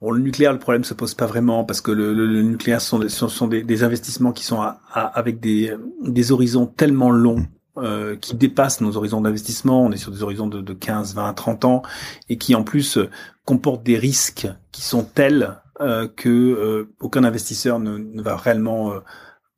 Bon, 0.01 0.11
le 0.11 0.19
nucléaire, 0.19 0.51
le 0.51 0.59
problème 0.59 0.83
se 0.83 0.93
pose 0.93 1.13
pas 1.13 1.27
vraiment 1.27 1.63
parce 1.63 1.79
que 1.79 1.91
le, 1.91 2.13
le, 2.13 2.41
nucléaire 2.41 2.81
sont, 2.81 3.07
sont, 3.07 3.29
sont 3.29 3.47
des, 3.47 3.63
des, 3.63 3.83
investissements 3.83 4.31
qui 4.31 4.43
sont 4.43 4.59
avec 4.91 5.39
des, 5.39 5.75
des 6.01 6.31
horizons 6.31 6.65
tellement 6.65 7.11
longs. 7.11 7.45
Euh, 7.77 8.17
qui 8.17 8.35
dépassent 8.35 8.81
nos 8.81 8.97
horizons 8.97 9.21
d'investissement, 9.21 9.81
on 9.81 9.93
est 9.93 9.97
sur 9.97 10.11
des 10.11 10.23
horizons 10.23 10.47
de, 10.47 10.59
de 10.59 10.73
15, 10.73 11.15
20, 11.15 11.33
30 11.33 11.63
ans, 11.63 11.81
et 12.27 12.37
qui 12.37 12.53
en 12.53 12.63
plus 12.63 12.97
euh, 12.97 13.09
comportent 13.45 13.83
des 13.83 13.97
risques 13.97 14.45
qui 14.73 14.81
sont 14.81 15.05
tels 15.05 15.57
euh, 15.79 16.09
que 16.09 16.27
euh, 16.27 16.93
aucun 16.99 17.23
investisseur 17.23 17.79
ne, 17.79 17.97
ne 17.97 18.21
va 18.21 18.35
réellement 18.35 18.91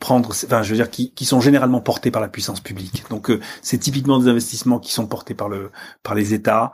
prendre, 0.04 0.30
enfin, 0.30 0.64
je 0.64 0.70
veux 0.70 0.76
dire, 0.76 0.90
qui, 0.90 1.14
qui, 1.14 1.24
sont 1.26 1.40
généralement 1.40 1.80
portés 1.80 2.12
par 2.12 2.22
la 2.22 2.28
puissance 2.28 2.60
publique. 2.60 3.06
Donc, 3.10 3.30
euh, 3.30 3.40
c'est 3.62 3.78
typiquement 3.78 4.20
des 4.20 4.28
investissements 4.28 4.80
qui 4.80 4.92
sont 4.92 5.08
portés 5.08 5.34
par 5.34 5.48
le, 5.48 5.72
par 6.04 6.14
les 6.14 6.34
États. 6.34 6.74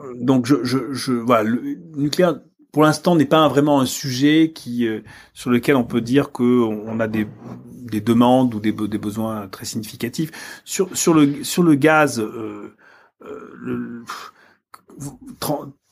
Euh, 0.00 0.14
donc, 0.16 0.46
je, 0.46 0.64
je, 0.64 0.92
je, 0.92 1.12
voilà, 1.12 1.44
le 1.44 1.76
nucléaire, 1.96 2.40
pour 2.72 2.82
l'instant, 2.82 3.14
n'est 3.16 3.26
pas 3.26 3.46
vraiment 3.48 3.80
un 3.80 3.86
sujet 3.86 4.52
qui, 4.54 4.86
euh, 4.86 5.00
sur 5.32 5.50
lequel 5.50 5.76
on 5.76 5.84
peut 5.84 6.00
dire 6.00 6.32
que 6.32 6.42
on 6.42 6.98
a 7.00 7.06
des, 7.06 7.26
des 7.66 8.00
demandes 8.00 8.54
ou 8.54 8.60
des, 8.60 8.72
des 8.72 8.98
besoins 8.98 9.48
très 9.48 9.64
significatifs. 9.64 10.30
Sur, 10.64 10.96
sur 10.96 11.14
le, 11.14 11.44
sur 11.44 11.62
le 11.62 11.74
gaz, 11.74 12.20
euh, 12.20 12.74
le, 13.20 14.04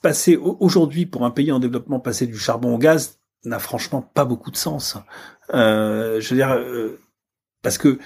passer 0.02 0.36
aujourd'hui 0.36 1.06
pour 1.06 1.24
un 1.24 1.30
pays 1.30 1.52
en 1.52 1.60
développement, 1.60 2.00
passer 2.00 2.26
du 2.26 2.36
charbon 2.36 2.74
au 2.74 2.78
gaz 2.78 3.20
n'a 3.44 3.58
franchement 3.58 4.02
pas 4.02 4.24
beaucoup 4.24 4.50
de 4.50 4.56
sens. 4.56 4.96
Euh, 5.54 6.20
je 6.20 6.30
veux 6.30 6.36
dire, 6.36 6.52
euh, 6.52 6.98
parce 7.62 7.78
que 7.78 7.98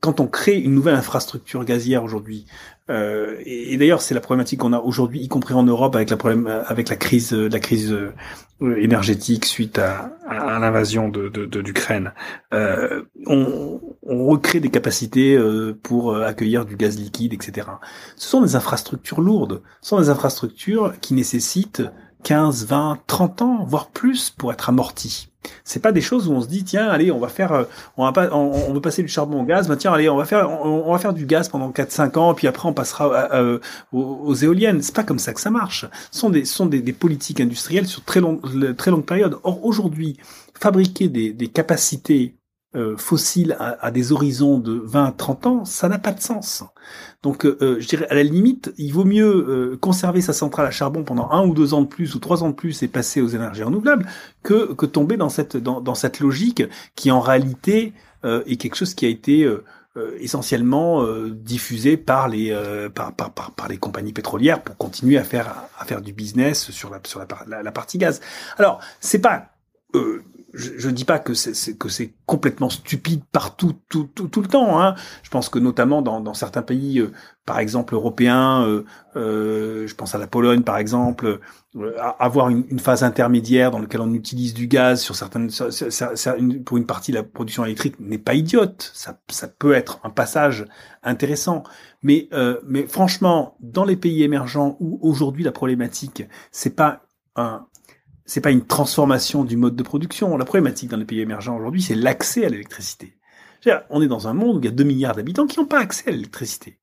quand 0.00 0.20
on 0.20 0.26
crée 0.26 0.58
une 0.58 0.74
nouvelle 0.74 0.94
infrastructure 0.94 1.64
gazière 1.64 2.04
aujourd'hui, 2.04 2.46
euh, 2.90 3.36
et, 3.44 3.76
d'ailleurs 3.76 4.02
c'est 4.02 4.14
la 4.14 4.20
problématique 4.20 4.60
qu'on 4.60 4.72
a 4.72 4.80
aujourd'hui, 4.80 5.20
y 5.20 5.28
compris 5.28 5.54
en 5.54 5.62
Europe 5.62 5.94
avec 5.94 6.10
la 6.10 6.16
problème, 6.16 6.46
avec 6.66 6.88
la 6.88 6.96
crise, 6.96 7.32
la 7.32 7.60
crise 7.60 7.96
énergétique 8.60 9.44
suite 9.44 9.78
à, 9.78 10.10
l'invasion 10.58 11.08
de, 11.08 11.30
euh, 12.52 13.02
on, 13.26 13.80
on, 14.02 14.26
recrée 14.26 14.60
des 14.60 14.70
capacités 14.70 15.38
pour 15.82 16.16
accueillir 16.16 16.64
du 16.64 16.76
gaz 16.76 16.98
liquide, 16.98 17.32
etc. 17.32 17.68
Ce 18.16 18.28
sont 18.28 18.42
des 18.42 18.56
infrastructures 18.56 19.20
lourdes, 19.20 19.62
ce 19.80 19.90
sont 19.90 20.00
des 20.00 20.10
infrastructures 20.10 20.94
qui 21.00 21.14
nécessitent 21.14 21.82
15, 22.22 22.66
20, 22.66 22.98
30 23.06 23.42
ans, 23.42 23.64
voire 23.64 23.90
plus 23.90 24.30
pour 24.30 24.52
être 24.52 24.68
amorti. 24.68 25.31
C'est 25.64 25.80
pas 25.80 25.92
des 25.92 26.00
choses 26.00 26.28
où 26.28 26.32
on 26.32 26.40
se 26.40 26.48
dit 26.48 26.64
tiens 26.64 26.88
allez 26.88 27.10
on 27.10 27.18
va 27.18 27.28
faire 27.28 27.52
euh, 27.52 27.64
on 27.96 28.04
va 28.04 28.12
pas 28.12 28.32
on, 28.32 28.72
veut 28.72 28.80
passer 28.80 29.02
du 29.02 29.08
charbon 29.08 29.42
au 29.42 29.44
gaz 29.44 29.68
bah 29.68 29.76
tiens 29.76 29.92
allez 29.92 30.08
on 30.08 30.16
va 30.16 30.24
faire 30.24 30.48
on, 30.50 30.92
va 30.92 30.98
faire 30.98 31.12
du 31.12 31.26
gaz 31.26 31.48
pendant 31.48 31.70
4 31.70 31.90
5 31.90 32.16
ans 32.16 32.34
puis 32.34 32.46
après 32.46 32.68
on 32.68 32.72
passera 32.72 33.30
euh, 33.32 33.58
aux, 33.92 34.34
éoliennes. 34.34 34.82
C'est 34.82 34.94
pas 34.94 35.04
comme 35.04 35.18
ça 35.18 35.32
que 35.32 35.40
ça 35.40 35.50
marche. 35.50 35.86
Ce 36.10 36.20
sont 36.20 36.30
des 36.30 36.44
sont 36.44 36.66
des, 36.66 36.80
des 36.80 36.92
politiques 36.92 37.40
industrielles 37.40 37.86
sur 37.86 38.04
très 38.04 38.20
long 38.20 38.40
très 38.76 38.90
longue 38.90 39.04
période. 39.04 39.38
Or 39.42 39.64
aujourd'hui 39.64 40.16
fabriquer 40.58 41.08
des, 41.08 41.32
des 41.32 41.48
capacités 41.48 42.36
euh, 42.74 42.96
fossiles 42.96 43.54
à, 43.58 43.90
des 43.90 44.12
horizons 44.12 44.58
de 44.58 44.78
20-30 44.78 45.46
ans, 45.46 45.64
ça 45.66 45.90
n'a 45.90 45.98
pas 45.98 46.12
de 46.12 46.22
sens. 46.22 46.64
Donc, 47.22 47.44
euh, 47.44 47.58
euh, 47.60 47.76
je 47.78 47.86
dirais, 47.86 48.06
à 48.08 48.14
la 48.14 48.22
limite, 48.22 48.72
il 48.78 48.94
vaut 48.94 49.04
mieux 49.04 49.76
conserver 49.82 50.22
sa 50.22 50.32
centrale 50.32 50.64
à 50.64 50.70
charbon 50.70 51.04
pendant 51.04 51.30
un 51.32 51.46
ou 51.46 51.52
deux 51.52 51.74
ans 51.74 51.82
de 51.82 51.86
plus 51.86 52.14
ou 52.14 52.18
trois 52.18 52.42
ans 52.42 52.48
de 52.48 52.54
plus 52.54 52.82
et 52.82 52.88
passer 52.88 53.20
aux 53.20 53.28
énergies 53.28 53.62
renouvelables 53.62 54.06
que, 54.42 54.72
que 54.72 54.86
tomber 54.86 55.18
dans 55.18 55.28
cette, 55.28 55.58
dans, 55.58 55.82
dans 55.82 55.94
cette 55.94 56.20
logique 56.20 56.62
qui, 56.96 57.10
en 57.10 57.20
réalité, 57.20 57.92
est 58.24 58.56
quelque 58.56 58.76
chose 58.76 58.94
qui 58.94 59.04
a 59.04 59.10
été 59.10 59.46
essentiellement 60.18 61.06
diffusé 61.28 61.98
par 61.98 62.28
les 62.28 62.56
par, 62.94 63.14
par, 63.14 63.32
par, 63.32 63.50
par, 63.50 63.68
les 63.68 63.76
compagnies 63.76 64.14
pétrolières 64.14 64.62
pour 64.62 64.78
continuer 64.78 65.18
à 65.18 65.24
faire 65.24 65.54
à 65.78 65.84
faire 65.84 66.00
du 66.00 66.14
business 66.14 66.70
sur 66.70 66.88
la 66.88 67.00
sur 67.04 67.20
la, 67.20 67.62
la, 67.62 67.72
partie 67.72 67.98
gaz. 67.98 68.22
Alors 68.56 68.80
c'est 69.00 69.18
pas 69.18 69.48
je 70.54 70.88
ne 70.88 70.92
dis 70.92 71.04
pas 71.04 71.18
que 71.18 71.32
c'est 71.34 72.14
complètement 72.26 72.68
stupide 72.68 73.22
partout 73.32 73.74
tout, 73.88 74.08
le 74.16 74.46
temps. 74.46 74.80
Hein. 74.80 74.94
Je 75.22 75.30
pense 75.30 75.48
que 75.48 75.58
notamment 75.58 76.02
dans, 76.02 76.34
certains 76.34 76.62
pays, 76.62 76.98
euh, 76.98 77.12
par 77.46 77.58
exemple 77.58 77.94
européens, 77.94 78.66
euh, 78.66 78.84
euh, 79.16 79.86
je 79.86 79.94
pense 79.94 80.14
à 80.14 80.18
la 80.18 80.26
Pologne 80.26 80.62
par 80.62 80.76
exemple, 80.76 81.40
avoir 82.18 82.50
une, 82.50 82.78
phase 82.78 83.02
intermédiaire 83.02 83.70
dans 83.70 83.78
laquelle 83.78 84.02
on 84.02 84.12
utilise 84.12 84.52
du 84.52 84.66
gaz 84.66 85.00
sur 85.00 85.16
certaines 85.16 85.50
pour 86.64 86.76
une 86.76 86.86
partie 86.86 87.12
de 87.12 87.16
la 87.16 87.22
production 87.22 87.64
électrique 87.64 87.98
n'est 87.98 88.18
pas 88.18 88.34
idiote. 88.34 88.90
Ça, 88.94 89.18
ça 89.30 89.48
peut 89.48 89.72
être 89.72 90.00
un 90.04 90.10
passage 90.10 90.66
intéressant. 91.02 91.62
Mais 92.02 92.28
mais 92.66 92.86
franchement, 92.86 93.56
dans 93.60 93.84
les 93.84 93.96
pays 93.96 94.22
émergents 94.22 94.76
où 94.80 94.98
aujourd'hui 95.00 95.44
la 95.44 95.52
problématique 95.52 96.24
c'est 96.50 96.76
pas 96.76 97.02
un 97.36 97.66
c'est 98.24 98.40
pas 98.40 98.50
une 98.50 98.66
transformation 98.66 99.44
du 99.44 99.56
mode 99.56 99.76
de 99.76 99.82
production. 99.82 100.36
La 100.36 100.44
problématique 100.44 100.90
dans 100.90 100.96
les 100.96 101.04
pays 101.04 101.20
émergents 101.20 101.56
aujourd'hui, 101.56 101.82
c'est 101.82 101.94
l'accès 101.94 102.44
à 102.44 102.48
l'électricité. 102.48 103.16
On 103.90 104.02
est 104.02 104.08
dans 104.08 104.28
un 104.28 104.34
monde 104.34 104.56
où 104.56 104.58
il 104.60 104.64
y 104.64 104.68
a 104.68 104.72
2 104.72 104.84
milliards 104.84 105.14
d'habitants 105.14 105.46
qui 105.46 105.58
n'ont 105.60 105.66
pas 105.66 105.78
accès 105.78 106.08
à 106.08 106.10
l'électricité. 106.10 106.78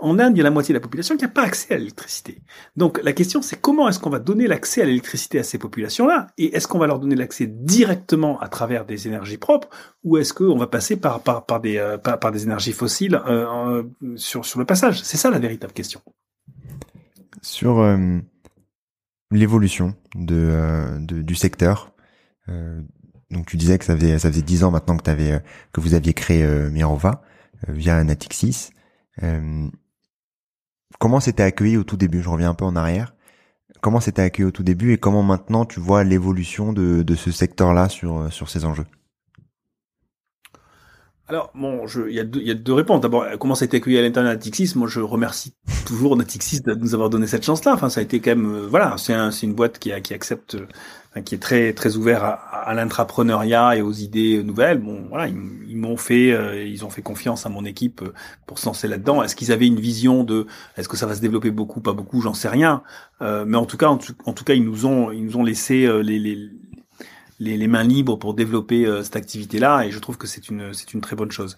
En 0.00 0.20
Inde, 0.20 0.36
il 0.36 0.38
y 0.38 0.40
a 0.42 0.44
la 0.44 0.52
moitié 0.52 0.72
de 0.72 0.78
la 0.78 0.82
population 0.82 1.16
qui 1.16 1.24
n'a 1.24 1.28
pas 1.28 1.42
accès 1.42 1.74
à 1.74 1.78
l'électricité. 1.78 2.40
Donc 2.76 3.00
la 3.02 3.12
question, 3.12 3.42
c'est 3.42 3.60
comment 3.60 3.88
est-ce 3.88 3.98
qu'on 3.98 4.10
va 4.10 4.20
donner 4.20 4.46
l'accès 4.46 4.82
à 4.82 4.84
l'électricité 4.84 5.40
à 5.40 5.42
ces 5.42 5.58
populations-là 5.58 6.28
Et 6.38 6.54
est-ce 6.54 6.68
qu'on 6.68 6.78
va 6.78 6.86
leur 6.86 7.00
donner 7.00 7.16
l'accès 7.16 7.48
directement 7.48 8.38
à 8.40 8.48
travers 8.48 8.84
des 8.84 9.08
énergies 9.08 9.38
propres 9.38 9.68
Ou 10.04 10.18
est-ce 10.18 10.32
qu'on 10.32 10.56
va 10.56 10.68
passer 10.68 11.00
euh, 11.04 11.98
par, 11.98 12.30
des 12.30 12.42
énergies 12.44 12.72
fossiles 12.72 13.20
euh, 13.26 13.82
sur, 14.14 14.44
sur 14.44 14.60
le 14.60 14.64
passage? 14.64 15.02
C'est 15.02 15.16
ça 15.16 15.30
la 15.30 15.40
véritable 15.40 15.72
question. 15.72 16.00
Sur... 17.42 17.80
L'évolution 19.30 19.94
de, 20.14 20.34
euh, 20.34 20.98
de, 21.00 21.20
du 21.20 21.34
secteur. 21.34 21.92
Euh, 22.48 22.80
donc 23.30 23.46
tu 23.46 23.58
disais 23.58 23.78
que 23.78 23.84
ça 23.84 23.94
faisait 23.94 24.18
ça 24.18 24.30
faisait 24.30 24.42
dix 24.42 24.64
ans 24.64 24.70
maintenant 24.70 24.96
que 24.96 25.02
t'avais 25.02 25.32
euh, 25.32 25.38
que 25.72 25.80
vous 25.80 25.92
aviez 25.92 26.14
créé 26.14 26.46
Mirova 26.70 27.22
via 27.66 28.02
Natixis. 28.04 28.70
comment 30.98 31.20
c'était 31.20 31.42
accueilli 31.42 31.76
au 31.76 31.84
tout 31.84 31.96
début? 31.96 32.22
Je 32.22 32.28
reviens 32.30 32.50
un 32.50 32.54
peu 32.54 32.64
en 32.64 32.76
arrière. 32.76 33.14
Comment 33.82 34.00
c'était 34.00 34.22
accueilli 34.22 34.46
au 34.48 34.50
tout 34.50 34.62
début 34.62 34.92
et 34.92 34.98
comment 34.98 35.22
maintenant 35.22 35.66
tu 35.66 35.78
vois 35.80 36.04
l'évolution 36.04 36.72
de, 36.72 37.02
de 37.02 37.14
ce 37.14 37.30
secteur-là 37.30 37.88
sur 37.88 38.32
sur 38.32 38.48
ces 38.48 38.64
enjeux? 38.64 38.86
Alors, 41.30 41.50
bon, 41.54 41.84
il 42.08 42.14
y, 42.14 42.20
a 42.20 42.24
deux, 42.24 42.40
y 42.40 42.50
a 42.50 42.54
deux 42.54 42.72
réponses. 42.72 43.02
D'abord, 43.02 43.26
comment 43.38 43.54
ça 43.54 43.64
a 43.64 43.66
été 43.66 43.76
accueilli 43.76 43.98
à 43.98 44.02
l'intérieur 44.02 44.32
Natixis? 44.32 44.72
Moi, 44.76 44.88
je 44.88 45.00
remercie 45.00 45.52
toujours 45.84 46.16
Natixis 46.16 46.62
de 46.62 46.72
nous 46.72 46.94
avoir 46.94 47.10
donné 47.10 47.26
cette 47.26 47.44
chance-là. 47.44 47.74
Enfin, 47.74 47.90
ça 47.90 48.00
a 48.00 48.02
été 48.02 48.18
quand 48.20 48.30
même, 48.30 48.54
euh, 48.54 48.66
voilà, 48.66 48.94
c'est 48.96 49.12
un, 49.12 49.30
une 49.30 49.52
boîte 49.52 49.78
qui, 49.78 49.92
qui 50.00 50.14
accepte, 50.14 50.54
euh, 50.54 51.20
qui 51.20 51.34
est 51.34 51.38
très 51.38 51.74
très 51.74 51.96
ouvert 51.96 52.24
à, 52.24 52.32
à 52.32 52.72
l'intrapreneuriat 52.72 53.76
et 53.76 53.82
aux 53.82 53.92
idées 53.92 54.42
nouvelles. 54.42 54.78
Bon, 54.78 55.04
voilà, 55.10 55.28
ils, 55.28 55.76
m'ont 55.76 55.98
fait, 55.98 56.32
euh, 56.32 56.64
ils 56.64 56.86
ont 56.86 56.90
fait 56.90 57.02
confiance 57.02 57.44
à 57.44 57.50
mon 57.50 57.66
équipe 57.66 58.02
pour 58.46 58.58
se 58.58 58.64
lancer 58.64 58.88
là-dedans. 58.88 59.22
Est-ce 59.22 59.36
qu'ils 59.36 59.52
avaient 59.52 59.66
une 59.66 59.80
vision 59.80 60.24
de, 60.24 60.46
est-ce 60.78 60.88
que 60.88 60.96
ça 60.96 61.04
va 61.04 61.14
se 61.14 61.20
développer 61.20 61.50
beaucoup, 61.50 61.82
pas 61.82 61.92
beaucoup, 61.92 62.22
j'en 62.22 62.32
sais 62.32 62.48
rien. 62.48 62.82
mais 63.20 63.58
en 63.58 63.66
tout 63.66 63.76
cas, 63.76 63.88
en 63.88 63.98
tout, 63.98 64.14
en 64.24 64.32
tout, 64.32 64.44
cas, 64.44 64.54
ils 64.54 64.64
nous 64.64 64.86
ont, 64.86 65.12
ils 65.12 65.26
nous 65.26 65.36
ont 65.36 65.44
laissé 65.44 65.86
les, 66.02 66.18
les 66.18 66.50
les, 67.38 67.56
les, 67.56 67.68
mains 67.68 67.82
libres 67.82 68.16
pour 68.18 68.34
développer 68.34 68.86
euh, 68.86 69.02
cette 69.02 69.16
activité-là, 69.16 69.84
et 69.84 69.90
je 69.90 69.98
trouve 69.98 70.16
que 70.16 70.26
c'est 70.26 70.48
une 70.48 70.72
c'est 70.72 70.92
une 70.94 71.00
très 71.00 71.16
bonne 71.16 71.30
chose. 71.30 71.56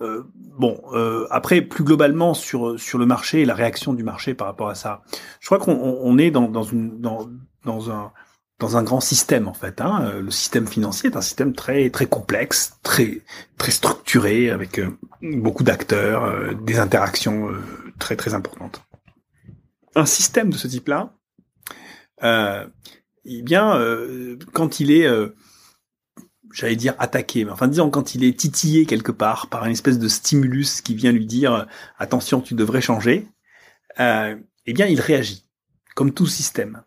Euh, 0.00 0.24
bon, 0.34 0.80
euh, 0.92 1.26
après 1.30 1.62
plus 1.62 1.84
globalement 1.84 2.34
sur 2.34 2.78
sur 2.78 2.98
le 2.98 3.06
marché 3.06 3.42
et 3.42 3.44
la 3.44 3.54
réaction 3.54 3.92
du 3.92 4.02
marché 4.02 4.34
par 4.34 4.46
rapport 4.46 4.68
à 4.68 4.74
ça, 4.74 5.02
je 5.40 5.46
crois 5.46 5.58
qu'on 5.58 5.72
on 5.72 6.18
est 6.18 6.30
dans 6.30 6.48
dans 6.48 6.62
une 6.62 7.00
dans 7.00 7.28
dans 7.64 7.90
un 7.90 8.12
dans 8.58 8.76
un 8.76 8.82
grand 8.82 9.00
système 9.00 9.48
en 9.48 9.54
fait. 9.54 9.80
Hein. 9.80 10.02
Euh, 10.04 10.20
le 10.20 10.30
système 10.30 10.66
financier 10.66 11.10
est 11.10 11.16
un 11.16 11.22
système 11.22 11.54
très 11.54 11.90
très 11.90 12.06
complexe, 12.06 12.78
très 12.82 13.22
très 13.58 13.72
structuré 13.72 14.50
avec 14.50 14.80
beaucoup 15.22 15.64
d'acteurs, 15.64 16.54
des 16.54 16.78
interactions 16.78 17.48
très 17.98 18.16
très 18.16 18.34
importantes. 18.34 18.82
Un 19.96 20.06
système 20.06 20.50
de 20.50 20.56
ce 20.56 20.68
type-là, 20.68 21.12
euh, 22.22 22.66
eh 23.24 23.42
bien, 23.42 23.76
euh, 23.76 24.38
quand 24.52 24.80
il 24.80 24.90
est, 24.90 25.06
euh, 25.06 25.28
j'allais 26.52 26.76
dire 26.76 26.94
attaqué, 26.98 27.44
mais 27.44 27.50
enfin 27.50 27.68
disons 27.68 27.90
quand 27.90 28.14
il 28.14 28.24
est 28.24 28.38
titillé 28.38 28.86
quelque 28.86 29.12
part 29.12 29.48
par 29.48 29.64
une 29.66 29.72
espèce 29.72 29.98
de 29.98 30.08
stimulus 30.08 30.80
qui 30.80 30.94
vient 30.94 31.12
lui 31.12 31.26
dire 31.26 31.66
attention, 31.98 32.40
tu 32.40 32.54
devrais 32.54 32.80
changer, 32.80 33.28
euh, 33.98 34.36
eh 34.66 34.72
bien, 34.72 34.86
il 34.86 35.00
réagit 35.00 35.44
comme 35.94 36.12
tout 36.12 36.26
système. 36.26 36.82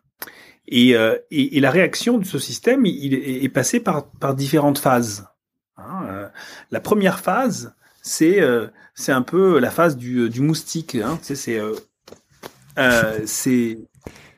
Et, 0.66 0.94
et, 1.30 1.60
la 1.60 1.70
réaction 1.70 2.16
de 2.16 2.24
ce 2.24 2.38
système, 2.38 2.86
il, 2.86 3.12
est, 3.12 3.48
passé 3.50 3.80
par, 3.80 4.06
différentes 4.34 4.78
phases. 4.78 5.28
Hein. 5.76 6.30
la 6.70 6.80
première 6.80 7.20
phase, 7.20 7.74
c'est 8.00 8.40
c'est 8.94 9.12
un 9.12 9.20
peu 9.20 9.58
la 9.58 9.70
phase 9.70 9.98
du, 9.98 10.40
moustique. 10.40 10.94
Hein. 10.94 11.18
c'est 11.22 11.60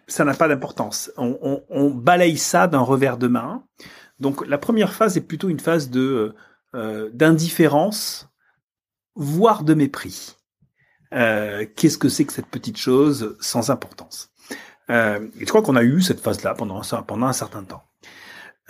ça 0.07 0.25
n'a 0.25 0.35
pas 0.35 0.49
d'importance. 0.49 1.11
On, 1.17 1.63
on, 1.69 1.91
balaye 1.91 2.39
ça 2.39 2.69
d'un 2.69 2.81
revers 2.81 3.19
de 3.19 3.27
main. 3.29 3.65
Donc 4.21 4.47
la 4.47 4.59
première 4.59 4.93
phase 4.93 5.17
est 5.17 5.23
plutôt 5.23 5.49
une 5.49 5.61
phase 5.61 5.91
de 5.91 6.35
euh, 6.75 7.11
d'indifférence, 7.13 8.29
voire 9.15 9.65
de 9.65 9.75
mépris. 9.75 10.37
Euh, 11.13 11.67
Qu'est-ce 11.77 11.99
que 11.99 12.09
c'est 12.09 12.25
que 12.25 12.33
cette 12.33 12.47
petite 12.47 12.77
chose 12.77 13.37
sans 13.41 13.71
importance? 13.71 14.31
Euh, 14.91 15.27
Et 15.39 15.45
je 15.45 15.47
crois 15.47 15.63
qu'on 15.63 15.77
a 15.77 15.83
eu 15.83 16.01
cette 16.01 16.21
phase-là 16.21 16.55
pendant 16.55 16.81
pendant 17.07 17.27
un 17.27 17.33
certain 17.33 17.65
temps. 17.65 17.83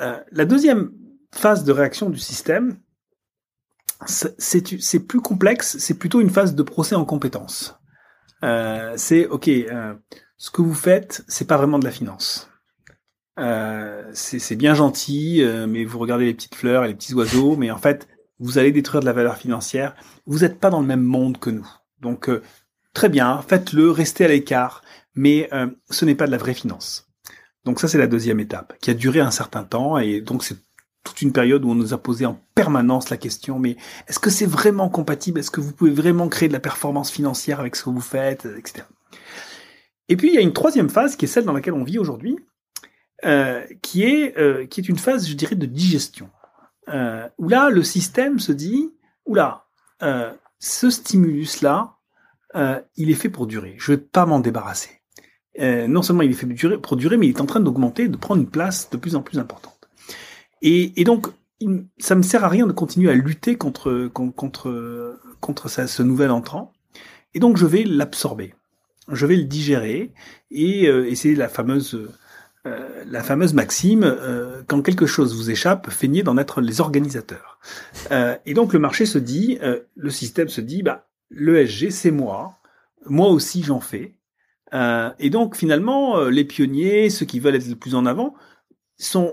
Euh, 0.01 0.21
la 0.31 0.45
deuxième 0.45 0.93
phase 1.35 1.65
de 1.65 1.73
réaction 1.73 2.11
du 2.11 2.19
système, 2.19 2.79
c'est 4.07 5.01
plus 5.07 5.21
complexe, 5.21 5.79
c'est 5.79 5.99
plutôt 5.99 6.21
une 6.21 6.31
phase 6.31 6.55
de 6.55 6.63
procès 6.63 6.95
en 6.95 7.05
compétence. 7.05 7.79
Euh, 8.43 8.93
c'est 8.97 9.27
ok, 9.27 9.49
euh, 9.49 9.95
ce 10.39 10.51
que 10.51 10.63
vous 10.63 10.75
faites, 10.75 11.25
c'est 11.29 11.47
pas 11.47 11.57
vraiment 11.57 11.79
de 11.79 11.85
la 11.85 11.91
finance. 11.91 12.51
Euh, 13.39 14.11
c'est 14.13 14.57
bien 14.57 14.75
gentil, 14.75 15.43
euh, 15.43 15.67
mais 15.67 15.85
vous 15.85 15.99
regardez 15.99 16.27
les 16.27 16.35
petites 16.35 16.55
fleurs 16.55 16.85
et 16.85 16.89
les 16.89 16.95
petits 16.95 17.15
oiseaux, 17.15 17.57
mais 17.57 17.71
en 17.71 17.79
fait, 17.79 18.09
vous 18.39 18.59
allez 18.59 18.73
détruire 18.73 19.01
de 19.01 19.07
la 19.07 19.13
valeur 19.13 19.37
financière. 19.37 19.95
Vous 20.27 20.41
n'êtes 20.41 20.59
pas 20.59 20.71
dans 20.71 20.81
le 20.81 20.87
même 20.87 21.03
monde 21.03 21.39
que 21.39 21.51
nous. 21.51 21.69
Donc, 22.01 22.29
euh, 22.29 22.43
très 22.93 23.09
bien, 23.09 23.43
faites-le, 23.47 23.91
restez 23.91 24.25
à 24.25 24.29
l'écart, 24.29 24.83
mais 25.15 25.49
euh, 25.53 25.69
ce 25.91 26.05
n'est 26.05 26.15
pas 26.15 26.27
de 26.27 26.31
la 26.31 26.39
vraie 26.39 26.55
finance. 26.55 27.09
Donc 27.65 27.81
ça, 27.81 27.89
c'est 27.89 27.99
la 27.99 28.07
deuxième 28.07 28.41
étape, 28.41 28.75
qui 28.81 28.91
a 28.91 28.95
duré 28.95 29.21
un 29.21 29.31
certain 29.31 29.65
temps, 29.65 29.99
et 29.99 30.21
donc 30.21 30.45
c'est 30.45 30.57
toute 31.03 31.23
une 31.23 31.33
période 31.33 31.65
où 31.65 31.71
on 31.71 31.75
nous 31.75 31.95
a 31.95 31.99
posé 31.99 32.27
en 32.27 32.41
permanence 32.55 33.11
la 33.11 33.17
question, 33.17 33.59
mais 33.59 33.77
est-ce 34.09 34.19
que 34.19 34.31
c'est 34.31 34.47
vraiment 34.47 34.89
compatible? 34.89 35.41
Est-ce 35.41 35.51
que 35.51 35.61
vous 35.61 35.73
pouvez 35.73 35.91
vraiment 35.91 36.29
créer 36.29 36.49
de 36.49 36.53
la 36.53 36.61
performance 36.61 37.11
financière 37.11 37.61
avec 37.61 37.77
ce 37.77 37.85
que 37.85 37.91
vous 37.91 38.01
faites, 38.01 38.47
etc. 38.59 38.85
Et 40.09 40.17
puis 40.17 40.29
il 40.29 40.35
y 40.35 40.39
a 40.39 40.41
une 40.41 40.53
troisième 40.53 40.89
phase 40.89 41.17
qui 41.17 41.25
est 41.25 41.29
celle 41.29 41.45
dans 41.45 41.53
laquelle 41.53 41.75
on 41.75 41.85
vit 41.85 41.99
aujourd'hui, 41.99 42.39
euh, 43.25 43.65
qui 43.83 44.05
est 44.05 44.39
euh, 44.39 44.67
qui 44.67 44.81
est 44.81 44.89
une 44.89 44.99
phase, 44.99 45.29
je 45.29 45.35
dirais, 45.35 45.57
de 45.57 45.67
digestion, 45.67 46.31
euh, 46.89 47.29
où 47.39 47.49
là 47.49 47.71
le 47.71 47.83
système 47.83 48.39
se 48.39 48.53
dit, 48.53 48.91
oula, 49.25 49.67
euh, 50.03 50.33
ce 50.59 50.91
stimulus 50.91 51.63
là, 51.63 51.97
euh, 52.55 52.81
il 52.97 53.11
est 53.11 53.15
fait 53.15 53.29
pour 53.29 53.47
durer. 53.47 53.75
Je 53.79 53.93
vais 53.93 53.99
pas 53.99 54.27
m'en 54.27 54.41
débarrasser. 54.41 54.91
Euh, 55.59 55.87
non 55.89 56.03
seulement 56.03 56.23
il 56.23 56.31
est 56.31 56.35
fait 56.35 56.77
pour 56.77 56.97
durer, 56.97 57.17
mais 57.17 57.27
il 57.27 57.31
est 57.31 57.41
en 57.41 57.47
train 57.47 57.61
d'augmenter, 57.61 58.09
de 58.09 58.17
prendre 58.17 58.43
une 58.43 58.51
place 58.51 58.91
de 58.91 58.97
plus 58.97 59.17
en 59.17 59.23
plus 59.23 59.39
importante. 59.39 59.89
Et, 60.63 61.01
et 61.01 61.05
donc 61.05 61.29
ça 61.99 62.15
me 62.15 62.23
sert 62.23 62.45
à 62.45 62.49
rien 62.49 62.67
de 62.67 62.73
continuer 62.73 63.11
à 63.11 63.15
lutter 63.15 63.57
contre 63.57 64.09
contre 64.09 65.19
contre 65.41 65.69
ce 65.69 66.03
nouvel 66.03 66.31
entrant. 66.31 66.73
Et 67.33 67.41
donc 67.41 67.57
je 67.57 67.67
vais 67.67 67.85
l'absorber 67.85 68.55
je 69.09 69.27
vais 69.27 69.37
le 69.37 69.45
digérer 69.45 70.13
et, 70.51 70.89
euh, 70.89 71.09
et 71.09 71.15
c'est 71.15 71.35
la 71.35 71.49
fameuse 71.49 72.09
la 73.07 73.23
fameuse 73.23 73.55
maxime 73.55 74.17
quand 74.67 74.83
quelque 74.83 75.07
chose 75.07 75.37
vous 75.37 75.53
échappe, 75.53 75.89
feignez 75.89 76.25
d'en 76.25 76.37
être 76.37 76.61
les 76.61 76.81
organisateurs. 76.81 77.61
et 78.45 78.55
donc 78.55 78.73
le 78.73 78.81
marché 78.81 79.07
se 79.07 79.19
dit, 79.19 79.61
le 79.95 80.11
système 80.11 80.49
se 80.49 80.61
dit, 80.61 80.83
bah 80.83 81.07
l'ESG 81.31 81.91
c'est 81.91 82.11
moi, 82.11 82.59
moi 83.07 83.29
aussi 83.29 83.63
j'en 83.63 83.79
fais. 83.79 84.17
et 84.73 85.31
donc 85.31 85.55
finalement 85.55 86.25
les 86.25 86.43
pionniers, 86.45 87.09
ceux 87.09 87.25
qui 87.25 87.39
veulent 87.39 87.55
être 87.55 87.69
le 87.69 87.77
plus 87.77 87.95
en 87.95 88.05
avant, 88.05 88.35
sont 88.99 89.33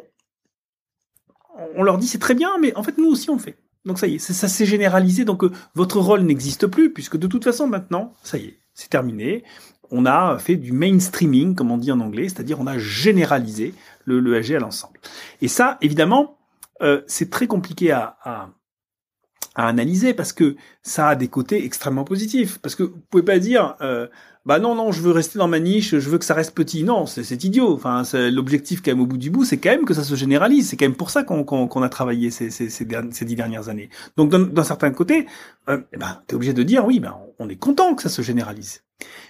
on 1.76 1.82
leur 1.82 1.98
dit 1.98 2.06
c'est 2.06 2.20
très 2.20 2.36
bien, 2.36 2.52
mais 2.60 2.76
en 2.76 2.84
fait 2.84 3.00
nous 3.00 3.10
aussi 3.10 3.32
on 3.32 3.40
fait. 3.40 3.58
Donc 3.86 4.00
ça 4.00 4.08
y 4.08 4.16
est, 4.16 4.20
ça, 4.20 4.48
s'est 4.48 4.66
généralisé. 4.66 5.26
Donc 5.26 5.44
euh, 5.44 5.52
votre 5.76 6.00
rôle 6.00 6.22
n'existe 6.22 6.68
plus 6.68 6.94
puisque 6.94 7.18
de 7.18 7.28
toute 7.28 7.44
façon 7.44 7.68
maintenant, 7.68 8.14
ça 8.24 8.38
y 8.38 8.46
est, 8.46 8.60
c'est 8.74 8.90
terminé. 8.90 9.44
On 9.92 10.06
a 10.06 10.38
fait 10.40 10.56
du 10.56 10.72
mainstreaming, 10.72 11.56
comme 11.56 11.72
on 11.72 11.78
dit 11.78 11.92
en 11.92 12.00
anglais, 12.00 12.30
c'est-à-dire 12.30 12.60
on 12.60 12.68
a 12.68 12.78
généralisé 12.78 13.74
le, 14.06 14.20
le 14.20 14.36
à 14.36 14.60
l'ensemble. 14.60 15.00
Et 15.42 15.48
ça, 15.48 15.78
évidemment, 15.82 16.38
euh, 16.82 17.02
c'est 17.08 17.30
très 17.30 17.48
compliqué 17.48 17.92
à, 17.92 18.50
analyser 19.56 20.16
parce 20.16 20.34
que 20.34 20.56
ça 20.82 21.10
a 21.10 21.16
des 21.16 21.28
côtés 21.28 21.64
extrêmement 21.64 22.04
positifs. 22.04 22.58
Parce 22.58 22.74
que 22.74 22.84
vous 22.84 23.02
pouvez 23.12 23.24
pas 23.24 23.38
dire 23.38 23.76
euh, 23.82 24.08
bah 24.46 24.60
non 24.60 24.76
non 24.76 24.92
je 24.92 25.02
veux 25.02 25.12
rester 25.12 25.40
dans 25.40 25.48
ma 25.48 25.60
niche 25.60 25.98
je 25.98 26.10
veux 26.10 26.18
que 26.18 26.26
ça 26.26 26.34
reste 26.34 26.54
petit. 26.54 26.84
Non 26.84 27.06
c'est 27.06 27.44
idiot. 27.44 27.74
Enfin 27.74 28.04
l'objectif 28.30 28.82
quand 28.82 28.92
même 28.92 29.02
au 29.02 29.06
bout 29.06 29.18
du 29.18 29.30
bout 29.30 29.46
c'est 29.46 29.58
quand 29.58 29.70
même 29.70 29.86
que 29.86 29.94
ça 29.94 30.04
se 30.04 30.16
généralise. 30.16 30.70
C'est 30.70 30.78
quand 30.78 30.86
même 30.86 30.96
pour 30.96 31.10
ça 31.10 31.24
qu'on 31.24 31.82
a 31.82 31.90
travaillé 31.90 32.30
ces, 32.30 32.50
dix 32.50 33.36
dernières 33.36 33.70
années. 33.70 33.90
Donc 34.18 34.32
d'un 34.32 34.64
certain 34.64 34.92
côté 34.92 35.28
euh, 35.70 35.80
eh 35.94 35.98
ben 35.98 36.22
t'es 36.28 36.36
obligé 36.36 36.54
de 36.54 36.64
dire 36.64 36.86
oui 36.86 37.00
ben 37.00 37.16
on 37.40 37.48
est 37.48 37.56
content 37.56 37.96
que 37.96 38.02
ça 38.02 38.10
se 38.10 38.22
généralise. 38.22 38.84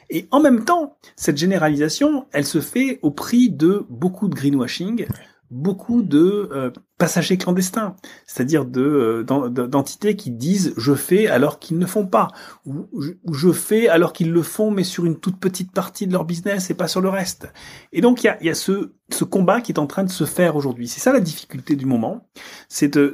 Et 0.09 0.27
en 0.31 0.39
même 0.39 0.65
temps 0.65 0.97
cette 1.15 1.37
généralisation 1.37 2.25
elle 2.31 2.45
se 2.45 2.59
fait 2.59 2.99
au 3.03 3.11
prix 3.11 3.49
de 3.49 3.85
beaucoup 3.89 4.27
de 4.27 4.35
greenwashing 4.35 5.05
beaucoup 5.53 6.01
de 6.01 6.49
euh, 6.51 6.71
passagers 6.97 7.37
clandestins, 7.37 7.95
c'est-à-dire 8.25 8.65
de 8.65 8.81
euh, 8.81 9.49
d'entités 9.67 10.15
qui 10.15 10.31
disent 10.31 10.73
je 10.77 10.95
fais 10.95 11.27
alors 11.27 11.59
qu'ils 11.59 11.77
ne 11.77 11.85
font 11.85 12.07
pas, 12.07 12.29
ou 12.65 12.89
je, 13.31 13.51
fais 13.51 13.87
alors 13.87 14.13
qu'ils 14.13 14.31
le 14.31 14.41
font 14.41 14.71
mais 14.71 14.83
sur 14.83 15.05
une 15.05 15.19
toute 15.19 15.39
petite 15.39 15.71
partie 15.71 16.07
de 16.07 16.11
leur 16.11 16.25
business 16.25 16.71
et 16.71 16.73
pas 16.73 16.87
sur 16.87 17.01
le 17.01 17.09
reste. 17.09 17.53
Et 17.91 18.01
donc 18.01 18.23
il 18.23 18.35
y 18.41 18.49
a, 18.49 18.55
ce, 18.55 18.89
combat 19.29 19.61
qui 19.61 19.71
est 19.71 19.79
en 19.79 19.85
train 19.85 20.03
de 20.03 20.09
se 20.09 20.25
faire 20.25 20.55
aujourd'hui. 20.55 20.87
C'est 20.87 20.99
ça 20.99 21.13
la 21.13 21.19
difficulté 21.19 21.75
du 21.75 21.85
moment, 21.85 22.27
c'est 22.67 22.87
de 22.97 23.13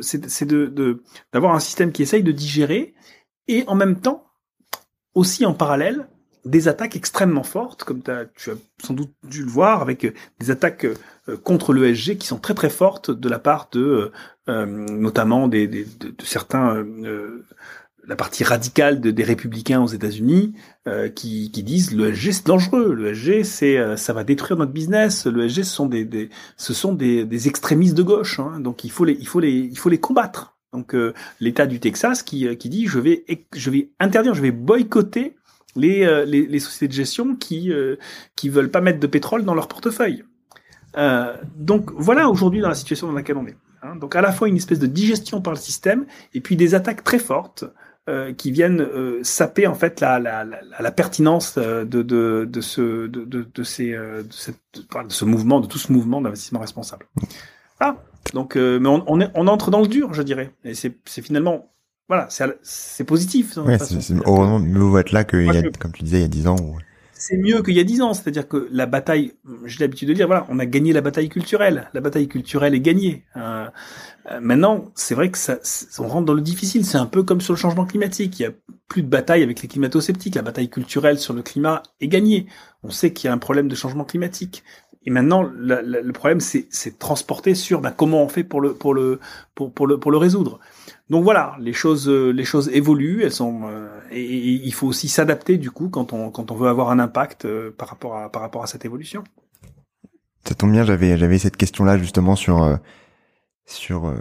d'avoir 1.33 1.53
un 1.53 1.59
système 1.59 1.91
qui 1.91 2.03
essaye 2.03 2.23
de 2.23 2.31
digérer 2.31 2.93
et 3.49 3.65
en 3.67 3.75
même 3.75 3.99
temps 3.99 4.23
aussi 5.13 5.45
en 5.45 5.53
parallèle 5.53 6.07
des 6.45 6.67
attaques 6.67 6.95
extrêmement 6.95 7.43
fortes, 7.43 7.83
comme 7.83 8.01
tu 8.01 8.11
as 8.11 8.25
sans 8.81 8.93
doute 8.93 9.11
dû 9.23 9.43
le 9.43 9.49
voir, 9.49 9.81
avec 9.81 10.05
euh, 10.05 10.13
des 10.39 10.51
attaques 10.51 10.85
euh, 10.85 11.37
contre 11.37 11.73
l'ESG 11.73 12.17
qui 12.17 12.27
sont 12.27 12.39
très 12.39 12.53
très 12.53 12.69
fortes 12.69 13.11
de 13.11 13.29
la 13.29 13.39
part 13.39 13.69
de 13.71 14.11
euh, 14.47 14.65
notamment 14.65 15.47
des, 15.47 15.67
de, 15.67 15.85
certains 16.23 16.85
la 18.07 18.15
partie 18.15 18.43
radicale 18.43 18.99
des 18.99 19.23
républicains 19.23 19.81
aux 19.81 19.87
États-Unis 19.87 20.55
qui, 21.15 21.51
qui 21.51 21.61
disent 21.61 21.95
l'ESG 21.95 22.31
c'est 22.31 22.47
dangereux, 22.47 22.95
l'ESG 22.95 23.43
c'est 23.43 23.97
ça 23.97 24.13
va 24.13 24.23
détruire 24.23 24.57
notre 24.57 24.71
business, 24.71 25.27
l'ESG 25.27 25.57
ce 25.57 25.75
sont 25.75 25.85
des, 25.85 26.29
ce 26.57 26.73
sont 26.73 26.93
des, 26.93 27.25
des, 27.25 27.47
extrémistes 27.47 27.95
de 27.95 28.01
gauche, 28.01 28.39
hein, 28.39 28.59
donc 28.59 28.83
il 28.83 28.89
faut 28.89 29.05
les 29.05 29.13
il 29.13 29.27
faut 29.27 29.39
les 29.39 29.51
il 29.51 29.77
faut 29.77 29.89
les 29.89 29.99
combattre. 29.99 30.55
Donc 30.73 30.95
l'État 31.39 31.67
du 31.67 31.79
Texas 31.79 32.23
qui, 32.23 32.57
qui 32.57 32.69
dit 32.69 32.87
je 32.87 32.99
vais 32.99 33.25
je 33.55 33.69
vais 33.69 33.91
interdire, 33.99 34.33
je 34.33 34.41
vais 34.41 34.51
boycotter 34.51 35.35
euh, 35.77 36.25
les, 36.25 36.45
les, 36.47 36.59
sociétés 36.59 36.87
de 36.87 36.93
gestion 36.93 37.35
qui 37.35 37.71
euh, 37.71 37.95
qui 38.35 38.49
veulent 38.49 38.71
pas 38.71 38.81
mettre 38.81 38.99
de 38.99 39.07
pétrole 39.07 39.43
dans 39.43 39.53
leur 39.53 39.67
portefeuille. 39.67 40.23
Euh, 40.97 41.35
donc 41.55 41.91
voilà 41.95 42.27
aujourd'hui 42.27 42.61
dans 42.61 42.69
la 42.69 42.75
situation 42.75 43.07
dans 43.07 43.13
laquelle 43.13 43.37
on 43.37 43.45
est. 43.45 43.57
Hein. 43.83 43.95
Donc 43.95 44.15
à 44.15 44.21
la 44.21 44.31
fois 44.31 44.47
une 44.47 44.57
espèce 44.57 44.79
de 44.79 44.87
digestion 44.87 45.41
par 45.41 45.53
le 45.53 45.59
système 45.59 46.05
et 46.33 46.41
puis 46.41 46.55
des 46.55 46.75
attaques 46.75 47.03
très 47.03 47.19
fortes 47.19 47.65
qui 48.37 48.49
viennent 48.49 48.87
saper 49.21 49.67
en 49.67 49.75
fait 49.75 50.01
la, 50.01 50.17
la, 50.17 50.43
la, 50.43 50.91
pertinence 50.91 51.59
de, 51.59 51.83
de, 51.83 52.47
de 52.49 52.61
ce 52.61 53.05
de, 53.05 53.23
de, 53.23 53.63
ces 53.63 53.91
de, 53.91 54.25
ce 55.09 55.25
mouvement 55.25 55.59
de 55.59 55.67
tout 55.67 55.77
ce 55.77 55.91
mouvement 55.93 56.19
d'investissement 56.19 56.59
responsable. 56.59 57.05
Ah 57.79 57.97
donc 58.33 58.55
mais 58.55 58.87
on, 58.89 59.03
on, 59.05 59.21
est, 59.21 59.29
on 59.35 59.45
entre 59.45 59.69
dans 59.69 59.79
le 59.79 59.87
dur 59.87 60.15
je 60.15 60.23
dirais 60.23 60.51
et 60.63 60.73
c'est 60.73 60.97
finalement 61.05 61.71
voilà, 62.09 62.27
c'est 62.63 63.03
positif. 63.03 63.57
Ouais, 63.57 63.77
c'est 63.77 64.15
heureusement 64.25 64.59
mieux 64.59 64.99
être 64.99 65.11
là 65.11 65.23
que, 65.23 65.37
y 65.37 65.57
a, 65.57 65.61
comme 65.79 65.91
tu 65.91 66.01
disais, 66.01 66.17
il 66.17 66.21
y 66.21 66.25
a 66.25 66.27
dix 66.27 66.47
ans. 66.47 66.57
C'est 67.13 67.37
mieux 67.37 67.61
qu'il 67.61 67.75
y 67.75 67.79
a 67.79 67.83
dix 67.83 68.01
ans, 68.01 68.15
c'est-à-dire 68.15 68.47
que 68.47 68.67
la 68.71 68.87
bataille, 68.87 69.33
j'ai 69.65 69.79
l'habitude 69.81 70.07
de 70.07 70.13
dire, 70.13 70.25
voilà, 70.25 70.47
on 70.49 70.57
a 70.57 70.65
gagné 70.65 70.91
la 70.91 71.01
bataille 71.01 71.29
culturelle. 71.29 71.87
La 71.93 72.01
bataille 72.01 72.27
culturelle 72.27 72.73
est 72.73 72.79
gagnée. 72.79 73.25
Euh, 73.37 73.67
euh, 74.31 74.39
maintenant, 74.41 74.89
c'est 74.95 75.13
vrai 75.13 75.29
que 75.29 75.37
ça, 75.37 75.59
on 75.99 76.07
rentre 76.07 76.25
dans 76.25 76.33
le 76.33 76.41
difficile. 76.41 76.83
C'est 76.83 76.97
un 76.97 77.05
peu 77.05 77.21
comme 77.21 77.41
sur 77.41 77.53
le 77.53 77.59
changement 77.59 77.85
climatique. 77.85 78.39
Il 78.39 78.43
y 78.43 78.45
a 78.45 78.51
plus 78.87 79.03
de 79.03 79.07
bataille 79.07 79.43
avec 79.43 79.61
les 79.61 79.67
climato-sceptiques. 79.67 80.35
La 80.35 80.41
bataille 80.41 80.69
culturelle 80.69 81.19
sur 81.19 81.33
le 81.33 81.43
climat 81.43 81.83
est 82.01 82.07
gagnée. 82.07 82.47
On 82.81 82.89
sait 82.89 83.13
qu'il 83.13 83.27
y 83.27 83.29
a 83.29 83.33
un 83.33 83.37
problème 83.37 83.67
de 83.67 83.75
changement 83.75 84.05
climatique. 84.05 84.63
Et 85.05 85.11
maintenant, 85.11 85.43
le 85.43 86.11
problème, 86.11 86.39
c'est 86.41 86.99
transporter 86.99 87.55
sur 87.55 87.81
ben, 87.81 87.91
comment 87.91 88.21
on 88.21 88.27
fait 88.27 88.43
pour 88.43 88.59
le 88.59 88.73
pour 88.73 88.93
le 88.93 89.19
pour, 89.55 89.73
pour 89.73 89.87
le 89.87 89.97
pour 89.97 90.11
le 90.11 90.17
résoudre. 90.17 90.59
Donc 91.09 91.23
voilà, 91.23 91.55
les 91.59 91.73
choses, 91.73 92.07
euh, 92.07 92.29
les 92.29 92.45
choses 92.45 92.69
évoluent, 92.69 93.23
elles 93.23 93.31
sont, 93.31 93.61
euh, 93.63 93.87
et, 94.11 94.35
il 94.35 94.73
faut 94.73 94.85
aussi 94.85 95.07
s'adapter 95.07 95.57
du 95.57 95.71
coup 95.71 95.89
quand 95.89 96.13
on, 96.13 96.29
quand 96.29 96.51
on 96.51 96.55
veut 96.55 96.69
avoir 96.69 96.91
un 96.91 96.99
impact 96.99 97.45
euh, 97.45 97.71
par 97.75 97.89
rapport 97.89 98.15
à, 98.15 98.31
par 98.31 98.43
rapport 98.43 98.61
à 98.63 98.67
cette 98.67 98.85
évolution. 98.85 99.23
Ça 100.47 100.53
tombe 100.53 100.71
bien, 100.71 100.83
j'avais, 100.83 101.17
j'avais 101.17 101.39
cette 101.39 101.57
question-là 101.57 101.97
justement 101.97 102.35
sur, 102.35 102.79
sur 103.65 104.13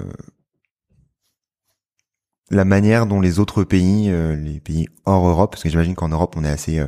la 2.51 2.65
manière 2.65 3.07
dont 3.07 3.21
les 3.21 3.39
autres 3.39 3.65
pays, 3.65 4.11
les 4.11 4.61
pays 4.61 4.89
hors 5.07 5.27
Europe, 5.27 5.53
parce 5.53 5.63
que 5.63 5.69
j'imagine 5.69 5.95
qu'en 5.95 6.09
Europe 6.09 6.35
on 6.37 6.45
est 6.45 6.51
assez 6.51 6.85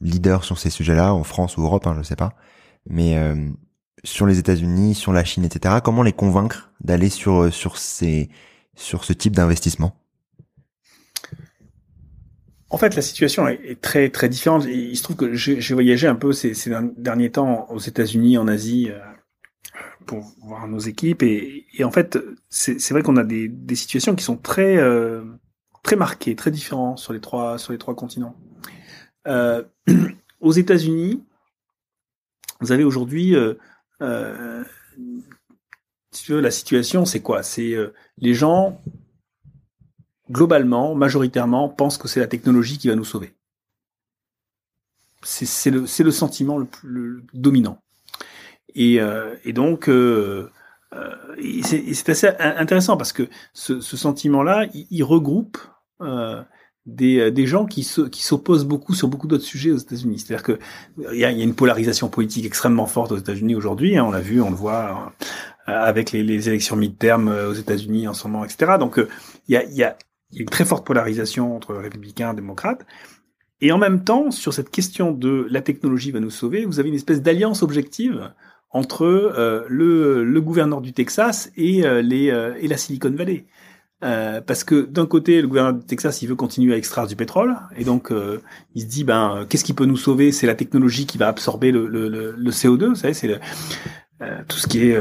leader 0.00 0.44
sur 0.44 0.58
ces 0.58 0.70
sujets-là, 0.70 1.14
en 1.14 1.24
France 1.24 1.56
ou 1.56 1.62
Europe, 1.62 1.86
hein, 1.86 1.94
je 1.98 2.02
sais 2.02 2.16
pas, 2.16 2.34
mais 2.88 3.16
sur 4.04 4.26
les 4.26 4.38
États-Unis, 4.38 4.94
sur 4.94 5.12
la 5.12 5.24
Chine, 5.24 5.44
etc. 5.44 5.76
Comment 5.82 6.02
les 6.02 6.12
convaincre 6.12 6.70
d'aller 6.80 7.08
sur 7.08 7.42
euh, 7.42 7.50
sur 7.50 7.76
ces 7.76 8.28
sur 8.74 9.04
ce 9.04 9.12
type 9.12 9.34
d'investissement? 9.34 9.94
En 12.70 12.76
fait, 12.76 12.94
la 12.94 13.02
situation 13.02 13.48
est, 13.48 13.80
très 13.80 14.10
très 14.10 14.28
différente. 14.28 14.66
Il 14.66 14.96
se 14.96 15.02
trouve 15.02 15.16
que 15.16 15.32
j'ai 15.32 15.74
voyagé 15.74 16.06
un 16.06 16.14
peu 16.14 16.32
ces, 16.32 16.52
derniers 16.98 17.30
temps 17.30 17.66
aux 17.70 17.78
États-Unis, 17.78 18.36
en 18.36 18.46
Asie, 18.46 18.90
euh, 18.90 18.98
pour 20.04 20.22
voir 20.42 20.68
nos 20.68 20.78
équipes, 20.78 21.22
et, 21.22 21.64
en 21.82 21.90
fait, 21.90 22.18
c'est 22.50 22.90
vrai 22.90 23.02
qu'on 23.02 23.16
a 23.16 23.24
des, 23.24 23.50
situations 23.74 24.14
qui 24.14 24.22
sont 24.22 24.36
très 24.36 24.76
euh, 24.76 25.24
très 25.82 25.96
marquées, 25.96 26.36
très 26.36 26.50
différentes 26.50 26.98
sur 26.98 27.14
les 27.14 27.20
trois 27.20 27.58
sur 27.58 27.72
les 27.72 27.78
trois 27.78 27.94
continents. 27.94 28.36
aux 30.40 30.52
États-Unis, 30.52 31.22
vous 32.60 32.72
avez 32.72 32.84
aujourd'hui 32.84 33.34
euh, 34.00 34.64
si 36.12 36.24
tu 36.24 36.32
veux, 36.32 36.40
la 36.40 36.50
situation, 36.50 37.04
c'est 37.04 37.20
quoi? 37.20 37.42
C'est 37.42 37.74
euh, 37.74 37.94
les 38.18 38.34
gens, 38.34 38.80
globalement, 40.30 40.94
majoritairement, 40.94 41.68
pensent 41.68 41.98
que 41.98 42.08
c'est 42.08 42.20
la 42.20 42.26
technologie 42.26 42.78
qui 42.78 42.88
va 42.88 42.94
nous 42.94 43.04
sauver. 43.04 43.34
C'est 45.22 45.70
le, 45.70 46.10
sentiment 46.10 46.58
le 46.58 46.64
plus 46.64 47.24
dominant. 47.34 47.82
Et, 48.74 49.00
euh, 49.00 49.34
donc, 49.46 49.88
euh, 49.88 50.50
euh 50.94 51.14
c'est 51.62 52.08
assez 52.08 52.28
intéressant 52.38 52.96
parce 52.96 53.12
que 53.12 53.28
ce, 53.52 53.80
sentiment-là, 53.80 54.66
il, 54.72 55.04
regroupe 55.04 55.58
euh, 56.00 56.42
des 56.88 57.46
gens 57.46 57.66
qui 57.66 57.84
s'opposent 57.84 58.64
beaucoup 58.64 58.94
sur 58.94 59.08
beaucoup 59.08 59.26
d'autres 59.26 59.44
sujets 59.44 59.70
aux 59.70 59.76
États-Unis. 59.76 60.18
C'est-à-dire 60.18 60.42
que 60.42 60.58
il 61.12 61.18
y 61.18 61.24
a, 61.24 61.30
une 61.30 61.54
polarisation 61.54 62.08
politique 62.08 62.46
extrêmement 62.46 62.86
forte 62.86 63.12
aux 63.12 63.16
États-Unis 63.16 63.54
aujourd'hui. 63.54 63.96
Hein, 63.96 64.04
on 64.04 64.10
l'a 64.10 64.20
vu, 64.20 64.40
on 64.40 64.50
le 64.50 64.56
voit 64.56 65.12
euh, 65.68 65.72
avec 65.72 66.12
les, 66.12 66.22
les 66.22 66.48
élections 66.48 66.76
mid-term 66.76 67.28
euh, 67.28 67.50
aux 67.50 67.54
États-Unis 67.54 68.08
en 68.08 68.14
ce 68.14 68.26
moment, 68.26 68.44
etc. 68.44 68.72
Donc 68.78 68.98
il 69.48 69.54
y 69.54 69.82
a, 69.82 69.96
une 70.34 70.46
très 70.46 70.64
forte 70.64 70.86
polarisation 70.86 71.56
entre 71.56 71.74
républicains 71.74 72.32
et 72.32 72.36
démocrates. 72.36 72.84
Et 73.60 73.72
en 73.72 73.78
même 73.78 74.04
temps, 74.04 74.30
sur 74.30 74.52
cette 74.52 74.70
question 74.70 75.12
de 75.12 75.46
la 75.50 75.62
technologie 75.62 76.10
va 76.10 76.20
nous 76.20 76.30
sauver, 76.30 76.64
vous 76.64 76.80
avez 76.80 76.90
une 76.90 76.94
espèce 76.94 77.22
d'alliance 77.22 77.62
objective 77.62 78.30
entre 78.70 79.04
euh, 79.04 79.64
le, 79.68 80.40
gouverneur 80.40 80.80
du 80.80 80.92
Texas 80.92 81.50
et 81.56 81.82
la 81.82 82.76
Silicon 82.76 83.10
Valley. 83.10 83.46
Euh, 84.04 84.40
parce 84.40 84.62
que 84.62 84.86
d'un 84.86 85.06
côté, 85.06 85.42
le 85.42 85.48
gouvernement 85.48 85.78
du 85.78 85.84
Texas, 85.84 86.22
il 86.22 86.28
veut 86.28 86.36
continuer 86.36 86.72
à 86.72 86.76
extraire 86.76 87.06
du 87.06 87.16
pétrole, 87.16 87.56
et 87.76 87.84
donc 87.84 88.12
euh, 88.12 88.40
il 88.74 88.82
se 88.82 88.86
dit, 88.86 89.02
ben, 89.02 89.44
qu'est-ce 89.48 89.64
qui 89.64 89.72
peut 89.72 89.86
nous 89.86 89.96
sauver? 89.96 90.30
C'est 90.30 90.46
la 90.46 90.54
technologie 90.54 91.04
qui 91.04 91.18
va 91.18 91.26
absorber 91.26 91.72
le, 91.72 91.88
le, 91.88 92.08
le, 92.08 92.50
CO2, 92.50 92.90
vous 92.90 92.94
savez, 92.94 93.14
c'est 93.14 93.40
euh, 94.22 94.38
tout 94.46 94.56
ce 94.56 94.68
qui 94.68 94.90
est 94.90 94.98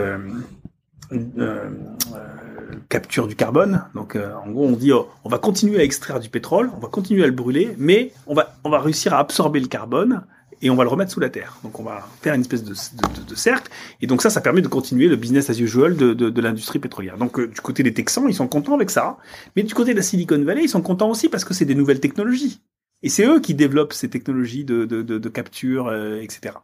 capture 2.89 3.27
du 3.27 3.35
carbone. 3.35 3.83
Donc, 3.93 4.15
en 4.17 4.49
gros, 4.49 4.65
on 4.65 4.71
dit, 4.71 4.91
oh, 4.91 5.07
on 5.23 5.29
va 5.29 5.37
continuer 5.37 5.79
à 5.79 5.83
extraire 5.83 6.19
du 6.19 6.29
pétrole, 6.29 6.71
on 6.75 6.79
va 6.79 6.87
continuer 6.87 7.23
à 7.23 7.27
le 7.27 7.33
brûler, 7.33 7.75
mais 7.77 8.11
on 8.25 8.33
va, 8.33 8.55
on 8.63 8.69
va 8.69 8.79
réussir 8.79 9.13
à 9.13 9.19
absorber 9.19 9.59
le 9.59 9.67
carbone 9.67 10.23
et 10.61 10.69
on 10.69 10.75
va 10.75 10.83
le 10.83 10.89
remettre 10.89 11.11
sous 11.11 11.19
la 11.19 11.29
terre. 11.29 11.57
Donc 11.63 11.79
on 11.79 11.83
va 11.83 12.07
faire 12.21 12.33
une 12.33 12.41
espèce 12.41 12.63
de, 12.63 12.73
de, 12.73 13.35
cercle. 13.35 13.71
Et 14.01 14.07
donc 14.07 14.21
ça, 14.21 14.29
ça 14.29 14.41
permet 14.41 14.61
de 14.61 14.67
continuer 14.67 15.07
le 15.07 15.15
business 15.15 15.49
as 15.49 15.59
usual 15.59 15.95
de, 15.95 16.13
de 16.13 16.41
l'industrie 16.41 16.79
pétrolière. 16.79 17.17
Donc 17.17 17.39
euh, 17.39 17.47
du 17.47 17.61
côté 17.61 17.83
des 17.83 17.93
Texans, 17.93 18.25
ils 18.27 18.33
sont 18.33 18.47
contents 18.47 18.75
avec 18.75 18.89
ça. 18.89 19.17
Mais 19.55 19.63
du 19.63 19.73
côté 19.73 19.91
de 19.91 19.97
la 19.97 20.03
Silicon 20.03 20.41
Valley, 20.43 20.63
ils 20.63 20.69
sont 20.69 20.81
contents 20.81 21.09
aussi 21.09 21.29
parce 21.29 21.45
que 21.45 21.53
c'est 21.53 21.65
des 21.65 21.75
nouvelles 21.75 21.99
technologies. 21.99 22.61
Et 23.03 23.09
c'est 23.09 23.25
eux 23.25 23.39
qui 23.39 23.53
développent 23.53 23.93
ces 23.93 24.09
technologies 24.09 24.65
de, 24.65 24.85
de, 24.85 25.29
capture, 25.29 25.87
euh, 25.87 26.19
etc. 26.19 26.55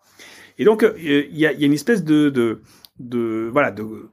Et 0.58 0.66
donc 0.66 0.84
euh, 0.84 0.94
il 0.98 1.38
y, 1.38 1.46
a, 1.46 1.54
y, 1.54 1.64
a, 1.64 1.68
une 1.68 1.74
espèce 1.74 2.04
de, 2.04 2.30
de, 3.00 3.50
voilà 3.52 3.72
de 3.72 4.10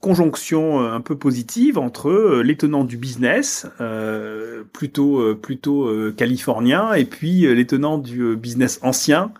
conjonction 0.00 0.80
euh, 0.80 0.92
un 0.92 1.00
peu 1.00 1.16
positive 1.16 1.78
entre 1.78 2.08
euh, 2.10 2.42
les 2.42 2.56
tenants 2.56 2.84
du 2.84 2.96
business, 2.96 3.66
euh, 3.80 4.64
plutôt 4.72 5.34
plutôt 5.36 5.88
californien, 6.16 6.92
et 6.94 7.04
puis 7.04 7.42
les 7.54 7.66
tenants 7.66 7.98
du 7.98 8.36
business 8.36 8.78
ancien, 8.82 9.32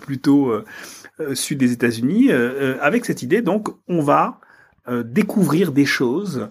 plutôt 0.00 0.52
sud 1.34 1.58
des 1.58 1.72
États-Unis, 1.72 2.30
avec 2.80 3.04
cette 3.04 3.22
idée 3.22 3.42
donc 3.42 3.68
on 3.88 4.02
va 4.02 4.40
découvrir 5.04 5.72
des 5.72 5.86
choses 5.86 6.48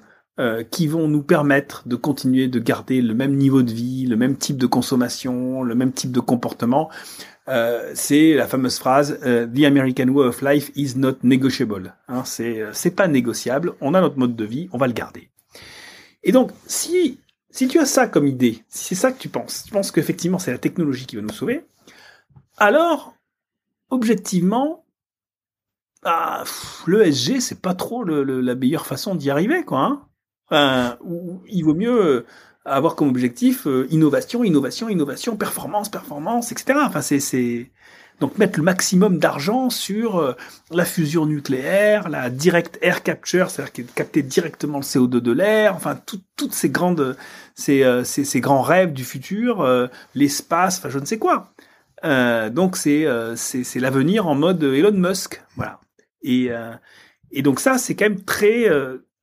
qui 0.71 0.87
vont 0.87 1.07
nous 1.07 1.21
permettre 1.21 1.87
de 1.87 1.95
continuer 1.95 2.47
de 2.47 2.59
garder 2.59 3.01
le 3.01 3.13
même 3.13 3.35
niveau 3.35 3.61
de 3.61 3.71
vie, 3.71 4.05
le 4.05 4.15
même 4.15 4.37
type 4.37 4.57
de 4.57 4.67
consommation, 4.67 5.63
le 5.63 5.75
même 5.75 5.91
type 5.91 6.11
de 6.11 6.19
comportement, 6.19 6.89
euh, 7.49 7.91
c'est 7.95 8.35
la 8.35 8.47
fameuse 8.47 8.77
phrase 8.77 9.19
euh, 9.25 9.47
The 9.47 9.63
American 9.63 10.09
way 10.09 10.27
of 10.27 10.41
life 10.41 10.71
is 10.75 10.95
not 10.95 11.15
negotiable. 11.23 11.95
Hein, 12.07 12.23
c'est 12.23 12.61
euh, 12.61 12.69
c'est 12.73 12.91
pas 12.91 13.07
négociable. 13.07 13.73
On 13.81 13.95
a 13.95 14.01
notre 14.01 14.19
mode 14.19 14.35
de 14.35 14.45
vie, 14.45 14.69
on 14.71 14.77
va 14.77 14.85
le 14.85 14.93
garder. 14.93 15.29
Et 16.23 16.31
donc, 16.31 16.51
si 16.67 17.19
si 17.49 17.67
tu 17.67 17.79
as 17.79 17.85
ça 17.85 18.07
comme 18.07 18.27
idée, 18.27 18.63
si 18.67 18.89
c'est 18.89 19.01
ça 19.01 19.11
que 19.11 19.17
tu 19.17 19.29
penses, 19.29 19.63
tu 19.63 19.71
penses 19.71 19.91
qu'effectivement 19.91 20.37
c'est 20.37 20.51
la 20.51 20.59
technologie 20.59 21.07
qui 21.07 21.15
va 21.15 21.23
nous 21.23 21.33
sauver, 21.33 21.65
alors 22.57 23.15
objectivement, 23.89 24.85
ah, 26.03 26.43
l'ESG 26.85 27.39
c'est 27.39 27.61
pas 27.61 27.73
trop 27.73 28.03
la 28.03 28.55
meilleure 28.55 28.85
façon 28.85 29.15
d'y 29.15 29.31
arriver, 29.31 29.63
quoi. 29.63 30.05
Hein 30.51 30.97
il 31.47 31.63
vaut 31.63 31.75
mieux 31.75 32.25
avoir 32.65 32.95
comme 32.95 33.09
objectif 33.09 33.67
euh, 33.67 33.87
innovation, 33.89 34.43
innovation, 34.43 34.89
innovation, 34.89 35.35
performance, 35.35 35.89
performance, 35.89 36.51
etc. 36.51 36.79
Enfin, 36.83 37.01
c'est, 37.01 37.71
donc 38.19 38.37
mettre 38.37 38.59
le 38.59 38.63
maximum 38.63 39.17
d'argent 39.17 39.69
sur 39.69 40.17
euh, 40.17 40.33
la 40.71 40.85
fusion 40.85 41.25
nucléaire, 41.25 42.09
la 42.09 42.29
direct 42.29 42.77
air 42.81 43.01
capture, 43.01 43.49
c'est-à-dire 43.49 43.85
capter 43.95 44.23
directement 44.23 44.79
le 44.79 44.83
CO2 44.83 45.19
de 45.19 45.31
l'air, 45.31 45.75
enfin 45.75 45.99
toutes 46.35 46.53
ces 46.53 46.69
grandes, 46.69 47.15
ces, 47.55 47.83
euh, 47.83 48.03
ces, 48.03 48.25
ces, 48.25 48.41
grands 48.41 48.61
rêves 48.61 48.93
du 48.93 49.05
futur, 49.05 49.89
l'espace, 50.15 50.79
enfin 50.79 50.89
je 50.89 50.99
ne 50.99 51.05
sais 51.05 51.17
quoi. 51.17 51.51
donc 52.03 52.75
c'est 52.75 53.05
c'est, 53.35 53.63
c'est 53.63 53.79
l'avenir 53.79 54.27
en 54.27 54.35
mode 54.35 54.63
Elon 54.63 54.91
Musk, 54.91 55.41
voilà. 55.55 55.79
Et 56.21 56.49
et 57.31 57.41
donc 57.41 57.59
ça 57.59 57.77
c'est 57.77 57.95
quand 57.95 58.05
même 58.05 58.23
très 58.23 58.67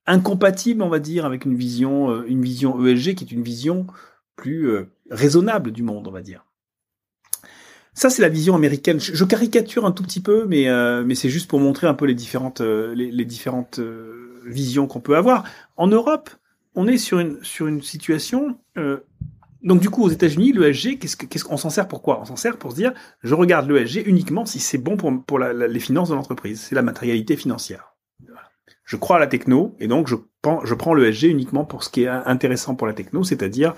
incompatible, 0.07 0.81
on 0.81 0.89
va 0.89 0.99
dire, 0.99 1.25
avec 1.25 1.45
une 1.45 1.55
vision, 1.55 2.09
euh, 2.09 2.25
une 2.27 2.41
vision 2.41 2.83
ESG 2.83 3.15
qui 3.15 3.23
est 3.25 3.31
une 3.31 3.43
vision 3.43 3.85
plus 4.35 4.69
euh, 4.69 4.89
raisonnable 5.11 5.71
du 5.71 5.83
monde, 5.83 6.07
on 6.07 6.11
va 6.11 6.21
dire. 6.21 6.45
Ça, 7.93 8.09
c'est 8.09 8.21
la 8.21 8.29
vision 8.29 8.55
américaine. 8.55 8.99
Je, 8.99 9.23
caricature 9.25 9.85
un 9.85 9.91
tout 9.91 10.03
petit 10.03 10.21
peu, 10.21 10.45
mais 10.47 10.69
euh, 10.69 11.03
mais 11.03 11.15
c'est 11.15 11.29
juste 11.29 11.49
pour 11.49 11.59
montrer 11.59 11.87
un 11.87 11.95
peu 11.95 12.05
les 12.05 12.13
différentes 12.13 12.61
les, 12.61 13.25
différentes 13.25 13.79
visions 14.45 14.85
qu'on 14.85 14.99
peut 14.99 15.17
avoir. 15.17 15.43
En 15.77 15.87
Europe, 15.87 16.29
on 16.75 16.87
est 16.87 16.99
sur 16.99 17.19
une 17.19 17.39
sur 17.41 17.65
une 17.65 17.81
situation. 17.81 18.59
donc 19.63 19.81
du 19.81 19.89
coup, 19.89 20.03
aux 20.03 20.09
États-Unis, 20.09 20.53
l'ESG, 20.53 20.99
qu'est-ce 20.99 21.43
qu'on 21.43 21.57
s'en 21.57 21.71
sert 21.71 21.87
pourquoi 21.87 22.21
On 22.21 22.25
s'en 22.25 22.35
sert 22.35 22.57
pour 22.57 22.69
se 22.69 22.75
dire, 22.75 22.93
je 23.23 23.33
regarde 23.33 23.67
l'ESG 23.67 24.03
uniquement 24.05 24.45
si 24.45 24.59
c'est 24.59 24.77
bon 24.77 24.95
pour 24.95 25.39
les 25.39 25.79
finances 25.79 26.09
de 26.09 26.15
l'entreprise. 26.15 26.61
C'est 26.61 26.75
la 26.75 26.83
matérialité 26.83 27.35
financière 27.35 27.96
je 28.87 28.95
crois 28.95 29.17
à 29.17 29.19
la 29.19 29.27
techno 29.27 29.75
et 29.79 29.87
donc 29.87 30.07
je, 30.07 30.15
prends, 30.41 30.65
je 30.65 30.73
le 30.93 31.11
SG 31.11 31.27
uniquement 31.27 31.65
pour 31.65 31.83
ce 31.83 31.89
qui 31.89 32.03
est 32.03 32.07
intéressant 32.07 32.73
pour 32.73 32.87
la 32.87 32.93
techno, 32.93 33.23
c'est-à-dire 33.23 33.75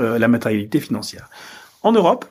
euh, 0.00 0.18
la 0.18 0.28
matérialité 0.28 0.80
financière. 0.80 1.28
En 1.82 1.92
Europe, 1.92 2.24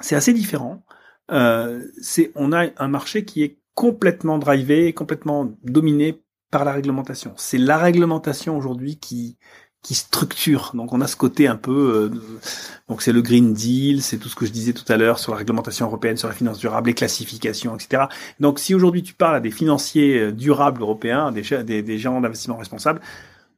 c'est 0.00 0.16
assez 0.16 0.32
différent. 0.32 0.84
Euh, 1.30 1.84
c'est 2.02 2.32
on 2.34 2.52
a 2.52 2.66
un 2.76 2.88
marché 2.88 3.24
qui 3.24 3.44
est 3.44 3.60
complètement 3.74 4.38
drivé, 4.38 4.92
complètement 4.92 5.48
dominé 5.62 6.24
par 6.50 6.64
la 6.64 6.72
réglementation. 6.72 7.34
C'est 7.36 7.58
la 7.58 7.78
réglementation 7.78 8.56
aujourd'hui 8.56 8.98
qui 8.98 9.38
qui 9.82 9.94
structure. 9.94 10.72
Donc 10.74 10.92
on 10.92 11.00
a 11.00 11.06
ce 11.06 11.16
côté 11.16 11.46
un 11.46 11.56
peu, 11.56 12.10
euh, 12.12 12.40
donc 12.88 13.02
c'est 13.02 13.12
le 13.12 13.22
Green 13.22 13.54
Deal, 13.54 14.02
c'est 14.02 14.18
tout 14.18 14.28
ce 14.28 14.34
que 14.34 14.44
je 14.44 14.50
disais 14.50 14.72
tout 14.72 14.90
à 14.92 14.96
l'heure 14.96 15.18
sur 15.18 15.32
la 15.32 15.38
réglementation 15.38 15.86
européenne, 15.86 16.16
sur 16.16 16.28
la 16.28 16.34
finance 16.34 16.58
durable, 16.58 16.88
les 16.88 16.94
classifications, 16.94 17.76
etc. 17.76 18.04
Donc 18.40 18.58
si 18.58 18.74
aujourd'hui 18.74 19.02
tu 19.02 19.14
parles 19.14 19.36
à 19.36 19.40
des 19.40 19.52
financiers 19.52 20.18
euh, 20.18 20.32
durables 20.32 20.82
européens, 20.82 21.30
des, 21.30 21.42
des, 21.82 21.98
gens 21.98 22.20
d'investissement 22.20 22.56
responsables, 22.56 23.00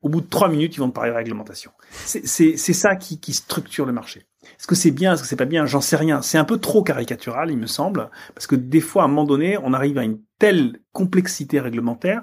au 0.02 0.08
bout 0.08 0.20
de 0.20 0.26
trois 0.26 0.48
minutes, 0.48 0.76
ils 0.76 0.80
vont 0.80 0.90
te 0.90 0.94
parler 0.94 1.10
de 1.10 1.16
réglementation. 1.16 1.72
C'est 2.04 2.56
ça 2.56 2.94
qui, 2.94 3.18
qui 3.18 3.32
structure 3.32 3.84
le 3.84 3.92
marché. 3.92 4.26
Est-ce 4.44 4.66
que 4.66 4.74
c'est 4.74 4.92
bien, 4.92 5.14
est-ce 5.14 5.22
que 5.22 5.28
c'est 5.28 5.36
pas 5.36 5.44
bien? 5.44 5.66
J'en 5.66 5.80
sais 5.80 5.96
rien. 5.96 6.22
C'est 6.22 6.38
un 6.38 6.44
peu 6.44 6.58
trop 6.58 6.82
caricatural, 6.82 7.50
il 7.50 7.58
me 7.58 7.66
semble, 7.66 8.10
parce 8.34 8.46
que 8.46 8.54
des 8.54 8.80
fois, 8.80 9.02
à 9.02 9.04
un 9.06 9.08
moment 9.08 9.24
donné, 9.24 9.58
on 9.58 9.72
arrive 9.72 9.98
à 9.98 10.04
une 10.04 10.20
telle 10.38 10.80
complexité 10.92 11.58
réglementaire 11.58 12.22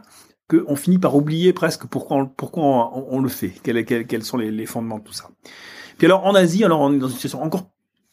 qu'on 0.50 0.76
finit 0.76 1.00
par 1.00 1.16
oublier 1.16 1.54
presque 1.54 1.86
pourquoi 1.86 2.18
on, 2.18 2.26
pourquoi 2.28 2.91
on, 2.93 3.20
le 3.20 3.30
fait, 3.30 3.54
quels, 3.64 4.24
sont 4.24 4.38
les, 4.38 4.66
fondements 4.66 5.00
de 5.00 5.04
tout 5.04 5.14
ça. 5.14 5.30
Puis 5.98 6.06
alors 6.06 6.26
en 6.26 6.36
Asie, 6.36 6.64
alors 6.64 6.82
on 6.82 6.93
est 6.93 7.00
dans 7.00 7.08
une 7.08 7.14
situation 7.14 7.41
encore 7.41 7.72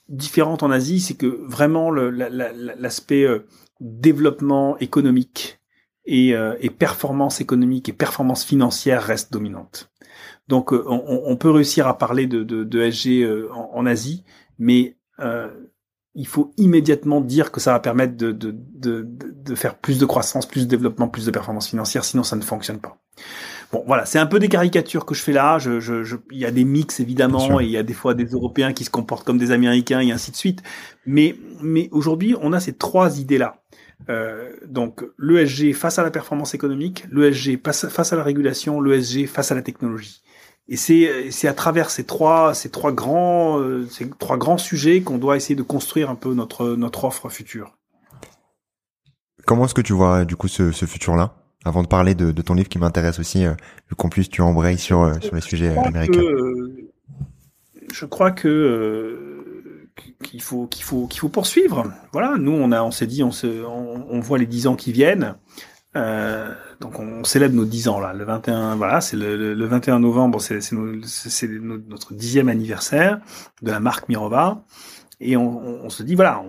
différente 0.09 0.63
en 0.63 0.71
Asie, 0.71 1.01
c'est 1.01 1.15
que 1.15 1.27
vraiment 1.27 1.91
l'aspect 1.91 3.25
euh, 3.25 3.47
développement 3.81 4.79
économique 4.79 5.61
et, 6.05 6.35
euh, 6.35 6.55
et, 6.61 6.71
performance 6.71 7.41
économique 7.41 7.89
et 7.89 7.93
performance 7.93 8.45
financière 8.45 9.03
reste 9.03 9.33
dominante. 9.33 9.91
Donc 10.49 10.73
euh, 10.73 10.85
on, 10.87 11.37
peut 11.37 11.51
réussir 11.51 11.87
à 11.87 11.97
parler 11.99 12.27
de, 12.27 12.43
de, 12.43 13.49
en, 13.53 13.71
en, 13.75 13.87
Asie, 13.87 14.25
mais 14.59 14.97
il 16.15 16.27
faut 16.27 16.53
immédiatement 16.59 17.21
dire 17.21 17.51
que 17.51 17.61
ça 17.61 17.73
va 17.73 17.81
permettre 17.81 18.17
de, 18.17 18.33
de, 18.33 18.55
de, 18.55 19.07
de, 19.09 19.55
faire 19.55 19.77
plus 19.77 19.99
de 19.99 20.05
croissance, 20.05 20.47
plus 20.47 20.67
de 20.67 20.69
développement, 20.69 21.09
plus 21.09 21.25
de 21.25 21.31
performance 21.31 21.69
financière, 21.69 22.05
sinon 22.05 22.23
ça 22.23 22.37
ne 22.37 22.43
fonctionne 22.43 22.81
pas. 22.81 22.99
Bon, 23.73 23.83
voilà, 23.87 24.05
c'est 24.05 24.19
un 24.19 24.27
peu 24.27 24.39
des 24.39 24.51
caricatures 24.51 25.07
que 25.07 25.15
je 25.15 25.23
fais 25.23 25.33
là. 25.33 25.59
Je, 25.59 25.81
je, 25.81 26.05
je 26.05 26.17
il 26.31 26.39
y 26.39 26.45
a 26.45 26.51
des 26.51 26.65
mix 26.65 27.01
évidemment, 27.01 27.61
et 27.61 27.65
il 27.65 27.71
y 27.71 27.79
a 27.79 27.83
des 27.83 27.95
fois 27.95 28.13
des 28.13 28.27
Européens 28.27 28.75
qui 28.75 28.85
se 28.85 28.91
comportent 28.91 29.25
comme 29.25 29.39
des 29.39 29.51
Américains 29.51 30.01
et 30.01 30.13
ainsi 30.13 30.31
de 30.31 30.37
suite. 30.37 30.63
Mais, 31.07 31.35
mais 31.63 31.89
aujourd'hui, 31.93 32.37
on 32.43 32.53
a 32.53 32.61
ces 32.61 32.75
trois 32.75 33.19
idées-là. 33.19 33.63
Euh, 34.09 34.51
donc 34.67 35.05
l'ESG 35.19 35.73
face 35.75 35.99
à 35.99 36.03
la 36.03 36.11
performance 36.11 36.55
économique, 36.55 37.05
l'ESG 37.11 37.61
face, 37.65 37.89
face 37.89 38.13
à 38.13 38.17
la 38.17 38.23
régulation, 38.25 38.81
l'ESG 38.81 39.27
face 39.27 39.53
à 39.53 39.55
la 39.55 39.63
technologie. 39.63 40.23
Et 40.69 40.77
c'est 40.77 41.31
c'est 41.31 41.49
à 41.49 41.55
travers 41.55 41.91
ces 41.91 42.05
trois 42.05 42.55
ces 42.55 42.71
trois 42.71 42.93
grands 42.93 43.59
euh, 43.59 43.87
ces 43.91 44.09
trois 44.09 44.37
grands 44.37 44.59
sujets 44.59 45.03
qu'on 45.03 45.19
doit 45.19 45.37
essayer 45.37 45.57
de 45.57 45.63
construire 45.63 46.09
un 46.09 46.15
peu 46.15 46.35
notre 46.35 46.77
notre 46.77 47.05
offre 47.05 47.29
future. 47.29 47.77
Comment 49.45 49.65
est-ce 49.65 49.75
que 49.75 49.81
tu 49.81 49.93
vois 49.93 50.25
du 50.25 50.37
coup 50.37 50.49
ce, 50.49 50.71
ce 50.71 50.87
futur-là? 50.87 51.35
Avant 51.65 51.83
de 51.83 51.89
parler 51.89 52.15
de, 52.15 52.33
de 52.33 52.43
ton 52.43 52.55
livre 52.55 52.69
qui 52.69 52.79
m'intéresse 52.79 53.21
aussi, 53.21 53.45
euh, 53.45 53.55
qu'en 53.97 54.09
plus 54.09 54.29
tu 54.29 54.41
embrayes 54.41 54.79
sur 54.79 55.03
euh, 55.03 55.15
sur 55.21 55.35
les 55.35 55.41
sujets 55.41 55.77
américains. 55.77 56.21
Euh, 56.21 56.91
je 57.93 58.05
crois 58.05 58.31
que 58.31 59.89
qu'il 60.23 60.43
faut 60.43 60.67
qu'il 60.67 60.85
faut 60.85 61.07
qu'il 61.07 61.21
faut 61.21 61.29
poursuivre. 61.29 61.93
Voilà, 62.13 62.37
nous 62.39 62.53
on 62.53 62.73
a 62.73 62.83
on 62.83 62.91
s'est 62.91 63.07
dit 63.07 63.23
on 63.23 63.31
se 63.31 63.65
on, 63.65 64.07
on, 64.09 64.21
voit 64.21 64.39
les 64.39 64.47
dix 64.47 64.67
ans 64.67 64.77
qui 64.77 64.93
viennent. 64.93 65.37
Euh, 65.95 66.55
donc 66.83 66.99
on 66.99 67.25
célèbre 67.25 67.55
nos 67.55 67.65
10 67.65 67.89
ans 67.89 68.01
là, 68.01 68.13
le 68.13 68.25
21, 68.25 68.77
voilà, 68.77 69.01
c'est 69.01 69.17
le, 69.17 69.55
le, 69.55 69.67
21 69.67 70.01
novembre, 70.01 70.41
c'est 70.41 70.61
notre 71.53 72.13
dixième 72.13 72.49
anniversaire 72.49 73.21
de 73.63 73.71
la 73.71 73.81
marque 73.81 74.09
Mirova, 74.09 74.65
et 75.21 75.37
on, 75.37 75.89
se 75.89 76.03
dit 76.03 76.17
voilà, 76.17 76.45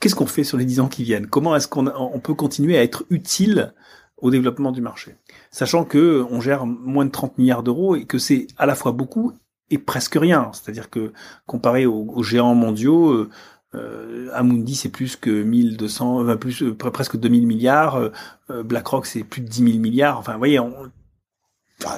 qu'est-ce 0.00 0.16
qu'on 0.16 0.26
fait 0.26 0.44
sur 0.44 0.58
les 0.58 0.64
10 0.64 0.80
ans 0.80 0.88
qui 0.88 1.04
viennent? 1.04 1.28
Comment 1.28 1.54
est-ce 1.54 1.68
qu'on 1.68 1.86
on 1.86 2.18
peut 2.18 2.34
continuer 2.34 2.76
à 2.76 2.82
être 2.82 3.04
utile 3.08 3.72
au 4.18 4.30
développement 4.30 4.72
du 4.72 4.82
marché, 4.82 5.14
sachant 5.50 5.84
que 5.84 6.26
on 6.30 6.40
gère 6.40 6.66
moins 6.66 7.06
de 7.06 7.10
30 7.10 7.38
milliards 7.38 7.62
d'euros 7.62 7.96
et 7.96 8.04
que 8.04 8.18
c'est 8.18 8.48
à 8.58 8.66
la 8.66 8.74
fois 8.74 8.92
beaucoup 8.92 9.32
et 9.70 9.78
presque 9.78 10.16
rien. 10.16 10.50
C'est-à-dire 10.52 10.90
que 10.90 11.12
comparé 11.46 11.86
aux, 11.86 12.04
aux 12.12 12.22
géants 12.24 12.56
mondiaux, 12.56 13.28
euh, 13.74 14.10
euh, 14.10 14.30
Amundi 14.32 14.74
c'est 14.74 14.88
plus 14.88 15.16
que 15.16 15.30
1200, 15.30 16.36
plus 16.36 16.62
euh, 16.62 16.74
presque 16.74 17.16
2000 17.16 17.46
milliards. 17.46 17.96
Euh, 17.96 18.10
euh, 18.50 18.62
BlackRock 18.62 19.06
c'est 19.06 19.24
plus 19.24 19.42
de 19.42 19.48
10 19.48 19.64
000 19.72 19.78
milliards. 19.78 20.18
Enfin, 20.18 20.32
vous 20.32 20.38
voyez, 20.38 20.58
on, 20.58 20.74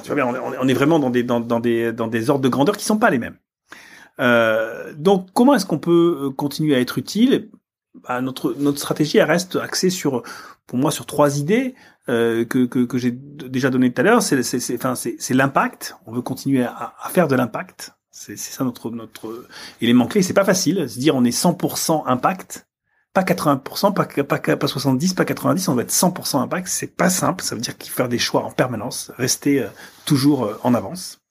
tu 0.03 0.13
vois 0.13 0.25
on, 0.25 0.67
est 0.67 0.73
vraiment 0.73 0.99
dans 0.99 1.09
des 1.09 1.23
dans, 1.23 1.39
des 1.39 1.91
dans 1.91 2.07
des 2.07 2.29
ordres 2.29 2.43
de 2.43 2.49
grandeur 2.49 2.77
qui 2.77 2.85
sont 2.85 2.97
pas 2.97 3.09
les 3.09 3.19
mêmes. 3.19 3.37
Euh, 4.19 4.93
donc, 4.95 5.29
comment 5.33 5.55
est-ce 5.55 5.65
qu'on 5.65 5.79
peut 5.79 6.31
continuer 6.35 6.75
à 6.75 6.79
être 6.79 6.97
utile? 6.97 7.49
Bah, 8.07 8.21
Notre 8.21 8.53
notre 8.57 8.79
stratégie 8.79 9.17
elle 9.17 9.29
reste 9.29 9.55
axée 9.55 9.89
sur, 9.89 10.23
pour 10.67 10.77
moi, 10.77 10.91
sur 10.91 11.05
trois 11.05 11.39
idées 11.39 11.75
euh, 12.09 12.45
que 12.45 12.65
que, 12.65 12.85
que 12.85 12.97
j'ai 12.97 13.11
déjà 13.11 13.69
donné 13.69 13.91
tout 13.91 14.01
à 14.01 14.03
l'heure. 14.03 14.21
C'est 14.21 14.43
c'est 14.43 14.75
enfin 14.75 14.95
c'est 14.95 15.33
l'impact. 15.33 15.95
On 16.05 16.11
veut 16.11 16.21
continuer 16.21 16.63
à, 16.63 16.93
à 17.01 17.09
faire 17.09 17.27
de 17.27 17.35
l'impact 17.35 17.93
C'est 18.15 18.37
ça 18.37 18.63
notre 18.63 18.91
notre 18.91 19.47
élément 19.81 20.05
clé. 20.05 20.21
C'est 20.21 20.33
pas 20.33 20.45
facile. 20.45 20.87
Se 20.87 20.99
dire 20.99 21.15
on 21.15 21.23
est 21.23 21.35
100% 21.35 22.03
impact, 22.05 22.67
pas 23.11 23.23
80%, 23.23 23.91
pas, 23.93 24.05
pas, 24.05 24.55
pas 24.55 24.67
70, 24.67 25.15
pas 25.15 25.25
90, 25.25 25.67
on 25.67 25.73
va 25.73 25.81
être 25.81 25.91
100% 25.91 26.37
impact. 26.37 26.67
C'est 26.67 26.95
pas 26.95 27.09
simple. 27.09 27.43
Ça 27.43 27.55
veut 27.55 27.61
dire 27.61 27.75
qu'il 27.75 27.89
faut 27.89 27.97
faire 27.97 28.09
des 28.09 28.19
choix 28.19 28.43
en 28.43 28.51
permanence, 28.51 29.11
rester 29.17 29.63
euh, 29.63 29.67
toujours 30.05 30.45
euh, 30.45 30.59
en 30.61 30.75
avance. 30.75 31.21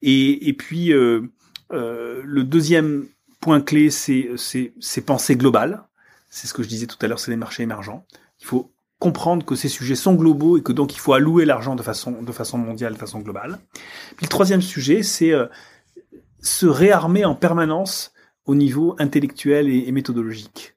Et, 0.00 0.48
et 0.48 0.54
puis 0.54 0.94
euh, 0.94 1.30
euh, 1.72 2.22
le 2.24 2.42
deuxième 2.42 3.04
point 3.40 3.60
clé, 3.60 3.90
c'est 3.90 4.30
penser 5.04 5.36
global. 5.36 5.84
C'est 6.30 6.46
ce 6.46 6.54
que 6.54 6.62
je 6.62 6.68
disais 6.68 6.86
tout 6.86 6.96
à 7.02 7.06
l'heure, 7.06 7.20
c'est 7.20 7.30
les 7.30 7.36
marchés 7.36 7.62
émergents. 7.62 8.06
Il 8.40 8.46
faut 8.46 8.72
comprendre 8.98 9.44
que 9.44 9.56
ces 9.56 9.68
sujets 9.68 9.94
sont 9.94 10.14
globaux 10.14 10.56
et 10.56 10.62
que 10.62 10.72
donc 10.72 10.94
il 10.94 10.98
faut 10.98 11.12
allouer 11.12 11.44
l'argent 11.44 11.76
de 11.76 11.82
façon 11.82 12.22
de 12.22 12.32
façon 12.32 12.56
mondiale, 12.56 12.94
de 12.94 12.98
façon 12.98 13.20
globale. 13.20 13.58
Puis 14.16 14.24
le 14.24 14.30
troisième 14.30 14.62
sujet, 14.62 15.02
c'est 15.02 15.32
se 16.44 16.66
réarmer 16.66 17.24
en 17.24 17.34
permanence 17.34 18.12
au 18.46 18.54
niveau 18.54 18.94
intellectuel 18.98 19.68
et, 19.68 19.90
méthodologique. 19.92 20.74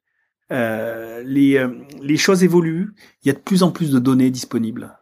Euh, 0.52 1.22
les, 1.26 1.58
euh, 1.58 1.68
les 2.02 2.16
choses 2.16 2.44
évoluent, 2.44 2.94
il 3.22 3.28
y 3.28 3.32
a 3.32 3.34
de 3.34 3.40
plus 3.40 3.64
en 3.64 3.72
plus 3.72 3.92
de 3.92 4.00
données 4.00 4.32
disponibles. 4.32 4.98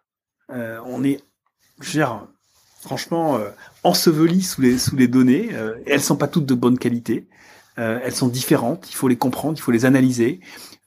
Euh, 0.51 0.79
on 0.85 1.03
est, 1.03 1.23
je 1.79 1.87
veux 1.87 1.93
dire, 1.99 2.27
franchement, 2.81 3.37
euh, 3.37 3.49
enseveli 3.83 4.41
sous 4.41 4.61
les, 4.61 4.79
sous 4.79 4.95
les 4.95 5.07
données, 5.07 5.49
euh, 5.53 5.75
et 5.85 5.91
elles 5.91 6.01
sont 6.01 6.17
pas 6.17 6.27
toutes 6.27 6.47
de 6.47 6.55
bonne 6.55 6.79
qualité. 6.79 7.27
elles 7.77 8.15
sont 8.15 8.29
différentes, 8.29 8.89
il 8.89 8.95
faut 8.95 9.09
les 9.09 9.17
comprendre, 9.17 9.57
il 9.57 9.61
faut 9.61 9.71
les 9.71 9.85
analyser. 9.85 10.39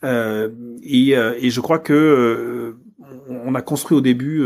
et, 0.02 1.10
et 1.10 1.50
je 1.50 1.60
crois 1.60 1.78
que 1.78 2.76
on 3.28 3.54
a 3.54 3.60
construit 3.60 3.96
au 3.96 4.00
début 4.00 4.42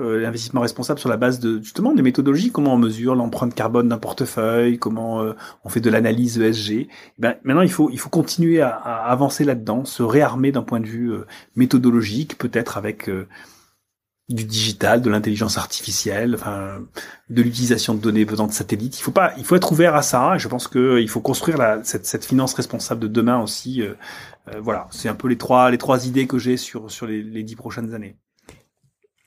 euh, 0.00 0.18
l'investissement 0.18 0.62
responsable 0.62 0.98
sur 0.98 1.10
la 1.10 1.18
base 1.18 1.38
de 1.38 1.60
justement 1.60 1.92
des 1.92 2.00
méthodologies, 2.00 2.50
comment 2.50 2.72
on 2.72 2.78
mesure 2.78 3.14
l'empreinte 3.14 3.54
carbone 3.54 3.90
d'un 3.90 3.98
portefeuille, 3.98 4.78
comment 4.78 5.20
euh, 5.20 5.34
on 5.64 5.68
fait 5.68 5.80
de 5.80 5.90
l'analyse 5.90 6.38
ESG. 6.38 6.88
Ben, 7.18 7.36
maintenant, 7.44 7.60
il 7.60 7.70
faut 7.70 7.90
il 7.90 7.98
faut 7.98 8.08
continuer 8.08 8.62
à, 8.62 8.70
avancer 8.70 9.44
là-dedans, 9.44 9.84
se 9.84 10.02
réarmer 10.02 10.50
d'un 10.50 10.62
point 10.62 10.80
de 10.80 10.86
vue 10.86 11.12
euh, 11.12 11.26
méthodologique, 11.56 12.38
peut-être 12.38 12.78
avec 12.78 13.10
du 14.30 14.44
digital, 14.44 15.02
de 15.02 15.10
l'intelligence 15.10 15.58
artificielle, 15.58 16.36
enfin, 16.36 16.78
de 17.28 17.42
l'utilisation 17.42 17.94
de 17.94 18.00
données 18.00 18.24
venant 18.24 18.46
de 18.46 18.52
satellites. 18.52 18.98
Il 18.98 19.02
faut 19.02 19.10
pas, 19.10 19.34
il 19.36 19.44
faut 19.44 19.56
être 19.56 19.72
ouvert 19.72 19.94
à 19.94 20.02
ça. 20.02 20.38
je 20.38 20.48
pense 20.48 20.68
que 20.68 21.00
il 21.00 21.08
faut 21.08 21.20
construire 21.20 21.58
la, 21.58 21.84
cette, 21.84 22.06
cette, 22.06 22.24
finance 22.24 22.54
responsable 22.54 23.02
de 23.02 23.08
demain 23.08 23.40
aussi. 23.42 23.82
voilà, 24.58 24.88
c'est 24.90 25.10
un 25.10 25.14
peu 25.14 25.28
les 25.28 25.36
trois 25.38 25.70
les 25.70 25.78
trois 25.78 26.06
idées 26.06 26.26
que 26.26 26.38
j'ai 26.38 26.56
sur 26.56 26.90
sur 26.90 27.06
les 27.06 27.42
dix 27.42 27.56
prochaines 27.56 27.94
années. 27.94 28.16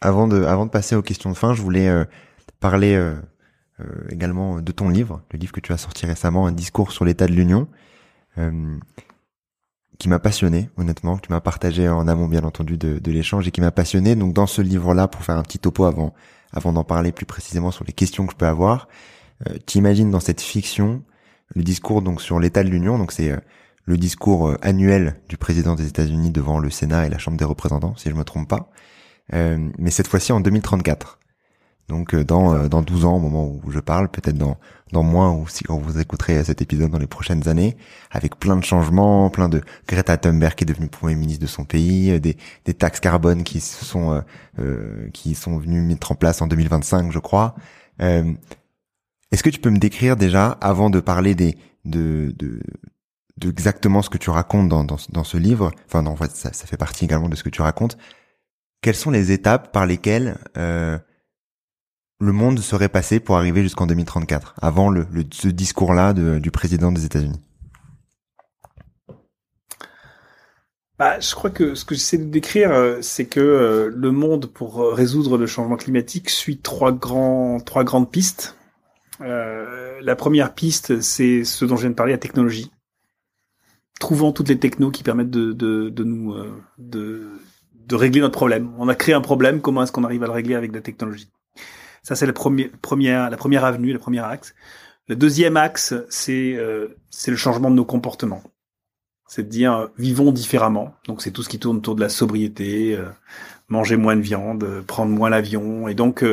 Avant 0.05 0.27
de, 0.27 0.43
avant 0.43 0.67
de 0.67 0.69
passer 0.69 0.95
aux 0.95 1.01
questions 1.01 1.31
de 1.31 1.35
fin, 1.35 1.55
je 1.55 1.63
voulais 1.63 1.89
euh, 1.89 2.05
parler 2.59 2.93
euh, 2.93 3.15
euh, 3.79 3.85
également 4.11 4.61
de 4.61 4.71
ton 4.71 4.87
livre, 4.87 5.23
le 5.31 5.39
livre 5.39 5.51
que 5.51 5.59
tu 5.59 5.73
as 5.73 5.79
sorti 5.79 6.05
récemment, 6.05 6.45
un 6.45 6.51
discours 6.51 6.91
sur 6.91 7.05
l'état 7.05 7.25
de 7.25 7.33
l'Union, 7.33 7.67
qui 9.97 10.07
m'a 10.07 10.19
passionné, 10.19 10.69
honnêtement, 10.77 11.17
que 11.17 11.25
tu 11.25 11.31
m'as 11.31 11.39
partagé 11.41 11.89
en 11.89 12.07
amont, 12.07 12.27
bien 12.27 12.43
entendu, 12.43 12.77
de, 12.77 12.99
de 12.99 13.11
l'échange 13.11 13.47
et 13.47 13.51
qui 13.51 13.61
m'a 13.61 13.71
passionné. 13.71 14.15
Donc, 14.15 14.33
dans 14.33 14.45
ce 14.45 14.61
livre-là, 14.61 15.07
pour 15.07 15.23
faire 15.23 15.37
un 15.37 15.41
petit 15.41 15.57
topo 15.57 15.85
avant, 15.85 16.13
avant 16.51 16.71
d'en 16.71 16.83
parler 16.83 17.11
plus 17.11 17.25
précisément 17.25 17.71
sur 17.71 17.83
les 17.83 17.93
questions 17.93 18.27
que 18.27 18.33
je 18.33 18.37
peux 18.37 18.45
avoir, 18.45 18.87
tu 19.65 19.79
imagines 19.79 20.11
dans 20.11 20.19
cette 20.19 20.41
fiction 20.41 21.01
le 21.55 21.63
discours 21.63 22.03
donc 22.03 22.21
sur 22.21 22.39
l'état 22.39 22.63
de 22.63 22.69
l'Union. 22.69 22.99
Donc, 22.99 23.11
c'est 23.11 23.33
le 23.85 23.97
discours 23.97 24.55
annuel 24.61 25.15
du 25.29 25.37
président 25.37 25.73
des 25.73 25.87
États-Unis 25.87 26.29
devant 26.29 26.59
le 26.59 26.69
Sénat 26.69 27.07
et 27.07 27.09
la 27.09 27.17
Chambre 27.17 27.37
des 27.37 27.45
représentants, 27.45 27.95
si 27.95 28.11
je 28.11 28.15
me 28.15 28.23
trompe 28.23 28.47
pas. 28.47 28.69
Euh, 29.33 29.69
mais 29.77 29.91
cette 29.91 30.07
fois-ci 30.07 30.31
en 30.31 30.39
2034. 30.39 31.19
Donc 31.87 32.15
euh, 32.15 32.23
dans 32.23 32.53
euh, 32.53 32.67
dans 32.67 32.81
12 32.81 33.05
ans 33.05 33.15
au 33.15 33.19
moment 33.19 33.47
où 33.47 33.71
je 33.71 33.79
parle, 33.79 34.09
peut-être 34.09 34.37
dans 34.37 34.57
dans 34.91 35.03
moins 35.03 35.31
ou 35.31 35.47
si 35.47 35.63
quand 35.63 35.77
vous 35.77 35.99
écouterez 35.99 36.43
cet 36.43 36.61
épisode 36.61 36.89
dans 36.91 36.97
les 36.97 37.07
prochaines 37.07 37.47
années, 37.47 37.77
avec 38.11 38.37
plein 38.39 38.55
de 38.55 38.63
changements, 38.63 39.29
plein 39.29 39.49
de 39.49 39.61
Greta 39.87 40.17
Thunberg 40.17 40.55
qui 40.55 40.63
est 40.63 40.67
devenue 40.67 40.87
premier 40.87 41.15
ministre 41.15 41.41
de 41.41 41.47
son 41.47 41.63
pays, 41.63 42.19
des 42.19 42.37
des 42.65 42.73
taxes 42.73 42.99
carbone 42.99 43.43
qui 43.43 43.59
sont 43.61 44.23
euh, 44.59 45.09
qui 45.13 45.35
sont 45.35 45.57
venues 45.57 45.81
mettre 45.81 46.11
en 46.11 46.15
place 46.15 46.41
en 46.41 46.47
2025, 46.47 47.11
je 47.11 47.19
crois. 47.19 47.55
Euh, 48.01 48.33
Est-ce 49.31 49.43
que 49.43 49.49
tu 49.49 49.59
peux 49.59 49.69
me 49.69 49.77
décrire 49.79 50.15
déjà 50.15 50.51
avant 50.61 50.89
de 50.89 50.99
parler 50.99 51.35
des 51.35 51.57
de 51.85 52.33
de, 52.37 52.61
de 53.37 53.49
exactement 53.49 54.01
ce 54.01 54.09
que 54.09 54.17
tu 54.17 54.31
racontes 54.31 54.69
dans 54.69 54.83
dans, 54.83 54.97
dans 55.11 55.23
ce 55.23 55.37
livre, 55.37 55.71
enfin 55.87 56.01
non, 56.01 56.15
ça, 56.33 56.51
ça 56.53 56.65
fait 56.65 56.77
partie 56.77 57.05
également 57.05 57.29
de 57.29 57.35
ce 57.35 57.43
que 57.43 57.49
tu 57.49 57.61
racontes 57.61 57.97
quelles 58.81 58.95
sont 58.95 59.11
les 59.11 59.31
étapes 59.31 59.71
par 59.71 59.85
lesquelles 59.85 60.37
euh, 60.57 60.97
le 62.19 62.31
monde 62.31 62.59
serait 62.59 62.89
passé 62.89 63.19
pour 63.19 63.35
arriver 63.35 63.63
jusqu'en 63.63 63.87
2034, 63.87 64.55
avant 64.61 64.93
ce 65.31 65.47
discours-là 65.47 66.13
du 66.13 66.51
président 66.51 66.91
des 66.91 67.03
États-Unis? 67.05 67.41
Bah, 70.97 71.19
je 71.19 71.35
crois 71.35 71.49
que 71.49 71.75
ce 71.75 71.83
que 71.83 71.93
j'essaie 71.95 72.17
de 72.17 72.25
décrire, 72.25 72.71
euh, 72.71 72.99
c'est 73.01 73.25
que 73.25 73.41
euh, 73.41 73.91
le 73.93 74.11
monde, 74.11 74.45
pour 74.45 74.93
résoudre 74.93 75.37
le 75.37 75.45
changement 75.45 75.75
climatique, 75.75 76.29
suit 76.29 76.59
trois 76.59 76.93
grandes 76.93 78.11
pistes. 78.11 78.55
la 79.19 80.15
première 80.15 80.53
piste, 80.53 81.01
c'est 81.01 81.43
ce 81.43 81.65
dont 81.65 81.75
je 81.75 81.81
viens 81.81 81.89
de 81.89 81.95
parler, 81.95 82.13
la 82.13 82.17
technologie. 82.17 82.71
Trouvons 83.99 84.31
toutes 84.31 84.49
les 84.49 84.59
technos 84.59 84.91
qui 84.91 85.03
permettent 85.03 85.31
de, 85.31 86.03
nous 86.03 86.35
de 87.85 87.95
régler 87.95 88.21
notre 88.21 88.37
problème. 88.37 88.73
On 88.77 88.87
a 88.87 88.95
créé 88.95 89.13
un 89.13 89.21
problème, 89.21 89.61
comment 89.61 89.83
est-ce 89.83 89.91
qu'on 89.91 90.03
arrive 90.03 90.23
à 90.23 90.27
le 90.27 90.31
régler 90.31 90.55
avec 90.55 90.73
la 90.73 90.81
technologie? 90.81 91.31
Ça, 92.03 92.15
c'est 92.15 92.25
la 92.25 92.33
première, 92.33 93.29
la 93.29 93.37
première 93.37 93.65
avenue, 93.65 93.91
le 93.91 93.99
premier 93.99 94.19
axe. 94.19 94.53
Le 95.07 95.15
deuxième 95.15 95.57
axe, 95.57 95.93
c'est 96.09 96.55
euh, 96.55 96.87
le 97.27 97.35
changement 97.35 97.69
de 97.69 97.75
nos 97.75 97.85
comportements. 97.85 98.43
C'est 99.27 99.43
de 99.43 99.49
dire 99.49 99.73
euh, 99.73 99.87
vivons 99.97 100.31
différemment. 100.31 100.95
Donc 101.07 101.21
c'est 101.21 101.31
tout 101.31 101.43
ce 101.43 101.49
qui 101.49 101.59
tourne 101.59 101.77
autour 101.77 101.95
de 101.95 102.01
la 102.01 102.09
sobriété, 102.09 102.95
euh, 102.95 103.05
manger 103.67 103.97
moins 103.97 104.15
de 104.15 104.21
viande, 104.21 104.83
prendre 104.85 105.11
moins 105.11 105.29
l'avion, 105.29 105.87
et 105.87 105.95
donc 105.95 106.23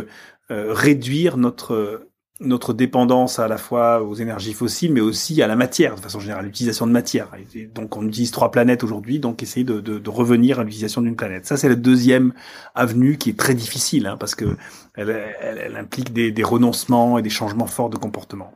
réduire 0.50 1.38
notre 1.38 2.06
notre 2.42 2.72
dépendance 2.72 3.38
à 3.38 3.48
la 3.48 3.56
fois 3.56 4.02
aux 4.02 4.14
énergies 4.14 4.52
fossiles, 4.52 4.92
mais 4.92 5.00
aussi 5.00 5.42
à 5.42 5.46
la 5.46 5.56
matière, 5.56 5.94
de 5.94 6.00
façon 6.00 6.20
générale, 6.20 6.44
l'utilisation 6.44 6.86
de 6.86 6.92
matière. 6.92 7.28
donc 7.74 7.96
on 7.96 8.06
utilise 8.06 8.30
trois 8.30 8.50
planètes 8.50 8.84
aujourd'hui, 8.84 9.18
donc 9.18 9.42
essayer 9.42 9.64
de, 9.64 9.80
de, 9.80 9.98
de 9.98 10.10
revenir 10.10 10.60
à 10.60 10.64
l'utilisation 10.64 11.02
d'une 11.02 11.16
planète. 11.16 11.46
Ça, 11.46 11.56
c'est 11.56 11.68
la 11.68 11.74
deuxième 11.74 12.32
avenue 12.74 13.16
qui 13.16 13.30
est 13.30 13.38
très 13.38 13.54
difficile, 13.54 14.06
hein, 14.06 14.16
parce 14.18 14.34
que 14.34 14.56
elle, 14.94 15.10
elle, 15.40 15.58
elle 15.58 15.76
implique 15.76 16.12
des, 16.12 16.30
des, 16.30 16.44
renoncements 16.44 17.18
et 17.18 17.22
des 17.22 17.30
changements 17.30 17.66
forts 17.66 17.90
de 17.90 17.96
comportement. 17.96 18.52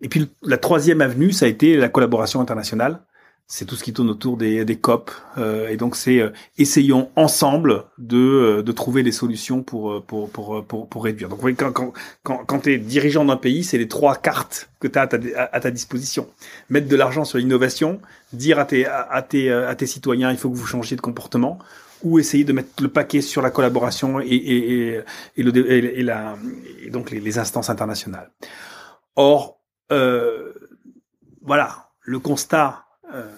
Et 0.00 0.08
puis 0.08 0.28
la 0.42 0.58
troisième 0.58 1.00
avenue, 1.00 1.32
ça 1.32 1.46
a 1.46 1.48
été 1.48 1.76
la 1.76 1.88
collaboration 1.88 2.40
internationale 2.40 3.00
c'est 3.46 3.66
tout 3.66 3.76
ce 3.76 3.84
qui 3.84 3.92
tourne 3.92 4.08
autour 4.08 4.36
des, 4.36 4.64
des 4.64 4.76
COP. 4.76 5.10
Euh, 5.36 5.68
et 5.68 5.76
donc, 5.76 5.96
c'est 5.96 6.18
euh, 6.18 6.30
essayons 6.56 7.10
ensemble 7.14 7.84
de, 7.98 8.16
euh, 8.16 8.62
de 8.62 8.72
trouver 8.72 9.02
des 9.02 9.12
solutions 9.12 9.62
pour, 9.62 10.02
pour, 10.02 10.30
pour, 10.30 10.64
pour, 10.64 10.88
pour 10.88 11.04
réduire. 11.04 11.28
Donc, 11.28 11.40
quand, 11.56 11.72
quand, 11.72 11.92
quand, 12.22 12.44
quand 12.46 12.60
tu 12.60 12.72
es 12.72 12.78
dirigeant 12.78 13.24
d'un 13.24 13.36
pays, 13.36 13.62
c'est 13.62 13.78
les 13.78 13.88
trois 13.88 14.16
cartes 14.16 14.70
que 14.80 14.88
tu 14.88 14.98
as 14.98 15.02
à 15.02 15.06
ta, 15.06 15.18
à, 15.52 15.60
ta, 15.60 15.70
disposition. 15.70 16.28
Mettre 16.70 16.88
de 16.88 16.96
l'argent 16.96 17.24
sur 17.24 17.38
l'innovation, 17.38 18.00
dire 18.32 18.58
à 18.58 18.64
tes, 18.64 18.86
à, 18.86 19.22
tes, 19.22 19.52
à 19.52 19.74
tes 19.74 19.86
citoyens, 19.86 20.30
il 20.30 20.38
faut 20.38 20.48
que 20.50 20.56
vous 20.56 20.66
changiez 20.66 20.96
de 20.96 21.02
comportement, 21.02 21.58
ou 22.02 22.18
essayer 22.18 22.44
de 22.44 22.52
mettre 22.52 22.82
le 22.82 22.88
paquet 22.88 23.20
sur 23.20 23.42
la 23.42 23.50
collaboration 23.50 24.20
et, 24.20 24.26
et, 24.26 24.94
et, 24.96 25.00
et 25.36 25.42
le, 25.42 25.70
et, 25.70 26.02
la, 26.02 26.36
et 26.82 26.90
donc 26.90 27.10
les, 27.10 27.20
les, 27.20 27.38
instances 27.38 27.70
internationales. 27.70 28.30
Or, 29.16 29.58
euh, 29.90 30.52
voilà, 31.42 31.90
le 32.02 32.18
constat 32.18 32.83
euh, 33.14 33.30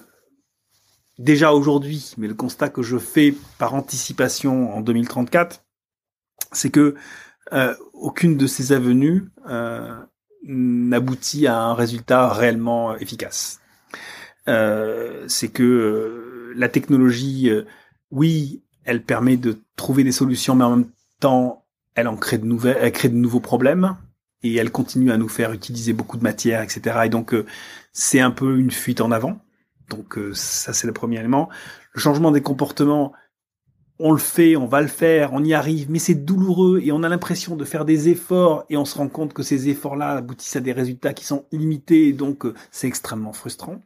déjà 1.19 1.53
aujourd'hui, 1.53 2.15
mais 2.17 2.29
le 2.29 2.35
constat 2.35 2.71
que 2.71 2.83
je 2.83 2.99
fais 2.99 3.35
par 3.59 3.75
anticipation 3.75 4.75
en 4.75 4.81
2034, 4.81 5.65
c'est 6.53 6.71
que 6.71 6.95
euh, 7.53 7.75
aucune 7.93 8.37
de 8.37 8.47
ces 8.47 8.73
avenues 8.73 9.31
euh, 9.49 9.95
n'aboutit 10.45 11.47
à 11.47 11.61
un 11.61 11.75
résultat 11.75 12.33
réellement 12.33 12.97
efficace. 12.97 13.61
c'est 14.47 15.49
que 15.53 16.53
la 16.55 16.69
technologie, 16.69 17.51
oui, 18.11 18.63
elle 18.85 19.03
permet 19.03 19.37
de 19.37 19.59
trouver 19.77 20.05
des 20.05 20.13
solutions, 20.13 20.55
mais 20.55 20.65
en 20.65 20.77
même 20.77 20.91
temps, 21.21 21.65
elle 21.95 22.09
en 22.09 22.17
crée 22.17 22.39
de 22.39 22.47
nouvelles, 22.47 22.79
elle 22.81 22.93
crée 22.93 23.09
de 23.09 23.17
nouveaux 23.17 23.41
problèmes 23.41 23.97
et 24.43 24.55
elle 24.55 24.71
continue 24.71 25.11
à 25.11 25.19
nous 25.19 25.29
faire 25.29 25.53
utiliser 25.53 25.93
beaucoup 25.93 26.17
de 26.17 26.23
matière, 26.23 26.63
etc. 26.63 27.01
Et 27.05 27.09
donc, 27.09 27.35
c'est 27.93 28.21
un 28.21 28.31
peu 28.31 28.59
une 28.59 28.71
fuite 28.71 29.01
en 29.01 29.11
avant. 29.11 29.41
Donc 29.89 30.19
euh, 30.19 30.33
ça 30.35 30.73
c'est 30.73 30.87
le 30.87 30.93
premier 30.93 31.19
élément. 31.19 31.49
Le 31.93 32.01
changement 32.01 32.31
des 32.31 32.43
comportements, 32.43 33.13
on 33.99 34.13
le 34.13 34.19
fait, 34.19 34.57
on 34.57 34.67
va 34.67 34.83
le 34.83 34.89
faire, 34.89 35.33
on 35.33 35.43
y 35.43 35.55
arrive, 35.55 35.91
mais 35.91 35.99
c'est 35.99 36.15
douloureux 36.15 36.81
et 36.83 36.93
on 36.93 37.03
a 37.03 37.09
l'impression 37.09 37.57
de 37.57 37.65
faire 37.65 37.85
des 37.85 38.09
efforts 38.09 38.65
et 38.69 38.77
on 38.77 38.85
se 38.85 38.99
rend 38.99 39.09
compte 39.09 39.33
que 39.33 39.43
ces 39.43 39.69
efforts-là 39.69 40.13
aboutissent 40.13 40.57
à 40.57 40.61
des 40.61 40.73
résultats 40.73 41.15
qui 41.15 41.25
sont 41.25 41.47
limités, 41.53 42.13
donc 42.13 42.45
euh, 42.45 42.55
c'est 42.71 42.89
extrêmement 42.89 43.33
frustrant. 43.33 43.81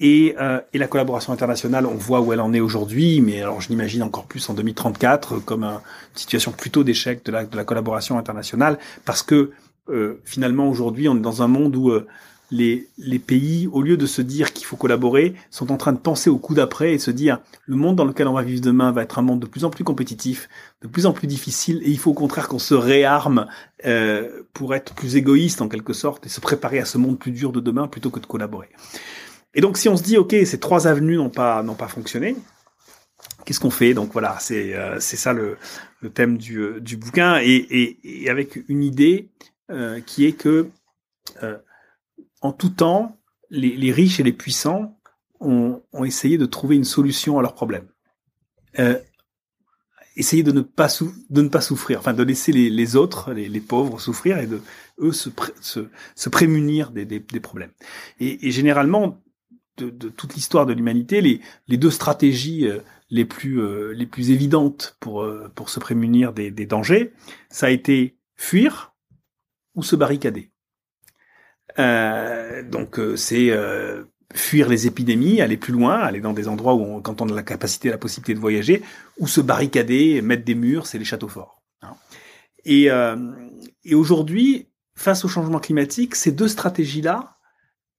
Et, 0.00 0.36
euh, 0.38 0.60
et, 0.72 0.78
la 0.78 0.86
collaboration 0.86 1.32
internationale, 1.32 1.84
on 1.84 1.96
voit 1.96 2.20
où 2.20 2.32
elle 2.32 2.40
en 2.40 2.52
est 2.52 2.60
aujourd'hui, 2.60 3.20
mais 3.20 3.42
alors 3.42 3.60
je 3.60 3.68
l'imagine 3.68 4.04
encore 4.04 4.26
plus 4.26 4.48
en 4.48 4.54
2034 4.54 5.40
comme 5.40 5.64
une 5.64 5.80
situation 6.14 6.52
plutôt 6.52 6.84
d'échec 6.84 7.24
de 7.24 7.32
la, 7.32 7.44
de 7.44 7.56
la 7.56 7.64
collaboration 7.64 8.16
internationale, 8.16 8.78
parce 9.04 9.24
que 9.24 9.50
euh, 9.88 10.20
finalement 10.24 10.68
aujourd'hui 10.68 11.08
on 11.08 11.16
est 11.16 11.20
dans 11.20 11.42
un 11.42 11.48
monde 11.48 11.74
où 11.74 11.90
euh, 11.90 12.06
les, 12.50 12.88
les 12.96 13.18
pays, 13.18 13.66
au 13.66 13.82
lieu 13.82 13.96
de 13.96 14.06
se 14.06 14.22
dire 14.22 14.52
qu'il 14.52 14.64
faut 14.64 14.76
collaborer, 14.76 15.34
sont 15.50 15.70
en 15.70 15.76
train 15.76 15.92
de 15.92 15.98
penser 15.98 16.30
au 16.30 16.38
coup 16.38 16.54
d'après 16.54 16.94
et 16.94 16.98
se 16.98 17.10
dire 17.10 17.40
le 17.66 17.76
monde 17.76 17.96
dans 17.96 18.06
lequel 18.06 18.26
on 18.26 18.32
va 18.32 18.42
vivre 18.42 18.62
demain 18.62 18.90
va 18.90 19.02
être 19.02 19.18
un 19.18 19.22
monde 19.22 19.40
de 19.40 19.46
plus 19.46 19.64
en 19.64 19.70
plus 19.70 19.84
compétitif, 19.84 20.48
de 20.80 20.88
plus 20.88 21.04
en 21.04 21.12
plus 21.12 21.26
difficile, 21.26 21.80
et 21.84 21.90
il 21.90 21.98
faut 21.98 22.12
au 22.12 22.14
contraire 22.14 22.48
qu'on 22.48 22.58
se 22.58 22.74
réarme 22.74 23.46
euh, 23.84 24.42
pour 24.54 24.74
être 24.74 24.94
plus 24.94 25.16
égoïste 25.16 25.60
en 25.60 25.68
quelque 25.68 25.92
sorte 25.92 26.24
et 26.26 26.28
se 26.30 26.40
préparer 26.40 26.78
à 26.78 26.84
ce 26.86 26.96
monde 26.96 27.18
plus 27.18 27.32
dur 27.32 27.52
de 27.52 27.60
demain 27.60 27.86
plutôt 27.86 28.10
que 28.10 28.20
de 28.20 28.26
collaborer. 28.26 28.68
Et 29.54 29.60
donc 29.60 29.76
si 29.76 29.88
on 29.88 29.96
se 29.96 30.02
dit 30.02 30.16
ok 30.16 30.34
ces 30.44 30.58
trois 30.58 30.86
avenues 30.86 31.16
n'ont 31.16 31.30
pas 31.30 31.62
n'ont 31.62 31.74
pas 31.74 31.88
fonctionné, 31.88 32.36
qu'est-ce 33.44 33.60
qu'on 33.60 33.70
fait? 33.70 33.92
Donc 33.92 34.12
voilà 34.12 34.36
c'est 34.40 34.74
euh, 34.74 35.00
c'est 35.00 35.16
ça 35.16 35.32
le, 35.32 35.56
le 36.00 36.10
thème 36.10 36.38
du, 36.38 36.58
euh, 36.58 36.80
du 36.80 36.96
bouquin 36.96 37.38
et, 37.42 37.46
et, 37.46 38.24
et 38.24 38.30
avec 38.30 38.58
une 38.68 38.82
idée 38.82 39.28
euh, 39.70 40.00
qui 40.00 40.24
est 40.24 40.32
que 40.32 40.68
euh, 41.42 41.56
en 42.40 42.52
tout 42.52 42.70
temps, 42.70 43.18
les, 43.50 43.92
riches 43.92 44.20
et 44.20 44.22
les 44.22 44.32
puissants 44.32 44.98
ont, 45.40 45.82
essayé 46.04 46.38
de 46.38 46.46
trouver 46.46 46.76
une 46.76 46.84
solution 46.84 47.38
à 47.38 47.42
leurs 47.42 47.54
problèmes. 47.54 47.88
Euh, 48.78 48.98
essayer 50.16 50.42
de 50.42 50.52
ne 50.52 50.62
pas 50.62 50.88
souffrir, 50.88 51.98
enfin 51.98 52.12
de 52.12 52.22
laisser 52.22 52.52
les, 52.52 52.96
autres, 52.96 53.32
les, 53.32 53.60
pauvres 53.60 54.00
souffrir 54.00 54.38
et 54.38 54.46
de 54.46 54.60
eux 54.98 55.12
se, 55.12 55.28
pré 55.28 55.52
se, 55.60 55.88
se 56.16 56.28
prémunir 56.28 56.90
des, 56.90 57.20
problèmes. 57.40 57.70
Et, 58.20 58.50
généralement, 58.50 59.22
de, 59.76 60.08
toute 60.08 60.34
l'histoire 60.34 60.66
de 60.66 60.72
l'humanité, 60.72 61.20
les, 61.20 61.76
deux 61.76 61.90
stratégies 61.90 62.66
euh, 62.66 62.80
les 63.10 63.24
plus 63.24 63.60
euh, 63.60 63.92
les 63.92 64.06
plus 64.06 64.30
évidentes 64.30 64.96
pour 65.00 65.70
se 65.70 65.80
prémunir 65.80 66.32
des 66.32 66.66
dangers, 66.66 67.12
ça 67.48 67.66
a 67.66 67.70
été 67.70 68.18
fuir 68.34 68.94
ou 69.74 69.82
se 69.82 69.96
barricader. 69.96 70.50
Euh, 71.78 72.62
donc 72.62 72.98
euh, 72.98 73.16
c'est 73.16 73.50
euh, 73.50 74.04
fuir 74.34 74.68
les 74.68 74.86
épidémies, 74.86 75.40
aller 75.40 75.56
plus 75.56 75.72
loin, 75.72 75.98
aller 75.98 76.20
dans 76.20 76.32
des 76.32 76.48
endroits 76.48 76.74
où 76.74 76.82
on, 76.82 77.00
quand 77.00 77.20
on 77.22 77.28
a 77.28 77.34
la 77.34 77.42
capacité, 77.42 77.88
la 77.88 77.98
possibilité 77.98 78.34
de 78.34 78.40
voyager, 78.40 78.82
ou 79.18 79.26
se 79.26 79.40
barricader, 79.40 80.20
mettre 80.22 80.44
des 80.44 80.54
murs, 80.54 80.86
c'est 80.86 80.98
les 80.98 81.04
châteaux 81.04 81.28
forts. 81.28 81.62
Hein. 81.82 81.94
Et, 82.64 82.90
euh, 82.90 83.16
et 83.84 83.94
aujourd'hui, 83.94 84.68
face 84.94 85.24
au 85.24 85.28
changement 85.28 85.60
climatique, 85.60 86.14
ces 86.14 86.32
deux 86.32 86.48
stratégies-là, 86.48 87.36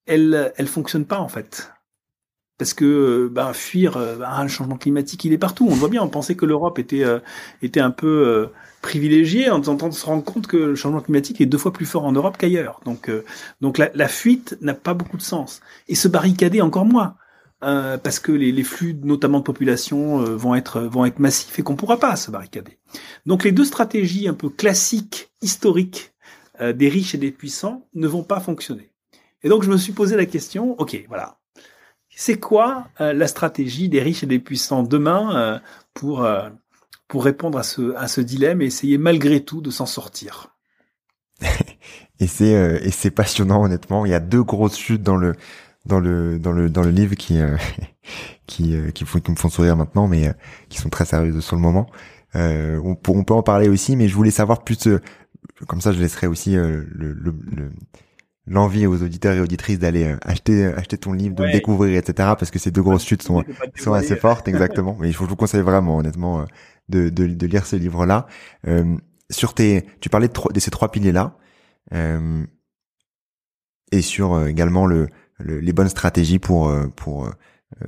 elles, 0.05 0.53
elles 0.57 0.67
fonctionnent 0.67 1.05
pas 1.05 1.19
en 1.19 1.29
fait 1.29 1.71
parce 2.59 2.75
que 2.75 3.27
bah, 3.31 3.53
fuir 3.53 3.97
bah, 4.19 4.37
le 4.43 4.49
changement 4.49 4.77
climatique, 4.77 5.25
il 5.25 5.33
est 5.33 5.39
partout. 5.39 5.65
On 5.65 5.71
le 5.71 5.77
voit 5.77 5.89
bien. 5.89 6.03
On 6.03 6.09
pensait 6.09 6.35
que 6.35 6.45
l'Europe 6.45 6.77
était 6.77 7.03
euh, 7.03 7.19
était 7.63 7.79
un 7.79 7.89
peu 7.89 8.27
euh, 8.27 8.47
privilégiée 8.81 9.49
en 9.49 9.61
tentant 9.61 9.87
de 9.87 9.93
se 9.93 10.05
rendre 10.05 10.23
compte 10.23 10.45
que 10.45 10.57
le 10.57 10.75
changement 10.75 11.01
climatique 11.01 11.41
est 11.41 11.45
deux 11.47 11.57
fois 11.57 11.73
plus 11.73 11.85
fort 11.85 12.05
en 12.05 12.11
Europe 12.11 12.37
qu'ailleurs. 12.37 12.81
Donc 12.85 13.09
euh, 13.09 13.23
donc 13.61 13.77
la, 13.77 13.89
la 13.95 14.09
fuite 14.09 14.57
n'a 14.61 14.73
pas 14.73 14.93
beaucoup 14.93 15.17
de 15.17 15.21
sens 15.23 15.61
et 15.87 15.95
se 15.95 16.07
barricader 16.07 16.61
encore 16.61 16.85
moins. 16.85 17.15
Euh, 17.61 17.97
parce 17.97 18.19
que 18.19 18.31
les, 18.31 18.53
les, 18.53 18.63
flux, 18.63 18.97
notamment 19.03 19.39
de 19.39 19.43
population, 19.43 20.19
vont 20.23 20.55
être 20.55 20.79
vont 20.79 21.03
être 21.03 21.19
massifs 21.19 21.59
et 21.59 21.61
qu'on 21.61 21.75
pourra 21.75 21.97
pas 21.97 22.15
se 22.15 22.31
barricader. 22.31 22.77
Donc 23.25 23.43
les 23.43 23.51
deux 23.51 23.65
stratégies 23.65 24.29
un 24.29 24.33
peu 24.33 24.49
classiques, 24.49 25.31
historiques, 25.41 26.13
des 26.61 26.87
riches 26.87 27.15
et 27.15 27.17
des 27.17 27.31
puissants 27.31 27.87
ne 27.95 28.07
vont 28.07 28.23
pas 28.23 28.39
fonctionner. 28.39 28.91
Et 29.43 29.49
donc 29.49 29.63
je 29.63 29.69
me 29.69 29.77
suis 29.77 29.91
posé 29.91 30.15
la 30.15 30.25
question, 30.25 30.79
ok, 30.79 31.03
voilà, 31.09 31.38
c'est 32.19 32.37
quoi 32.37 32.89
euh, 32.99 33.13
la 33.13 33.27
stratégie 33.27 33.87
des 33.87 34.01
riches 34.01 34.23
et 34.23 34.25
des 34.25 34.39
puissants 34.39 34.83
demain 34.83 35.37
euh, 35.37 35.59
pour 35.93 36.25
euh, 36.25 36.49
pour 37.07 37.23
répondre 37.23 37.57
à 37.57 37.63
ce 37.63 37.95
à 37.95 38.09
ce 38.09 38.19
dilemme 38.19 38.61
et 38.61 38.65
essayer 38.65 38.97
malgré 38.97 39.39
tout 39.39 39.61
de 39.61 39.71
s'en 39.71 39.85
sortir? 39.85 40.53
Et 42.19 42.27
c'est 42.27 42.81
et 42.83 42.91
c'est 42.91 43.11
passionnant 43.11 43.63
honnêtement. 43.63 44.05
Il 44.05 44.11
y 44.11 44.13
a 44.13 44.19
deux 44.19 44.43
grosses 44.43 44.77
chutes 44.77 45.03
dans 45.03 45.15
le 45.15 45.35
dans 45.85 46.01
le 46.01 46.37
dans 46.37 46.51
le 46.51 46.69
dans 46.69 46.81
le 46.81 46.89
livre 46.89 47.15
qui 47.15 47.39
qui 48.45 48.75
qui, 48.93 49.05
font, 49.05 49.21
qui 49.21 49.31
me 49.31 49.37
font 49.37 49.47
sourire 49.47 49.77
maintenant, 49.77 50.09
mais 50.09 50.33
qui 50.67 50.79
sont 50.79 50.89
très 50.89 51.05
sérieuses 51.05 51.39
sur 51.39 51.55
le 51.55 51.61
moment. 51.61 51.89
on, 52.33 52.97
on 53.07 53.23
peut 53.23 53.33
en 53.33 53.43
parler 53.43 53.69
aussi, 53.69 53.95
mais 53.95 54.09
je 54.09 54.15
voulais 54.15 54.31
savoir 54.31 54.65
plus. 54.65 54.89
comme 55.65 55.79
ça, 55.79 55.93
je 55.93 56.01
laisserai 56.01 56.27
aussi 56.27 56.55
le, 56.55 56.83
le, 56.91 57.13
le 57.13 57.71
l'envie 58.49 58.87
aux 58.87 59.01
auditeurs 59.03 59.35
et 59.35 59.39
auditrices 59.39 59.79
d'aller 59.79 60.05
euh, 60.05 60.17
acheter 60.23 60.65
euh, 60.65 60.77
acheter 60.77 60.97
ton 60.97 61.13
livre, 61.13 61.35
de 61.35 61.43
le 61.43 61.51
découvrir, 61.51 61.97
etc. 61.97 62.33
Parce 62.37 62.51
que 62.51 62.59
ces 62.59 62.71
deux 62.71 62.81
grosses 62.81 63.05
chutes 63.05 63.21
sont 63.21 63.43
sont 63.75 63.93
assez 63.93 64.15
fortes, 64.15 64.47
exactement. 64.47 64.97
Mais 64.99 65.11
je 65.11 65.17
vous 65.17 65.35
conseille 65.35 65.61
vraiment, 65.61 65.97
honnêtement, 65.97 66.41
euh, 66.41 66.45
de 66.89 67.09
de, 67.09 67.27
de 67.27 67.47
lire 67.47 67.65
ce 67.65 67.75
livre-là. 67.75 68.25
Euh, 68.67 68.97
sur 69.29 69.53
tes, 69.53 69.85
tu 70.01 70.09
parlais 70.09 70.27
de, 70.27 70.53
de 70.53 70.59
ces 70.59 70.71
trois 70.71 70.91
piliers-là, 70.91 71.37
euh, 71.93 72.43
et 73.91 74.01
sur 74.01 74.47
également 74.47 74.87
le, 74.87 75.07
les 75.39 75.73
bonnes 75.73 75.89
stratégies 75.89 76.39
pour 76.39 76.71
pour 76.95 77.29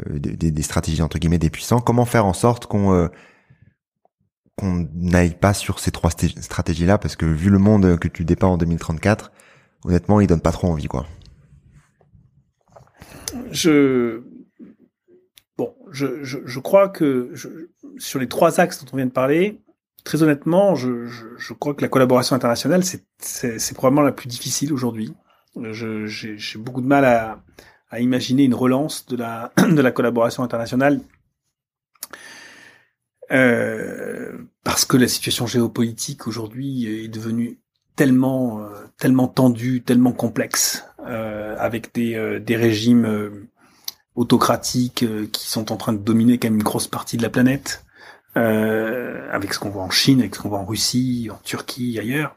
des, 0.09 0.51
des, 0.51 0.61
stratégies 0.61 1.01
entre 1.01 1.17
guillemets 1.19 1.39
des 1.39 1.49
puissants. 1.49 1.79
Comment 1.79 2.05
faire 2.05 2.25
en 2.25 2.33
sorte 2.33 2.67
qu'on 2.67 3.09
qu'on 4.57 4.87
n'aille 4.93 5.35
pas 5.35 5.53
sur 5.53 5.79
ces 5.79 5.91
trois 5.91 6.11
stratégies-là? 6.11 6.97
Parce 6.97 7.15
que 7.15 7.25
vu 7.25 7.49
le 7.49 7.59
monde 7.59 7.97
que 7.99 8.07
tu 8.07 8.25
dépeins 8.25 8.47
en 8.47 8.57
2034, 8.57 9.31
honnêtement, 9.85 10.19
il 10.21 10.27
donne 10.27 10.41
pas 10.41 10.51
trop 10.51 10.67
envie, 10.67 10.87
quoi. 10.87 11.05
Je 13.51 14.23
bon, 15.57 15.73
je, 15.91 16.23
je, 16.23 16.59
crois 16.59 16.89
que 16.89 17.33
sur 17.97 18.19
les 18.19 18.27
trois 18.27 18.59
axes 18.59 18.83
dont 18.83 18.89
on 18.93 18.97
vient 18.97 19.05
de 19.05 19.11
parler, 19.11 19.61
très 20.03 20.23
honnêtement, 20.23 20.75
je, 20.75 21.05
je, 21.05 21.25
je 21.37 21.53
crois 21.53 21.73
que 21.73 21.81
la 21.81 21.87
collaboration 21.87 22.35
internationale, 22.35 22.83
c'est 22.83 23.73
probablement 23.73 24.01
la 24.01 24.11
plus 24.11 24.27
difficile 24.27 24.73
aujourd'hui. 24.73 25.13
J'ai 25.55 26.59
beaucoup 26.59 26.81
de 26.81 26.87
mal 26.87 27.05
à, 27.05 27.43
à 27.89 27.99
imaginer 27.99 28.43
une 28.43 28.55
relance 28.55 29.05
de 29.05 29.17
la, 29.17 29.51
de 29.57 29.81
la 29.81 29.91
collaboration 29.91 30.43
internationale 30.43 31.01
euh, 33.31 34.37
parce 34.63 34.83
que 34.83 34.97
la 34.97 35.07
situation 35.07 35.47
géopolitique 35.47 36.27
aujourd'hui 36.27 36.85
est 36.85 37.07
devenue 37.07 37.60
tellement 37.95 38.61
euh, 38.61 38.69
tellement 39.01 39.27
tendu, 39.27 39.81
tellement 39.81 40.11
complexe, 40.11 40.85
euh, 41.07 41.55
avec 41.57 41.93
des, 41.95 42.13
euh, 42.15 42.39
des 42.39 42.55
régimes 42.55 43.05
euh, 43.05 43.49
autocratiques 44.15 45.03
euh, 45.03 45.25
qui 45.31 45.47
sont 45.49 45.71
en 45.71 45.75
train 45.77 45.93
de 45.93 45.97
dominer 45.97 46.37
quand 46.37 46.49
même 46.49 46.57
une 46.57 46.63
grosse 46.63 46.87
partie 46.87 47.17
de 47.17 47.23
la 47.23 47.29
planète, 47.29 47.83
avec 48.35 49.53
ce 49.53 49.59
qu'on 49.59 49.69
voit 49.69 49.83
en 49.83 49.89
Chine, 49.89 50.19
avec 50.21 50.35
ce 50.35 50.41
qu'on 50.41 50.49
voit 50.49 50.59
en 50.59 50.65
Russie, 50.65 51.29
en 51.29 51.39
Turquie, 51.43 51.99
ailleurs. 51.99 52.33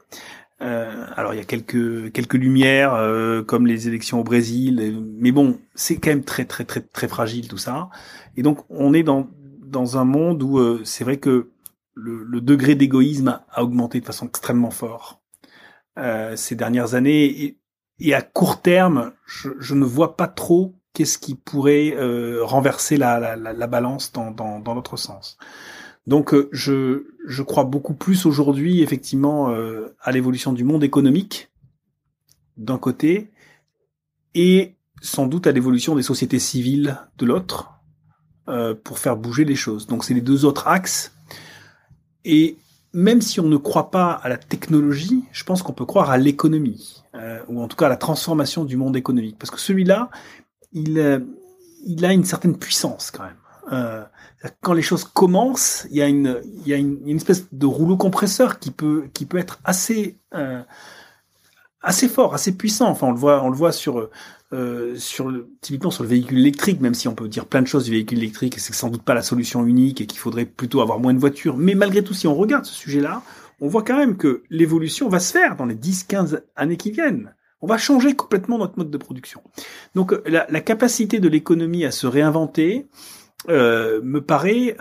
alors 0.58 1.34
il 1.34 1.36
y 1.36 1.40
a 1.40 1.44
quelques 1.44 2.10
quelques 2.12 2.34
lumières 2.34 2.98
comme 3.46 3.68
les 3.68 3.86
élections 3.86 4.18
au 4.18 4.24
Brésil, 4.24 5.00
mais 5.20 5.30
bon, 5.30 5.60
c'est 5.76 5.98
quand 5.98 6.10
même 6.10 6.24
très 6.24 6.46
très 6.46 6.64
très 6.64 6.80
très 6.80 7.06
fragile 7.06 7.46
tout 7.46 7.58
ça. 7.58 7.90
Et 8.36 8.42
donc 8.42 8.64
on 8.70 8.92
est 8.92 9.04
dans 9.04 9.28
dans 9.62 9.96
un 9.96 10.04
monde 10.04 10.42
où 10.42 10.84
c'est 10.84 11.04
vrai 11.04 11.18
que 11.18 11.50
le, 11.94 12.24
le 12.24 12.40
degré 12.40 12.74
d'égoïsme 12.74 13.40
a 13.52 13.62
augmenté 13.62 14.00
de 14.00 14.04
façon 14.04 14.26
extrêmement 14.26 14.72
forte. 14.72 15.23
Euh, 15.96 16.34
ces 16.34 16.56
dernières 16.56 16.94
années. 16.94 17.24
Et, 17.44 17.58
et 18.00 18.14
à 18.14 18.22
court 18.22 18.60
terme, 18.60 19.12
je, 19.26 19.50
je, 19.60 19.74
ne 19.74 19.84
vois 19.84 20.16
pas 20.16 20.26
trop 20.26 20.74
qu'est-ce 20.92 21.18
qui 21.18 21.36
pourrait 21.36 21.94
euh, 21.96 22.40
renverser 22.42 22.96
la, 22.96 23.36
la, 23.36 23.52
la, 23.52 23.66
balance 23.68 24.12
dans, 24.12 24.32
dans, 24.32 24.58
dans 24.58 24.74
l'autre 24.74 24.96
sens. 24.96 25.38
Donc 26.08 26.34
euh, 26.34 26.48
je, 26.50 27.06
je 27.26 27.42
crois 27.44 27.62
beaucoup 27.62 27.94
plus 27.94 28.26
aujourd'hui 28.26 28.82
effectivement 28.82 29.50
euh, 29.50 29.94
à 30.00 30.10
l'évolution 30.10 30.52
du 30.52 30.64
monde 30.64 30.82
économique 30.82 31.50
d'un 32.56 32.78
côté 32.78 33.30
et 34.34 34.74
sans 35.00 35.26
doute 35.26 35.46
à 35.46 35.52
l'évolution 35.52 35.94
des 35.94 36.02
sociétés 36.02 36.40
civiles 36.40 36.98
de 37.18 37.26
l'autre 37.26 37.70
euh, 38.48 38.74
pour 38.74 38.98
faire 38.98 39.16
bouger 39.16 39.44
les 39.44 39.54
choses. 39.54 39.86
Donc 39.86 40.02
c'est 40.02 40.14
les 40.14 40.20
deux 40.20 40.44
autres 40.44 40.66
axes. 40.66 41.14
Et 42.24 42.58
même 42.94 43.20
si 43.20 43.40
on 43.40 43.48
ne 43.48 43.56
croit 43.56 43.90
pas 43.90 44.12
à 44.12 44.28
la 44.28 44.38
technologie, 44.38 45.24
je 45.32 45.42
pense 45.42 45.62
qu'on 45.62 45.72
peut 45.72 45.84
croire 45.84 46.10
à 46.10 46.16
l'économie, 46.16 47.02
euh, 47.16 47.40
ou 47.48 47.60
en 47.60 47.66
tout 47.66 47.76
cas 47.76 47.86
à 47.86 47.88
la 47.88 47.96
transformation 47.96 48.64
du 48.64 48.76
monde 48.76 48.96
économique, 48.96 49.36
parce 49.36 49.50
que 49.50 49.58
celui-là, 49.58 50.10
il, 50.72 50.98
euh, 50.98 51.18
a 52.02 52.12
une 52.12 52.24
certaine 52.24 52.56
puissance 52.56 53.10
quand 53.10 53.24
même. 53.24 53.36
Euh, 53.72 54.04
quand 54.60 54.74
les 54.74 54.82
choses 54.82 55.04
commencent, 55.04 55.86
il 55.90 55.96
y 55.96 56.02
a 56.02 56.06
une, 56.06 57.08
espèce 57.08 57.52
de 57.52 57.66
rouleau 57.66 57.96
compresseur 57.96 58.60
qui 58.60 58.70
peut, 58.70 59.10
être 59.34 59.58
assez, 59.64 60.18
fort, 62.08 62.34
assez 62.34 62.56
puissant. 62.56 62.88
Enfin, 62.88 63.08
on 63.08 63.48
le 63.48 63.56
voit 63.56 63.72
sur 63.72 64.08
euh, 64.54 64.96
typiquement 65.60 65.90
sur 65.90 66.04
le 66.04 66.08
véhicule 66.08 66.38
électrique, 66.38 66.80
même 66.80 66.94
si 66.94 67.08
on 67.08 67.14
peut 67.14 67.28
dire 67.28 67.46
plein 67.46 67.60
de 67.60 67.66
choses 67.66 67.86
du 67.86 67.90
véhicule 67.90 68.18
électrique, 68.18 68.58
c'est 68.58 68.72
sans 68.72 68.88
doute 68.88 69.02
pas 69.02 69.14
la 69.14 69.22
solution 69.22 69.66
unique 69.66 70.00
et 70.00 70.06
qu'il 70.06 70.18
faudrait 70.18 70.44
plutôt 70.44 70.80
avoir 70.80 71.00
moins 71.00 71.12
de 71.12 71.18
voitures. 71.18 71.56
Mais 71.56 71.74
malgré 71.74 72.04
tout, 72.04 72.14
si 72.14 72.28
on 72.28 72.34
regarde 72.34 72.64
ce 72.64 72.74
sujet-là, 72.74 73.22
on 73.60 73.66
voit 73.68 73.82
quand 73.82 73.96
même 73.96 74.16
que 74.16 74.44
l'évolution 74.50 75.08
va 75.08 75.18
se 75.18 75.32
faire 75.32 75.56
dans 75.56 75.66
les 75.66 75.74
10-15 75.74 76.42
années 76.54 76.76
qui 76.76 76.92
viennent. 76.92 77.34
On 77.62 77.66
va 77.66 77.78
changer 77.78 78.14
complètement 78.14 78.58
notre 78.58 78.78
mode 78.78 78.90
de 78.90 78.98
production. 78.98 79.42
Donc 79.94 80.12
euh, 80.12 80.22
la, 80.26 80.60
capacité 80.60 81.18
de 81.18 81.28
l'économie 81.28 81.84
à 81.84 81.90
se 81.90 82.06
réinventer 82.06 82.86
euh, 83.48 84.00
me 84.02 84.20
paraît 84.20 84.76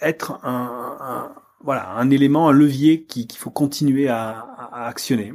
être 0.00 0.40
un, 0.42 1.34
voilà 1.62 1.90
un 1.90 2.08
élément, 2.08 2.48
un 2.48 2.52
levier 2.52 3.02
qu'il 3.04 3.30
faut 3.36 3.50
continuer 3.50 4.08
à, 4.08 4.46
actionner. 4.72 5.34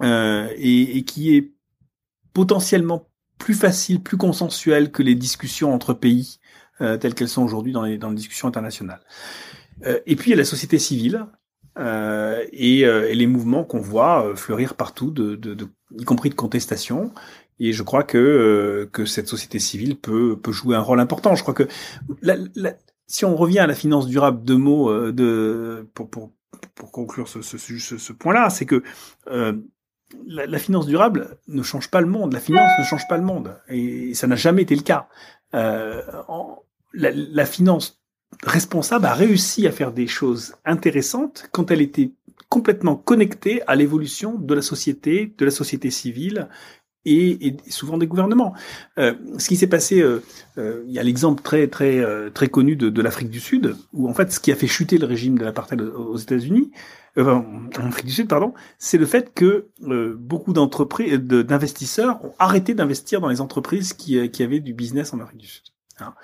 et, 0.00 1.04
qui 1.04 1.36
est 1.36 1.52
potentiellement 2.32 3.08
plus 3.38 3.54
facile, 3.54 4.02
plus 4.02 4.16
consensuel 4.16 4.90
que 4.90 5.02
les 5.02 5.14
discussions 5.14 5.72
entre 5.72 5.94
pays 5.94 6.38
euh, 6.80 6.96
telles 6.96 7.14
qu'elles 7.14 7.28
sont 7.28 7.42
aujourd'hui 7.42 7.72
dans 7.72 7.82
les, 7.82 7.98
dans 7.98 8.10
les 8.10 8.16
discussions 8.16 8.48
internationales. 8.48 9.00
Euh, 9.86 9.98
et 10.06 10.16
puis 10.16 10.30
il 10.30 10.32
y 10.32 10.34
a 10.34 10.36
la 10.36 10.44
société 10.44 10.78
civile 10.78 11.26
euh, 11.78 12.44
et, 12.52 12.80
et, 12.80 13.14
les 13.14 13.26
mouvements 13.26 13.64
qu'on 13.64 13.80
voit 13.80 14.34
fleurir 14.36 14.74
partout, 14.74 15.10
de, 15.10 15.36
de, 15.36 15.54
de, 15.54 15.68
y 15.98 16.04
compris 16.04 16.30
de 16.30 16.34
contestation. 16.34 17.12
Et 17.58 17.72
je 17.72 17.82
crois 17.82 18.02
que 18.02 18.88
que 18.92 19.04
cette 19.04 19.28
société 19.28 19.58
civile 19.58 19.96
peut 19.98 20.38
peut 20.38 20.52
jouer 20.52 20.76
un 20.76 20.80
rôle 20.80 21.00
important. 21.00 21.34
Je 21.34 21.42
crois 21.42 21.52
que 21.54 21.68
la, 22.22 22.36
la, 22.54 22.74
si 23.06 23.26
on 23.26 23.36
revient 23.36 23.58
à 23.58 23.66
la 23.66 23.74
finance 23.74 24.06
durable, 24.06 24.42
deux 24.42 24.56
mots 24.56 25.12
de 25.12 25.86
pour 25.94 26.08
pour 26.08 26.32
pour 26.74 26.92
conclure 26.92 27.28
ce, 27.28 27.42
ce, 27.42 27.58
ce, 27.58 27.98
ce 27.98 28.12
point-là, 28.12 28.50
c'est 28.50 28.66
que 28.66 28.82
euh, 29.28 29.52
la, 30.26 30.58
finance 30.58 30.86
durable 30.86 31.38
ne 31.48 31.62
change 31.62 31.90
pas 31.90 32.00
le 32.00 32.06
monde, 32.06 32.32
la 32.32 32.40
finance 32.40 32.70
ne 32.78 32.84
change 32.84 33.06
pas 33.08 33.16
le 33.16 33.22
monde, 33.22 33.56
et 33.68 34.14
ça 34.14 34.26
n'a 34.26 34.36
jamais 34.36 34.62
été 34.62 34.74
le 34.74 34.82
cas. 34.82 35.08
Euh, 35.54 36.02
la, 36.92 37.46
finance 37.46 38.00
responsable 38.42 39.06
a 39.06 39.14
réussi 39.14 39.66
à 39.66 39.72
faire 39.72 39.92
des 39.92 40.06
choses 40.06 40.54
intéressantes 40.64 41.48
quand 41.52 41.70
elle 41.70 41.80
était 41.80 42.12
complètement 42.48 42.96
connectée 42.96 43.62
à 43.66 43.76
l'évolution 43.76 44.34
de 44.34 44.54
la 44.54 44.62
société, 44.62 45.34
de 45.38 45.44
la 45.44 45.50
société 45.50 45.90
civile 45.90 46.48
et, 47.04 47.46
et 47.46 47.56
souvent 47.68 47.98
des 47.98 48.06
gouvernements. 48.06 48.54
Euh, 48.98 49.14
ce 49.38 49.48
qui 49.48 49.56
s'est 49.56 49.66
passé, 49.66 50.00
euh, 50.00 50.22
euh, 50.58 50.82
il 50.86 50.92
y 50.92 50.98
a 50.98 51.02
l'exemple 51.02 51.42
très 51.42 51.68
très 51.68 51.98
euh, 51.98 52.30
très 52.30 52.48
connu 52.48 52.76
de, 52.76 52.90
de 52.90 53.02
l'Afrique 53.02 53.30
du 53.30 53.40
Sud, 53.40 53.76
où 53.92 54.08
en 54.08 54.14
fait 54.14 54.32
ce 54.32 54.40
qui 54.40 54.52
a 54.52 54.56
fait 54.56 54.66
chuter 54.66 54.98
le 54.98 55.06
régime 55.06 55.38
de 55.38 55.44
l'apartheid 55.44 55.80
aux 55.80 56.16
États-Unis, 56.16 56.70
euh, 57.18 57.34
en 57.34 57.86
Afrique 57.88 58.06
du 58.06 58.12
Sud, 58.12 58.28
pardon, 58.28 58.54
c'est 58.78 58.98
le 58.98 59.06
fait 59.06 59.32
que 59.34 59.68
euh, 59.82 60.14
beaucoup 60.18 60.52
d'entreprises, 60.52 61.14
d'investisseurs 61.14 62.24
ont 62.24 62.34
arrêté 62.38 62.74
d'investir 62.74 63.20
dans 63.20 63.28
les 63.28 63.40
entreprises 63.40 63.92
qui, 63.94 64.30
qui 64.30 64.42
avaient 64.42 64.60
du 64.60 64.74
business 64.74 65.12
en 65.12 65.20
Afrique 65.20 65.40
du 65.40 65.48
Sud. 65.48 65.64
Hein. 66.02 66.14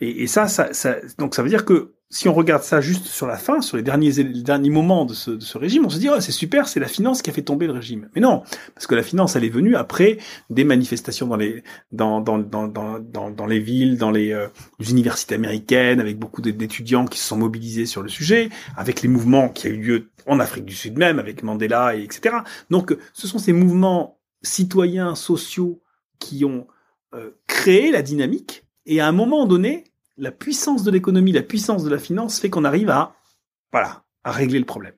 Et, 0.00 0.22
et 0.22 0.26
ça, 0.26 0.48
ça, 0.48 0.72
ça, 0.72 0.96
donc 1.18 1.34
ça 1.34 1.42
veut 1.42 1.48
dire 1.48 1.64
que 1.64 1.96
si 2.08 2.28
on 2.28 2.34
regarde 2.34 2.62
ça 2.62 2.80
juste 2.80 3.06
sur 3.06 3.26
la 3.26 3.36
fin, 3.36 3.60
sur 3.60 3.76
les 3.76 3.82
derniers, 3.82 4.12
les 4.12 4.42
derniers 4.42 4.70
moments 4.70 5.04
de 5.04 5.12
ce, 5.12 5.32
de 5.32 5.42
ce 5.42 5.58
régime, 5.58 5.86
on 5.86 5.88
se 5.88 5.98
dit 5.98 6.08
oh, 6.08 6.20
c'est 6.20 6.32
super, 6.32 6.68
c'est 6.68 6.78
la 6.78 6.86
finance 6.86 7.20
qui 7.20 7.30
a 7.30 7.32
fait 7.32 7.42
tomber 7.42 7.66
le 7.66 7.72
régime. 7.72 8.08
Mais 8.14 8.20
non, 8.20 8.42
parce 8.74 8.86
que 8.86 8.94
la 8.94 9.02
finance, 9.02 9.34
elle 9.34 9.44
est 9.44 9.50
venue 9.50 9.74
après 9.74 10.18
des 10.48 10.62
manifestations 10.64 11.26
dans 11.26 11.36
les 11.36 11.64
dans 11.90 12.20
dans 12.20 12.38
dans 12.38 12.68
dans, 12.68 13.46
les 13.46 13.58
villes, 13.58 13.98
dans 13.98 14.12
les, 14.12 14.32
euh, 14.32 14.46
universités 14.88 15.34
américaines, 15.34 16.00
avec 16.00 16.18
beaucoup 16.18 16.42
d'étudiants 16.42 17.06
qui 17.06 17.18
se 17.18 17.26
sont 17.26 17.36
mobilisés 17.36 17.86
sur 17.86 18.02
le 18.02 18.08
sujet, 18.08 18.50
avec 18.76 19.02
les 19.02 19.08
mouvements 19.08 19.48
qui 19.48 19.66
a 19.66 19.70
eu 19.70 19.78
lieu 19.78 20.10
en 20.26 20.38
Afrique 20.38 20.64
du 20.64 20.74
Sud 20.74 20.98
même, 20.98 21.18
avec 21.18 21.42
Mandela 21.42 21.96
et 21.96 22.02
etc. 22.02 22.36
Donc, 22.70 22.96
ce 23.12 23.26
sont 23.26 23.38
ces 23.38 23.52
mouvements 23.52 24.20
citoyens 24.42 25.14
sociaux 25.14 25.82
qui 26.18 26.44
ont 26.44 26.66
euh, 27.14 27.30
créé 27.46 27.90
la 27.90 28.02
dynamique. 28.02 28.65
Et 28.86 29.00
à 29.00 29.06
un 29.06 29.12
moment 29.12 29.46
donné, 29.46 29.84
la 30.16 30.30
puissance 30.30 30.82
de 30.82 30.90
l'économie, 30.90 31.32
la 31.32 31.42
puissance 31.42 31.84
de 31.84 31.90
la 31.90 31.98
finance 31.98 32.40
fait 32.40 32.50
qu'on 32.50 32.64
arrive 32.64 32.88
à, 32.88 33.16
voilà, 33.72 34.04
à 34.24 34.32
régler 34.32 34.58
le 34.58 34.64
problème. 34.64 34.94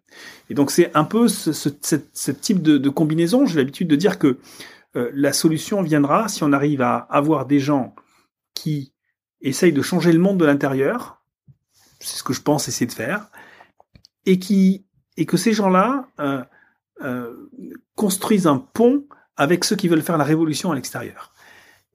Et 0.51 0.55
donc 0.55 0.70
c'est 0.70 0.95
un 0.97 1.05
peu 1.05 1.28
ce, 1.28 2.30
type 2.30 2.62
de, 2.62 2.78
de 2.78 2.89
combinaison. 2.89 3.47
J'ai 3.47 3.57
l'habitude 3.57 3.89
de 3.89 3.97
dire 3.97 4.18
que 4.18 4.39
euh, 4.97 5.11
la 5.14 5.32
solution 5.32 5.82
viendra 5.82 6.28
si 6.28 6.43
on 6.45 6.53
arrive 6.53 6.82
à 6.82 6.97
avoir 6.97 7.47
des 7.47 7.61
gens 7.61 7.95
qui 8.55 8.95
essayent 9.41 9.72
de 9.72 9.82
changer 9.82 10.12
le 10.12 10.18
monde 10.18 10.39
de 10.39 10.45
l'intérieur. 10.45 11.22
C'est 12.01 12.18
ce 12.18 12.22
que 12.22 12.32
je 12.32 12.43
pense 12.43 12.68
essayer 12.68 12.86
de 12.86 12.93
faire, 12.93 13.28
et 14.24 14.39
qui 14.39 14.86
et 15.16 15.26
que 15.26 15.36
ces 15.36 15.53
gens-là 15.53 16.09
euh, 16.20 16.45
euh, 17.03 17.51
construisent 17.97 18.47
un 18.47 18.59
pont 18.59 19.05
avec 19.36 19.64
ceux 19.64 19.76
qui 19.76 19.89
veulent 19.89 20.03
faire 20.03 20.18
la 20.18 20.24
révolution 20.24 20.70
à 20.70 20.74
l'extérieur. 20.74 21.32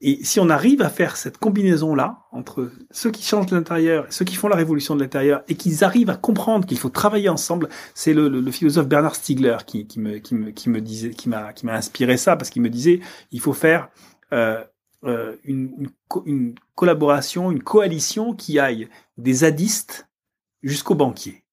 Et 0.06 0.22
si 0.22 0.38
on 0.38 0.50
arrive 0.50 0.82
à 0.82 0.90
faire 0.90 1.16
cette 1.16 1.38
combinaison-là 1.38 2.18
entre 2.30 2.70
ceux 2.90 3.10
qui 3.10 3.22
changent 3.22 3.46
de 3.46 3.56
l'intérieur, 3.56 4.04
ceux 4.10 4.26
qui 4.26 4.34
font 4.36 4.48
la 4.48 4.56
révolution 4.56 4.94
de 4.94 5.00
l'intérieur, 5.00 5.42
et 5.48 5.54
qu'ils 5.54 5.82
arrivent 5.82 6.10
à 6.10 6.16
comprendre 6.16 6.66
qu'il 6.66 6.76
faut 6.76 6.90
travailler 6.90 7.30
ensemble, 7.30 7.70
c'est 7.94 8.12
le, 8.12 8.28
le, 8.28 8.42
le, 8.42 8.50
philosophe 8.50 8.86
Bernard 8.86 9.14
Stiegler 9.14 9.56
qui, 9.66 9.86
qui, 9.86 10.00
me, 10.00 10.18
qui, 10.18 10.34
me, 10.34 10.50
qui 10.50 10.68
me 10.68 10.82
disait, 10.82 11.08
qui 11.08 11.30
m'a, 11.30 11.54
qui 11.54 11.64
m'a 11.64 11.72
inspiré 11.72 12.18
ça, 12.18 12.36
parce 12.36 12.50
qu'il 12.50 12.60
me 12.60 12.68
disait, 12.68 13.00
il 13.32 13.40
faut 13.40 13.54
faire 13.54 13.88
euh, 14.34 14.62
euh, 15.04 15.36
une, 15.42 15.88
une, 16.26 16.54
collaboration, 16.74 17.50
une 17.50 17.62
coalition 17.62 18.34
qui 18.34 18.58
aille 18.58 18.90
des 19.16 19.32
zadistes 19.32 20.06
jusqu'aux 20.62 20.96
banquiers. 20.96 21.44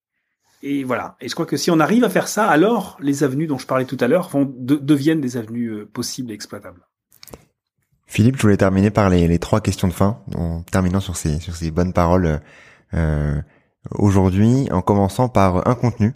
Et 0.61 0.83
voilà. 0.83 1.15
Et 1.21 1.29
je 1.29 1.35
crois 1.35 1.45
que 1.45 1.55
si 1.55 1.71
on 1.71 1.79
arrive 1.79 2.03
à 2.03 2.09
faire 2.09 2.27
ça, 2.27 2.49
alors 2.49 2.97
les 2.99 3.23
avenues 3.23 3.47
dont 3.47 3.57
je 3.57 3.65
parlais 3.65 3.85
tout 3.85 3.97
à 4.01 4.09
l'heure 4.09 4.27
vont 4.27 4.43
de, 4.53 4.75
deviennent 4.75 5.21
des 5.21 5.37
avenues 5.37 5.69
euh, 5.69 5.85
possibles 5.85 6.31
et 6.31 6.33
exploitables. 6.33 6.85
Philippe, 8.11 8.35
je 8.35 8.41
voulais 8.41 8.57
terminer 8.57 8.91
par 8.91 9.09
les, 9.09 9.25
les, 9.29 9.39
trois 9.39 9.61
questions 9.61 9.87
de 9.87 9.93
fin, 9.93 10.19
en 10.35 10.63
terminant 10.63 10.99
sur 10.99 11.15
ces, 11.15 11.39
sur 11.39 11.55
ces 11.55 11.71
bonnes 11.71 11.93
paroles 11.93 12.41
euh, 12.93 13.41
aujourd'hui, 13.91 14.67
en 14.69 14.81
commençant 14.81 15.29
par 15.29 15.65
un 15.65 15.75
contenu 15.75 16.13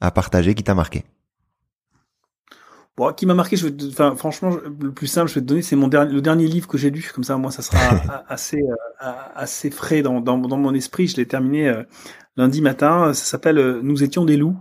à 0.00 0.10
partager 0.10 0.56
qui 0.56 0.64
t'a 0.64 0.74
marqué. 0.74 1.04
Bon, 2.96 3.12
qui 3.12 3.26
m'a 3.26 3.34
marqué, 3.34 3.56
je 3.56 3.68
vais, 3.68 3.74
enfin, 3.92 4.16
franchement, 4.16 4.50
le 4.80 4.90
plus 4.90 5.06
simple, 5.06 5.28
je 5.28 5.36
vais 5.36 5.40
te 5.40 5.46
donner, 5.46 5.62
c'est 5.62 5.76
mon 5.76 5.86
dernier, 5.86 6.12
le 6.12 6.20
dernier 6.20 6.48
livre 6.48 6.66
que 6.66 6.76
j'ai 6.76 6.90
lu, 6.90 7.08
comme 7.14 7.22
ça, 7.22 7.36
moi, 7.36 7.52
ça 7.52 7.62
sera 7.62 8.24
assez, 8.28 8.58
euh, 8.58 9.12
assez 9.36 9.70
frais 9.70 10.02
dans, 10.02 10.20
dans, 10.20 10.36
dans, 10.36 10.56
mon 10.56 10.74
esprit. 10.74 11.06
Je 11.06 11.16
l'ai 11.16 11.26
terminé 11.26 11.68
euh, 11.68 11.84
lundi 12.36 12.60
matin. 12.60 13.14
Ça 13.14 13.24
s'appelle 13.24 13.58
euh, 13.58 13.80
Nous 13.84 14.02
étions 14.02 14.24
des 14.24 14.36
loups. 14.36 14.58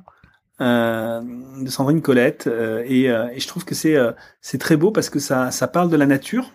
Euh, 0.62 1.22
de 1.64 1.70
Sandrine 1.70 2.02
Colette 2.02 2.50
et, 2.86 3.06
et, 3.06 3.40
je 3.40 3.48
trouve 3.48 3.64
que 3.64 3.74
c'est 3.74 3.96
c'est 4.42 4.58
très 4.58 4.76
beau 4.76 4.92
parce 4.92 5.10
que 5.10 5.18
ça 5.18 5.52
ça 5.52 5.70
parle 5.70 5.90
de 5.90 5.96
la 5.96 6.06
nature 6.06 6.52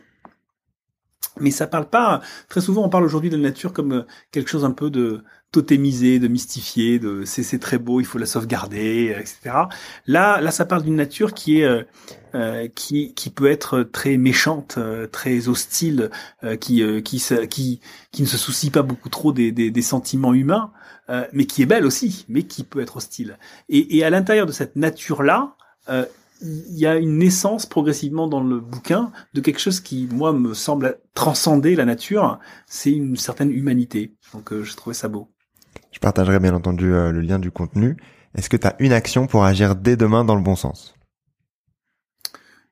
mais 1.40 1.50
ça 1.50 1.66
parle 1.66 1.88
pas 1.88 2.20
très 2.48 2.60
souvent 2.60 2.84
on 2.84 2.88
parle 2.88 3.04
aujourd'hui 3.04 3.30
de 3.30 3.36
la 3.36 3.42
nature 3.42 3.72
comme 3.72 3.92
euh, 3.92 4.02
quelque 4.30 4.48
chose 4.48 4.64
un 4.64 4.70
peu 4.70 4.90
de 4.90 5.22
totémisé 5.52 6.18
de 6.18 6.28
mystifié 6.28 6.98
de 6.98 7.24
c'est 7.24 7.58
très 7.58 7.78
beau 7.78 8.00
il 8.00 8.06
faut 8.06 8.18
la 8.18 8.26
sauvegarder 8.26 9.16
etc 9.18 9.56
là 10.06 10.40
là 10.40 10.50
ça 10.50 10.64
parle 10.64 10.82
d'une 10.82 10.96
nature 10.96 11.32
qui 11.32 11.60
est 11.60 11.64
euh, 11.64 11.82
euh 12.34 12.68
qui 12.74 13.14
qui 13.14 13.30
peut 13.30 13.50
être 13.50 13.82
très 13.82 14.16
méchante 14.16 14.76
euh, 14.78 15.06
très 15.06 15.48
hostile 15.48 16.10
qui 16.60 16.82
qui 17.02 17.22
qui 17.48 17.80
qui 18.10 18.22
ne 18.22 18.26
se 18.26 18.36
soucie 18.36 18.70
pas 18.70 18.82
beaucoup 18.82 19.08
trop 19.08 19.32
des 19.32 19.52
des, 19.52 19.70
des 19.70 19.82
sentiments 19.82 20.34
humains 20.34 20.72
mais 21.32 21.46
qui 21.46 21.62
est 21.62 21.66
belle 21.66 21.84
aussi 21.84 22.24
mais 22.28 22.42
qui 22.42 22.64
peut 22.64 22.80
être 22.80 22.96
hostile. 22.96 23.38
Et 23.68 23.98
et 23.98 24.04
à 24.04 24.10
l'intérieur 24.10 24.46
de 24.46 24.52
cette 24.52 24.74
nature 24.74 25.22
là 25.22 25.56
il 26.44 26.78
y 26.78 26.86
a 26.86 26.96
une 26.96 27.18
naissance 27.18 27.64
progressivement 27.66 28.28
dans 28.28 28.42
le 28.42 28.60
bouquin 28.60 29.12
de 29.32 29.40
quelque 29.40 29.58
chose 29.58 29.80
qui, 29.80 30.08
moi, 30.12 30.32
me 30.32 30.52
semble 30.52 30.98
transcender 31.14 31.74
la 31.74 31.84
nature. 31.84 32.38
C'est 32.66 32.92
une 32.92 33.16
certaine 33.16 33.50
humanité. 33.50 34.14
Donc, 34.34 34.52
euh, 34.52 34.62
je 34.62 34.76
trouvais 34.76 34.94
ça 34.94 35.08
beau. 35.08 35.28
Je 35.90 35.98
partagerai 36.00 36.38
bien 36.40 36.54
entendu 36.54 36.92
euh, 36.92 37.12
le 37.12 37.20
lien 37.20 37.38
du 37.38 37.50
contenu. 37.50 37.96
Est-ce 38.34 38.50
que 38.50 38.56
tu 38.56 38.66
as 38.66 38.76
une 38.78 38.92
action 38.92 39.26
pour 39.26 39.44
agir 39.44 39.74
dès 39.74 39.96
demain 39.96 40.24
dans 40.24 40.34
le 40.36 40.42
bon 40.42 40.56
sens? 40.56 40.94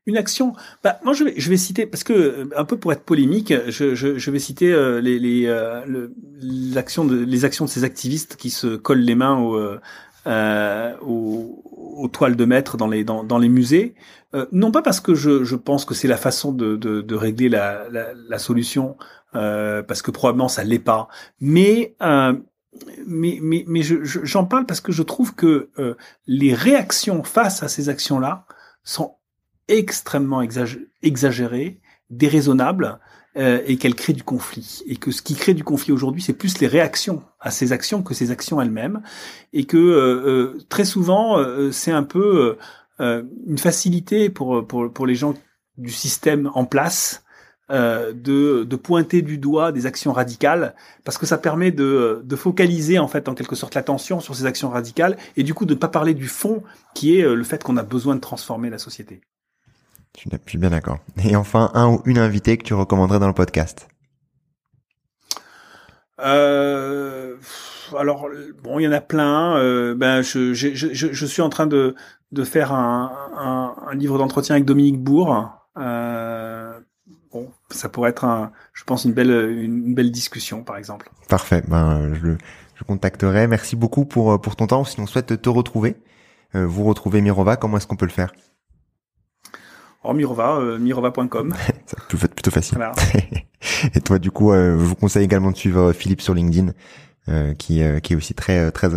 Une 0.04 0.16
action? 0.16 0.54
Bah, 0.82 0.98
moi, 1.04 1.14
je 1.14 1.24
vais, 1.24 1.34
je 1.36 1.48
vais 1.48 1.56
citer 1.56 1.86
parce 1.86 2.04
que 2.04 2.12
euh, 2.12 2.50
un 2.56 2.64
peu 2.64 2.76
pour 2.76 2.92
être 2.92 3.04
polémique, 3.04 3.54
je, 3.68 3.94
je, 3.94 4.18
je 4.18 4.30
vais 4.30 4.40
citer 4.40 4.70
les 5.00 5.18
les, 5.18 5.46
l'action 6.74 7.04
de 7.04 7.16
les 7.16 7.44
actions 7.44 7.64
de 7.64 7.70
ces 7.70 7.84
activistes 7.84 8.36
qui 8.36 8.50
se 8.50 8.76
collent 8.76 8.98
les 8.98 9.14
mains 9.14 9.38
au, 9.38 9.78
euh, 10.26 10.94
aux, 11.00 11.62
aux, 11.92 12.08
toiles 12.08 12.36
de 12.36 12.44
maître 12.44 12.76
dans 12.76 12.88
les 12.88 13.04
dans, 13.04 13.24
dans 13.24 13.38
les 13.38 13.48
musées. 13.48 13.94
Euh, 14.34 14.46
non 14.52 14.70
pas 14.70 14.82
parce 14.82 15.00
que 15.00 15.14
je, 15.14 15.44
je 15.44 15.56
pense 15.56 15.84
que 15.84 15.94
c'est 15.94 16.08
la 16.08 16.16
façon 16.16 16.52
de, 16.52 16.76
de, 16.76 17.00
de 17.00 17.14
régler 17.14 17.48
la, 17.48 17.88
la, 17.90 18.12
la 18.14 18.38
solution, 18.38 18.96
euh, 19.34 19.82
parce 19.82 20.02
que 20.02 20.10
probablement 20.10 20.48
ça 20.48 20.64
l'est 20.64 20.78
pas, 20.78 21.08
mais 21.40 21.94
euh, 22.02 22.34
mais 23.06 23.38
mais, 23.42 23.64
mais 23.66 23.82
j'en 23.82 24.00
je, 24.02 24.48
parle 24.48 24.66
parce 24.66 24.80
que 24.80 24.92
je 24.92 25.02
trouve 25.02 25.34
que 25.34 25.70
euh, 25.78 25.94
les 26.26 26.54
réactions 26.54 27.22
face 27.22 27.62
à 27.62 27.68
ces 27.68 27.88
actions-là 27.88 28.46
sont 28.82 29.16
extrêmement 29.68 30.42
exagérées, 30.42 31.80
déraisonnables 32.10 32.98
euh, 33.38 33.62
et 33.64 33.78
qu'elle 33.78 33.94
crée 33.94 34.12
du 34.12 34.22
conflit. 34.22 34.82
Et 34.86 34.96
que 34.96 35.10
ce 35.10 35.22
qui 35.22 35.34
crée 35.34 35.54
du 35.54 35.64
conflit 35.64 35.90
aujourd'hui, 35.90 36.20
c'est 36.20 36.34
plus 36.34 36.58
les 36.58 36.66
réactions 36.66 37.22
à 37.40 37.50
ces 37.50 37.72
actions 37.72 38.02
que 38.02 38.12
ces 38.12 38.30
actions 38.30 38.60
elles-mêmes. 38.60 39.00
Et 39.54 39.64
que 39.64 39.78
euh, 39.78 40.26
euh 40.26 40.58
très 40.68 40.84
souvent, 40.84 41.38
euh, 41.38 41.72
c'est 41.72 41.92
un 41.92 42.02
peu 42.02 42.58
une 43.00 43.58
facilité 43.58 44.28
pour, 44.28 44.64
pour, 44.66 44.92
pour 44.92 45.06
les 45.06 45.14
gens 45.16 45.34
du 45.76 45.90
système 45.90 46.50
en 46.54 46.64
place 46.64 47.24
de, 47.68 48.12
de 48.64 48.76
pointer 48.76 49.22
du 49.22 49.38
doigt 49.38 49.72
des 49.72 49.86
actions 49.86 50.12
radicales 50.12 50.74
parce 51.04 51.18
que 51.18 51.26
ça 51.26 51.38
permet 51.38 51.72
de, 51.72 52.20
de 52.22 52.36
focaliser 52.36 53.00
en 53.00 53.08
fait 53.08 53.28
en 53.28 53.34
quelque 53.34 53.56
sorte 53.56 53.74
l'attention 53.74 54.20
sur 54.20 54.36
ces 54.36 54.44
actions 54.44 54.68
radicales 54.68 55.16
et 55.36 55.42
du 55.42 55.52
coup 55.52 55.64
de 55.64 55.74
ne 55.74 55.78
pas 55.78 55.88
parler 55.88 56.14
du 56.14 56.28
fond 56.28 56.62
qui 56.94 57.18
est 57.18 57.22
le 57.22 57.42
fait 57.42 57.64
qu'on 57.64 57.76
a 57.78 57.82
besoin 57.82 58.14
de 58.14 58.20
transformer 58.20 58.70
la 58.70 58.78
société. 58.78 59.22
Je 60.18 60.28
suis 60.46 60.58
bien 60.58 60.70
d'accord. 60.70 60.98
Et 61.24 61.36
enfin, 61.36 61.70
un 61.74 61.88
ou 61.88 62.02
une 62.04 62.18
invitée 62.18 62.56
que 62.58 62.64
tu 62.64 62.74
recommanderais 62.74 63.18
dans 63.18 63.28
le 63.28 63.34
podcast 63.34 63.88
euh, 66.20 67.36
alors 67.98 68.28
bon, 68.62 68.78
il 68.78 68.84
y 68.84 68.88
en 68.88 68.92
a 68.92 69.00
plein. 69.00 69.56
Euh, 69.56 69.94
ben, 69.94 70.22
je, 70.22 70.54
je, 70.54 70.74
je, 70.74 71.12
je, 71.12 71.26
suis 71.26 71.42
en 71.42 71.48
train 71.48 71.66
de, 71.66 71.94
de 72.30 72.44
faire 72.44 72.72
un, 72.72 73.10
un, 73.36 73.74
un 73.90 73.94
livre 73.94 74.18
d'entretien 74.18 74.54
avec 74.54 74.64
Dominique 74.64 75.00
Bourg. 75.00 75.50
Euh, 75.78 76.78
bon, 77.32 77.50
ça 77.70 77.88
pourrait 77.88 78.10
être, 78.10 78.24
un, 78.24 78.52
je 78.72 78.84
pense, 78.84 79.04
une 79.04 79.12
belle, 79.12 79.30
une 79.30 79.94
belle 79.94 80.10
discussion, 80.10 80.62
par 80.62 80.76
exemple. 80.76 81.10
Parfait. 81.28 81.62
Ben, 81.66 82.14
je, 82.14 82.32
je 82.74 82.84
contacterai. 82.84 83.46
Merci 83.46 83.74
beaucoup 83.74 84.04
pour 84.04 84.40
pour 84.40 84.54
ton 84.54 84.66
temps. 84.66 84.84
Si 84.84 85.00
on 85.00 85.06
souhaite 85.06 85.40
te 85.42 85.48
retrouver, 85.48 85.96
euh, 86.54 86.66
vous 86.66 86.84
retrouver 86.84 87.20
Mirova, 87.20 87.56
comment 87.56 87.78
est-ce 87.78 87.86
qu'on 87.86 87.96
peut 87.96 88.06
le 88.06 88.12
faire? 88.12 88.32
Oh, 90.04 90.12
Mirova, 90.14 90.56
euh, 90.56 90.78
mirova.com. 90.78 91.54
C'est 91.86 92.28
plutôt 92.34 92.50
facile. 92.50 92.76
Voilà. 92.76 92.92
Et 93.94 94.00
toi, 94.00 94.18
du 94.18 94.30
coup, 94.30 94.52
euh, 94.52 94.72
je 94.72 94.84
vous 94.84 94.96
conseille 94.96 95.24
également 95.24 95.52
de 95.52 95.56
suivre 95.56 95.92
Philippe 95.92 96.20
sur 96.20 96.34
LinkedIn, 96.34 96.72
euh, 97.28 97.54
qui, 97.54 97.82
qui 98.02 98.12
est 98.12 98.16
aussi 98.16 98.34
très 98.34 98.72
très 98.72 98.88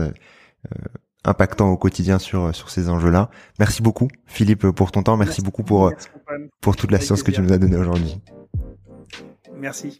impactant 1.23 1.69
au 1.69 1.77
quotidien 1.77 2.17
sur 2.17 2.55
sur 2.55 2.71
ces 2.71 2.89
enjeux-là. 2.89 3.29
Merci 3.59 3.83
beaucoup, 3.83 4.07
Philippe, 4.25 4.69
pour 4.71 4.91
ton 4.91 5.03
temps. 5.03 5.17
Merci, 5.17 5.41
beaucoup 5.41 5.63
pour 5.63 5.91
pour 6.61 6.75
toute 6.75 6.91
la 6.91 6.99
science 6.99 7.21
que 7.21 7.31
tu 7.31 7.41
nous 7.41 7.53
as 7.53 7.59
donnée 7.59 7.77
aujourd'hui. 7.77 8.19
Merci. 9.55 9.99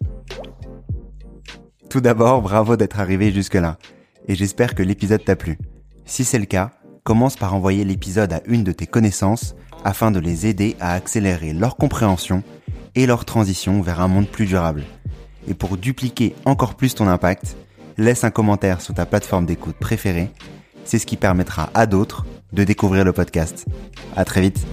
Tout 1.89 2.01
d'abord, 2.01 2.41
bravo 2.41 2.75
d'être 2.77 2.99
arrivé 2.99 3.31
jusque-là. 3.31 3.77
Et 4.27 4.33
j'espère 4.33 4.73
que 4.73 4.81
l'épisode 4.81 5.23
t'a 5.23 5.35
plu. 5.35 5.59
Si 6.05 6.23
c'est 6.23 6.39
le 6.39 6.45
cas, 6.45 6.71
commence 7.03 7.35
par 7.35 7.53
envoyer 7.53 7.85
l'épisode 7.85 8.33
à 8.33 8.41
une 8.47 8.63
de 8.63 8.71
tes 8.71 8.87
connaissances 8.87 9.55
afin 9.86 10.11
de 10.11 10.19
les 10.19 10.47
aider 10.47 10.75
à 10.81 10.93
accélérer 10.93 11.53
leur 11.53 11.77
compréhension 11.77 12.43
et 12.95 13.05
leur 13.05 13.23
transition 13.23 13.81
vers 13.81 14.01
un 14.01 14.07
monde 14.07 14.27
plus 14.27 14.47
durable. 14.47 14.83
Et 15.47 15.53
pour 15.53 15.77
dupliquer 15.77 16.36
encore 16.43 16.73
plus 16.75 16.95
ton 16.95 17.07
impact, 17.07 17.55
laisse 17.97 18.23
un 18.23 18.31
commentaire 18.31 18.81
sur 18.81 18.95
ta 18.95 19.05
plateforme 19.05 19.45
d'écoute 19.45 19.77
préférée. 19.77 20.31
C'est 20.86 20.97
ce 20.97 21.05
qui 21.05 21.17
permettra 21.17 21.69
à 21.75 21.86
d'autres 21.86 22.25
de 22.51 22.63
découvrir 22.63 23.05
le 23.05 23.13
podcast. 23.13 23.65
À 24.15 24.25
très 24.25 24.41
vite. 24.41 24.65